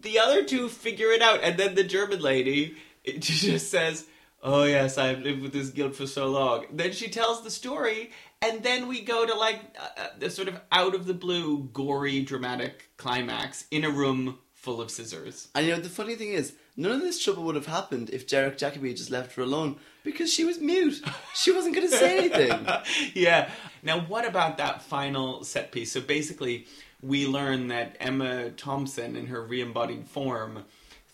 the 0.00 0.18
other 0.18 0.44
two 0.44 0.68
figure 0.68 1.10
it 1.10 1.22
out, 1.22 1.40
and 1.42 1.58
then 1.58 1.74
the 1.74 1.84
German 1.84 2.20
lady 2.20 2.76
just 3.18 3.70
says, 3.70 4.06
Oh, 4.42 4.64
yes, 4.64 4.96
I've 4.98 5.20
lived 5.20 5.42
with 5.42 5.52
this 5.52 5.70
guilt 5.70 5.96
for 5.96 6.06
so 6.06 6.28
long. 6.28 6.66
Then 6.70 6.92
she 6.92 7.08
tells 7.08 7.42
the 7.42 7.50
story, 7.50 8.12
and 8.40 8.62
then 8.62 8.86
we 8.86 9.00
go 9.00 9.26
to 9.26 9.34
like 9.34 9.60
uh, 9.78 10.00
uh, 10.00 10.06
the 10.18 10.30
sort 10.30 10.48
of 10.48 10.60
out 10.70 10.94
of 10.94 11.06
the 11.06 11.14
blue, 11.14 11.64
gory, 11.72 12.20
dramatic 12.20 12.90
climax 12.96 13.66
in 13.70 13.84
a 13.84 13.90
room 13.90 14.38
full 14.52 14.80
of 14.80 14.90
scissors. 14.90 15.48
And 15.54 15.66
you 15.66 15.72
know, 15.72 15.80
the 15.80 15.88
funny 15.88 16.14
thing 16.14 16.28
is, 16.28 16.54
none 16.76 16.92
of 16.92 17.00
this 17.00 17.22
trouble 17.22 17.44
would 17.44 17.54
have 17.54 17.66
happened 17.66 18.10
if 18.10 18.28
Derek 18.28 18.58
Jacobi 18.58 18.88
had 18.88 18.98
just 18.98 19.10
left 19.10 19.34
her 19.34 19.42
alone 19.42 19.76
because 20.04 20.32
she 20.32 20.44
was 20.44 20.60
mute. 20.60 21.02
She 21.34 21.50
wasn't 21.52 21.74
going 21.74 21.88
to 21.88 21.96
say 21.96 22.18
anything. 22.18 22.66
yeah. 23.14 23.50
Now, 23.82 24.00
what 24.00 24.26
about 24.26 24.58
that 24.58 24.82
final 24.82 25.44
set 25.44 25.72
piece? 25.72 25.92
So 25.92 26.00
basically, 26.00 26.66
we 27.06 27.26
learn 27.26 27.68
that 27.68 27.96
Emma 28.00 28.50
Thompson, 28.50 29.16
in 29.16 29.26
her 29.26 29.42
re-embodied 29.42 30.06
form, 30.08 30.64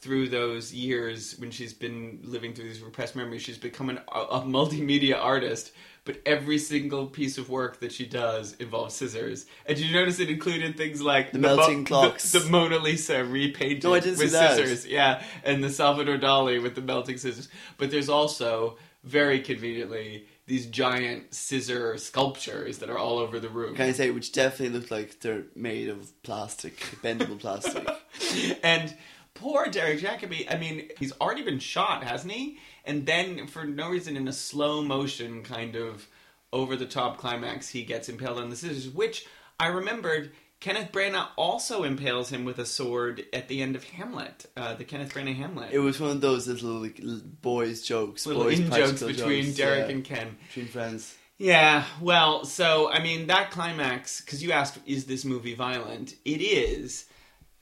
through 0.00 0.28
those 0.28 0.74
years 0.74 1.37
when 1.38 1.50
she's 1.50 1.72
been 1.72 2.18
living 2.24 2.55
through 2.55 2.64
these 2.64 2.81
repressed 2.81 3.14
memories, 3.14 3.42
she's 3.42 3.59
become 3.59 3.88
an, 3.88 4.00
a, 4.12 4.18
a 4.20 4.40
multimedia 4.40 5.16
artist. 5.16 5.72
But 6.05 6.20
every 6.26 6.59
single 6.59 7.07
piece 7.07 7.38
of 7.38 7.48
work 7.48 7.78
that 7.78 7.92
she 7.92 8.07
does 8.07 8.55
involves 8.55 8.96
scissors. 8.96 9.46
And 9.66 9.76
did 9.78 9.87
you 9.87 9.92
notice 9.92 10.18
it 10.18 10.28
included 10.28 10.76
things 10.76 11.00
like 11.00 11.31
The 11.31 11.38
melting 11.38 11.81
Mo- 11.81 11.85
clocks. 11.85 12.33
the, 12.33 12.40
the 12.40 12.50
Mona 12.50 12.78
Lisa 12.81 13.24
repainted 13.24 13.85
No, 13.85 13.94
I 13.94 14.00
didn't 14.00 14.16
see 14.16 14.24
with 14.24 14.33
that. 14.33 14.57
scissors, 14.57 14.85
yeah, 14.85 15.22
and 15.44 15.62
the 15.62 15.70
Salvador 15.70 16.18
Dali 16.18 16.61
with 16.61 16.74
the 16.74 16.81
melting 16.81 17.18
scissors. 17.18 17.48
But 17.78 17.92
there's 17.92 18.09
also 18.09 18.78
very 19.05 19.38
conveniently 19.40 20.26
these 20.52 20.66
giant 20.66 21.32
scissor 21.32 21.96
sculptures 21.96 22.76
that 22.76 22.90
are 22.90 22.98
all 22.98 23.16
over 23.16 23.40
the 23.40 23.48
room. 23.48 23.74
Can 23.74 23.88
I 23.88 23.92
say, 23.92 24.10
which 24.10 24.32
definitely 24.32 24.78
look 24.78 24.90
like 24.90 25.18
they're 25.20 25.44
made 25.54 25.88
of 25.88 26.12
plastic, 26.22 26.76
bendable 27.02 27.40
plastic. 27.40 27.88
and 28.62 28.94
poor 29.32 29.64
Derek 29.68 30.00
Jacobi, 30.00 30.46
I 30.52 30.58
mean, 30.58 30.90
he's 30.98 31.12
already 31.22 31.40
been 31.42 31.58
shot, 31.58 32.04
hasn't 32.04 32.34
he? 32.34 32.58
And 32.84 33.06
then, 33.06 33.46
for 33.46 33.64
no 33.64 33.88
reason, 33.88 34.14
in 34.14 34.28
a 34.28 34.32
slow 34.34 34.82
motion 34.82 35.42
kind 35.42 35.74
of 35.74 36.06
over 36.52 36.76
the 36.76 36.84
top 36.84 37.16
climax, 37.16 37.70
he 37.70 37.82
gets 37.82 38.10
impaled 38.10 38.36
on 38.38 38.50
the 38.50 38.56
scissors, 38.56 38.90
which 38.90 39.24
I 39.58 39.68
remembered. 39.68 40.32
Kenneth 40.62 40.92
Branagh 40.92 41.27
also 41.37 41.83
impales 41.83 42.31
him 42.31 42.44
with 42.44 42.61
a 42.61 42.64
sword 42.64 43.25
at 43.33 43.48
the 43.48 43.61
end 43.62 43.75
of 43.75 43.83
Hamlet, 43.83 44.46
uh, 44.57 44.75
the 44.75 44.85
Kenneth 44.85 45.12
Branagh 45.12 45.35
Hamlet. 45.35 45.72
It 45.72 45.81
was 45.81 45.98
one 45.98 46.12
of 46.12 46.20
those 46.20 46.46
little 46.46 46.81
like, 46.81 47.01
boys' 47.42 47.83
jokes, 47.83 48.27
little 48.27 48.44
boys' 48.44 48.61
in 48.61 48.70
jokes 48.70 49.03
between 49.03 49.46
jokes, 49.46 49.57
Derek 49.57 49.88
yeah, 49.88 49.94
and 49.94 50.05
Ken. 50.05 50.37
between 50.46 50.68
friends. 50.68 51.16
Yeah, 51.37 51.85
well, 52.01 52.44
so 52.44 52.88
I 52.92 53.03
mean 53.03 53.27
that 53.27 53.51
climax 53.51 54.20
because 54.20 54.40
you 54.40 54.53
asked, 54.53 54.79
is 54.87 55.07
this 55.07 55.25
movie 55.25 55.57
violent? 55.57 56.14
It 56.25 56.40
is, 56.40 57.07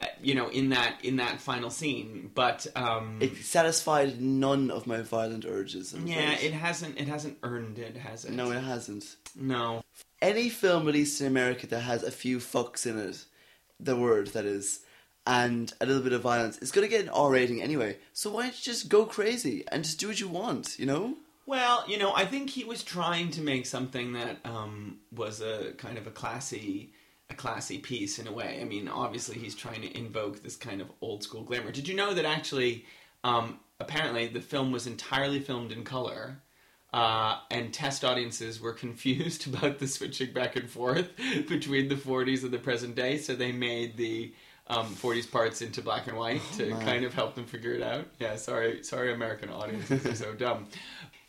uh, 0.02 0.06
you 0.22 0.34
know, 0.34 0.48
in 0.48 0.68
that 0.68 1.02
in 1.02 1.16
that 1.16 1.40
final 1.40 1.70
scene. 1.70 2.30
But 2.34 2.66
um, 2.76 3.16
It 3.22 3.34
satisfied 3.36 4.20
none 4.20 4.70
of 4.70 4.86
my 4.86 5.00
violent 5.00 5.46
urges. 5.46 5.94
I'm 5.94 6.06
yeah, 6.06 6.32
afraid. 6.32 6.48
it 6.48 6.52
hasn't 6.52 7.00
it 7.00 7.08
hasn't 7.08 7.38
earned 7.42 7.78
it, 7.78 7.96
has 7.96 8.26
it? 8.26 8.32
No, 8.32 8.50
it 8.50 8.60
hasn't. 8.60 9.16
no. 9.34 9.82
Any 10.22 10.48
film 10.48 10.84
released 10.84 11.20
in 11.20 11.26
America 11.26 11.66
that 11.68 11.80
has 11.80 12.02
a 12.02 12.10
few 12.10 12.38
fucks 12.38 12.86
in 12.86 12.98
it, 12.98 13.24
the 13.78 13.96
word 13.96 14.28
that 14.28 14.44
is, 14.44 14.80
and 15.26 15.72
a 15.80 15.86
little 15.86 16.02
bit 16.02 16.12
of 16.12 16.22
violence, 16.22 16.58
it's 16.58 16.70
going 16.70 16.86
to 16.86 16.90
get 16.90 17.04
an 17.04 17.10
R 17.10 17.30
rating 17.30 17.62
anyway. 17.62 17.98
So 18.12 18.30
why 18.30 18.42
don't 18.42 18.54
you 18.54 18.72
just 18.72 18.88
go 18.88 19.06
crazy 19.06 19.64
and 19.70 19.84
just 19.84 19.98
do 19.98 20.08
what 20.08 20.20
you 20.20 20.28
want, 20.28 20.78
you 20.78 20.86
know? 20.86 21.16
Well, 21.46 21.84
you 21.88 21.98
know, 21.98 22.12
I 22.14 22.26
think 22.26 22.50
he 22.50 22.64
was 22.64 22.82
trying 22.82 23.30
to 23.32 23.40
make 23.40 23.66
something 23.66 24.12
that 24.12 24.38
um, 24.44 24.98
was 25.10 25.40
a 25.40 25.72
kind 25.78 25.98
of 25.98 26.06
a 26.06 26.10
classy, 26.10 26.92
a 27.28 27.34
classy 27.34 27.78
piece 27.78 28.18
in 28.18 28.26
a 28.26 28.32
way. 28.32 28.60
I 28.60 28.64
mean, 28.64 28.88
obviously, 28.88 29.36
he's 29.36 29.54
trying 29.54 29.82
to 29.82 29.98
invoke 29.98 30.42
this 30.42 30.56
kind 30.56 30.80
of 30.80 30.88
old 31.00 31.22
school 31.22 31.42
glamour. 31.42 31.72
Did 31.72 31.88
you 31.88 31.96
know 31.96 32.14
that 32.14 32.24
actually, 32.24 32.84
um, 33.24 33.58
apparently, 33.80 34.28
the 34.28 34.40
film 34.40 34.70
was 34.70 34.86
entirely 34.86 35.40
filmed 35.40 35.72
in 35.72 35.82
color, 35.82 36.40
uh, 36.92 37.38
and 37.50 37.72
test 37.72 38.04
audiences 38.04 38.60
were 38.60 38.72
confused 38.84 39.46
about 39.52 39.78
the 39.78 39.86
switching 39.86 40.32
back 40.32 40.56
and 40.56 40.68
forth 40.68 41.08
between 41.48 41.88
the 41.88 41.94
40s 41.94 42.42
and 42.42 42.52
the 42.52 42.58
present 42.58 42.94
day, 42.94 43.18
so 43.18 43.34
they 43.34 43.52
made 43.52 43.96
the 43.96 44.32
um, 44.66 44.94
40s 44.94 45.30
parts 45.30 45.62
into 45.62 45.82
black 45.82 46.06
and 46.06 46.16
white 46.16 46.42
to 46.56 46.70
man. 46.70 46.80
kind 46.80 47.04
of 47.04 47.12
help 47.12 47.34
them 47.34 47.44
figure 47.44 47.72
it 47.72 47.82
out. 47.82 48.06
Yeah, 48.18 48.36
sorry, 48.36 48.82
sorry, 48.84 49.12
American 49.12 49.50
audiences 49.50 50.06
are 50.06 50.14
so 50.14 50.34
dumb. 50.38 50.68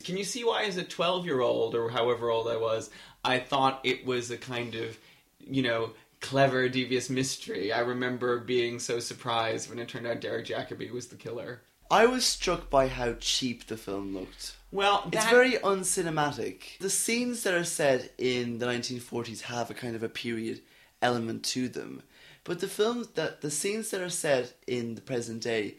Can 0.03 0.17
you 0.17 0.23
see 0.23 0.43
why, 0.43 0.63
as 0.63 0.77
a 0.77 0.83
12 0.83 1.25
year 1.25 1.41
old 1.41 1.75
or 1.75 1.89
however 1.89 2.29
old 2.29 2.47
I 2.47 2.57
was, 2.57 2.89
I 3.23 3.39
thought 3.39 3.81
it 3.83 4.05
was 4.05 4.31
a 4.31 4.37
kind 4.37 4.75
of, 4.75 4.97
you 5.39 5.63
know, 5.63 5.91
clever, 6.21 6.69
devious 6.69 7.09
mystery? 7.09 7.71
I 7.71 7.79
remember 7.79 8.39
being 8.39 8.79
so 8.79 8.99
surprised 8.99 9.69
when 9.69 9.79
it 9.79 9.87
turned 9.87 10.07
out 10.07 10.21
Derek 10.21 10.45
Jacobi 10.45 10.91
was 10.91 11.07
the 11.07 11.15
killer. 11.15 11.61
I 11.89 12.05
was 12.05 12.25
struck 12.25 12.69
by 12.69 12.87
how 12.87 13.15
cheap 13.19 13.67
the 13.67 13.77
film 13.77 14.15
looked. 14.15 14.55
Well, 14.71 15.09
It's 15.11 15.25
very 15.29 15.53
uncinematic. 15.57 16.77
The 16.79 16.89
scenes 16.89 17.43
that 17.43 17.53
are 17.53 17.63
set 17.65 18.13
in 18.17 18.59
the 18.59 18.65
1940s 18.65 19.41
have 19.41 19.69
a 19.69 19.73
kind 19.73 19.95
of 19.95 20.03
a 20.03 20.09
period 20.09 20.61
element 21.01 21.43
to 21.43 21.67
them, 21.67 22.03
but 22.43 22.59
the 22.59 22.67
films 22.67 23.07
that 23.15 23.41
the 23.41 23.51
scenes 23.51 23.89
that 23.91 24.01
are 24.01 24.09
set 24.09 24.53
in 24.67 24.95
the 24.95 25.01
present 25.01 25.43
day, 25.43 25.75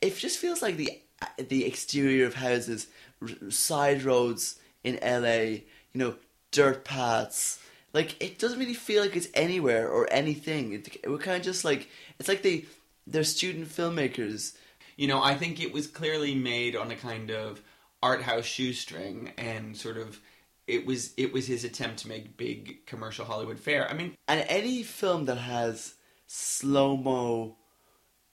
it 0.00 0.16
just 0.16 0.38
feels 0.38 0.62
like 0.62 0.76
the 0.76 0.98
the 1.38 1.64
exterior 1.66 2.26
of 2.26 2.34
houses, 2.34 2.88
r- 3.20 3.50
side 3.50 4.02
roads 4.02 4.58
in 4.82 4.98
LA, 5.02 5.60
you 5.92 5.94
know, 5.94 6.14
dirt 6.50 6.84
paths. 6.84 7.60
Like 7.92 8.20
it 8.22 8.38
doesn't 8.38 8.58
really 8.58 8.74
feel 8.74 9.02
like 9.02 9.14
it's 9.14 9.28
anywhere 9.34 9.88
or 9.88 10.08
anything. 10.10 10.72
It, 10.72 10.88
it 11.02 11.10
we're 11.10 11.18
kind 11.18 11.36
of 11.36 11.42
just 11.42 11.64
like 11.64 11.88
it's 12.18 12.28
like 12.28 12.42
they 12.42 12.64
they're 13.06 13.24
student 13.24 13.68
filmmakers. 13.68 14.54
You 14.96 15.08
know, 15.08 15.22
I 15.22 15.34
think 15.34 15.60
it 15.60 15.72
was 15.72 15.86
clearly 15.86 16.34
made 16.34 16.74
on 16.76 16.90
a 16.90 16.96
kind 16.96 17.30
of 17.30 17.60
art 18.02 18.22
house 18.22 18.44
shoestring 18.44 19.32
and 19.38 19.76
sort 19.76 19.96
of 19.96 20.20
it 20.66 20.86
was 20.86 21.12
it 21.16 21.32
was 21.32 21.46
his 21.46 21.64
attempt 21.64 21.98
to 22.00 22.08
make 22.08 22.36
big 22.36 22.84
commercial 22.86 23.24
Hollywood 23.24 23.58
fare. 23.58 23.88
I 23.88 23.94
mean, 23.94 24.14
And 24.28 24.44
any 24.48 24.82
film 24.82 25.24
that 25.26 25.38
has 25.38 25.94
slow 26.26 26.96
mo 26.96 27.56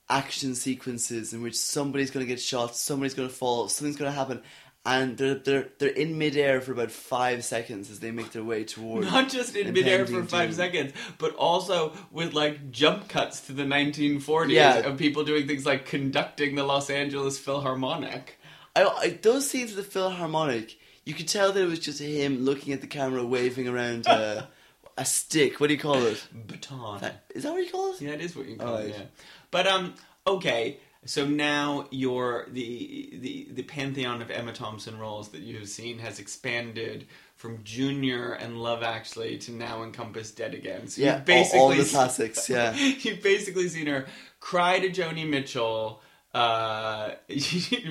action 0.08 0.54
sequences 0.54 1.32
in 1.32 1.42
which 1.42 1.56
somebody's 1.56 2.10
going 2.10 2.24
to 2.26 2.28
get 2.30 2.40
shot, 2.40 2.74
somebody's 2.76 3.14
going 3.14 3.28
to 3.28 3.34
fall, 3.34 3.68
something's 3.68 3.96
going 3.96 4.10
to 4.10 4.16
happen, 4.18 4.42
and 4.84 5.16
they're 5.18 5.34
they're 5.36 5.68
they're 5.78 5.88
in 5.90 6.18
midair 6.18 6.60
for 6.60 6.72
about 6.72 6.90
five 6.90 7.44
seconds 7.44 7.90
as 7.90 8.00
they 8.00 8.10
make 8.10 8.32
their 8.32 8.42
way 8.44 8.64
towards. 8.64 9.06
not 9.10 9.28
just 9.28 9.54
in 9.54 9.72
midair 9.72 10.06
for 10.06 10.24
five 10.24 10.48
doom. 10.50 10.56
seconds, 10.56 10.92
but 11.18 11.34
also 11.36 11.92
with 12.10 12.32
like 12.32 12.70
jump 12.70 13.08
cuts 13.08 13.40
to 13.42 13.52
the 13.52 13.64
1940s 13.64 14.50
Yeah. 14.50 14.78
of 14.78 14.96
people 14.98 15.22
doing 15.24 15.46
things 15.46 15.66
like 15.66 15.84
conducting 15.84 16.54
the 16.56 16.64
Los 16.64 16.90
Angeles 16.90 17.38
Philharmonic. 17.38 18.38
I, 18.76 18.84
I, 18.84 19.18
those 19.22 19.48
scenes 19.50 19.70
of 19.70 19.76
the 19.76 19.82
Philharmonic, 19.82 20.78
you 21.04 21.14
could 21.14 21.28
tell 21.28 21.52
that 21.52 21.62
it 21.62 21.66
was 21.66 21.78
just 21.80 22.00
him 22.00 22.44
looking 22.44 22.72
at 22.72 22.80
the 22.80 22.86
camera, 22.86 23.24
waving 23.24 23.66
around 23.68 24.06
a, 24.06 24.48
a 24.96 25.04
stick. 25.04 25.60
What 25.60 25.68
do 25.68 25.74
you 25.74 25.80
call 25.80 26.02
it? 26.04 26.24
Baton. 26.46 27.00
That, 27.00 27.24
is 27.34 27.42
that 27.42 27.52
what 27.52 27.64
you 27.64 27.70
call 27.70 27.92
it? 27.94 28.00
yeah, 28.00 28.10
it 28.10 28.20
is 28.20 28.36
what 28.36 28.46
you 28.46 28.56
call 28.56 28.76
it. 28.76 28.94
Yeah. 28.96 29.04
But 29.50 29.66
um, 29.66 29.94
okay. 30.26 30.78
So 31.06 31.26
now 31.26 31.86
your 31.90 32.46
the 32.52 33.08
the 33.20 33.48
the 33.52 33.62
pantheon 33.62 34.20
of 34.20 34.30
Emma 34.30 34.52
Thompson 34.52 34.98
roles 34.98 35.30
that 35.30 35.40
you've 35.40 35.66
seen 35.66 35.98
has 36.00 36.18
expanded 36.18 37.06
from 37.36 37.64
Junior 37.64 38.32
and 38.34 38.62
Love 38.62 38.82
Actually 38.82 39.38
to 39.38 39.52
now 39.52 39.82
encompass 39.82 40.30
Dead 40.30 40.52
Again. 40.52 40.88
So 40.88 41.00
Yeah, 41.00 41.22
you've 41.26 41.54
all- 41.54 41.60
all 41.60 41.68
the 41.70 41.84
classics, 41.84 42.50
yeah. 42.50 42.74
you've 42.76 43.22
basically 43.22 43.66
seen 43.68 43.86
her 43.86 44.06
cry 44.40 44.78
to 44.78 44.90
Joni 44.90 45.26
Mitchell, 45.26 46.02
uh, 46.34 47.10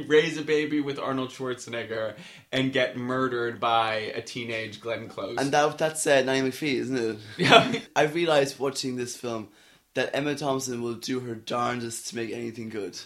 raise 0.08 0.38
a 0.38 0.44
baby 0.44 0.82
with 0.82 1.00
Arnold 1.00 1.30
Schwarzenegger, 1.30 2.16
and 2.52 2.72
get 2.72 2.98
murdered 2.98 3.60
by 3.60 3.96
a 4.16 4.22
teenage 4.22 4.80
Glenn 4.80 5.10
Close. 5.10 5.38
And 5.38 5.52
that 5.52 5.78
that's 5.78 6.06
uh, 6.08 6.22
Nanny 6.22 6.50
McPhee, 6.50 6.76
isn't 6.76 6.98
it? 6.98 7.18
Yeah. 7.38 7.80
I 7.96 8.04
realized 8.04 8.60
watching 8.60 8.96
this 8.96 9.16
film 9.16 9.50
that 9.94 10.12
Emma 10.14 10.36
Thompson 10.36 10.82
will 10.82 10.96
do 10.96 11.20
her 11.22 11.36
darndest 11.36 12.08
to 12.08 12.16
make 12.16 12.32
anything 12.32 12.70
good. 12.70 12.98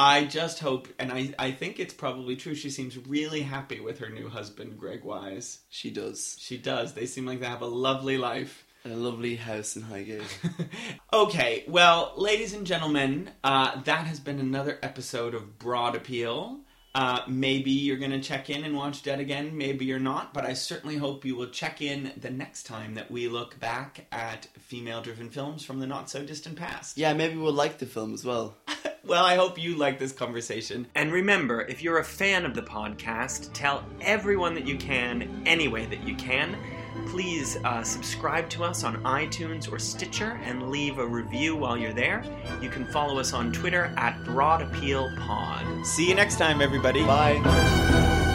I 0.00 0.26
just 0.26 0.60
hope, 0.60 0.86
and 1.00 1.10
I, 1.10 1.34
I 1.40 1.50
think 1.50 1.80
it's 1.80 1.92
probably 1.92 2.36
true. 2.36 2.54
She 2.54 2.70
seems 2.70 2.96
really 2.96 3.40
happy 3.40 3.80
with 3.80 3.98
her 3.98 4.08
new 4.08 4.28
husband, 4.28 4.78
Greg 4.78 5.02
Wise. 5.02 5.58
She 5.70 5.90
does. 5.90 6.36
She 6.38 6.56
does. 6.56 6.92
They 6.94 7.06
seem 7.06 7.26
like 7.26 7.40
they 7.40 7.46
have 7.46 7.62
a 7.62 7.66
lovely 7.66 8.16
life. 8.16 8.64
A 8.84 8.90
lovely 8.90 9.36
house 9.36 9.76
in 9.76 9.82
Highgate. 9.82 10.22
Okay, 11.12 11.64
well, 11.66 12.12
ladies 12.16 12.52
and 12.52 12.66
gentlemen, 12.66 13.30
uh, 13.42 13.80
that 13.82 14.06
has 14.06 14.20
been 14.20 14.38
another 14.38 14.78
episode 14.82 15.34
of 15.34 15.58
Broad 15.58 15.96
Appeal. 15.96 16.60
Uh, 16.94 17.20
maybe 17.26 17.70
you're 17.70 17.96
going 17.96 18.10
to 18.10 18.20
check 18.20 18.50
in 18.50 18.62
and 18.64 18.76
watch 18.76 19.02
Dead 19.02 19.18
again, 19.18 19.56
maybe 19.56 19.84
you're 19.86 19.98
not, 19.98 20.34
but 20.34 20.44
I 20.44 20.52
certainly 20.52 20.96
hope 20.96 21.24
you 21.24 21.34
will 21.34 21.48
check 21.48 21.80
in 21.80 22.12
the 22.18 22.30
next 22.30 22.64
time 22.64 22.94
that 22.94 23.10
we 23.10 23.28
look 23.28 23.58
back 23.58 24.06
at 24.12 24.46
female 24.58 25.00
driven 25.00 25.30
films 25.30 25.64
from 25.64 25.80
the 25.80 25.86
not 25.86 26.10
so 26.10 26.24
distant 26.24 26.56
past. 26.56 26.98
yeah, 26.98 27.14
maybe 27.14 27.36
we'll 27.36 27.52
like 27.52 27.78
the 27.78 27.86
film 27.86 28.14
as 28.14 28.24
well. 28.24 28.54
Well, 29.04 29.24
I 29.24 29.36
hope 29.36 29.56
you 29.58 29.74
like 29.74 29.98
this 29.98 30.12
conversation. 30.12 30.86
And 30.94 31.10
remember, 31.10 31.62
if 31.62 31.82
you're 31.82 31.98
a 31.98 32.04
fan 32.04 32.44
of 32.44 32.52
the 32.54 32.60
podcast, 32.60 33.48
tell 33.54 33.82
everyone 34.02 34.52
that 34.54 34.66
you 34.66 34.76
can, 34.76 35.42
any 35.46 35.66
way 35.66 35.86
that 35.86 36.06
you 36.06 36.14
can. 36.14 36.58
Please 37.06 37.56
uh, 37.64 37.82
subscribe 37.82 38.48
to 38.50 38.64
us 38.64 38.84
on 38.84 39.02
iTunes 39.04 39.70
or 39.70 39.78
Stitcher 39.78 40.40
and 40.44 40.70
leave 40.70 40.98
a 40.98 41.06
review 41.06 41.56
while 41.56 41.76
you're 41.76 41.92
there. 41.92 42.24
You 42.60 42.68
can 42.68 42.84
follow 42.86 43.18
us 43.18 43.32
on 43.32 43.52
Twitter 43.52 43.92
at 43.96 44.22
Broad 44.24 44.62
Appeal 44.62 45.10
Pod. 45.18 45.86
See 45.86 46.08
you 46.08 46.14
next 46.14 46.36
time, 46.36 46.60
everybody. 46.60 47.04
Bye. 47.04 48.26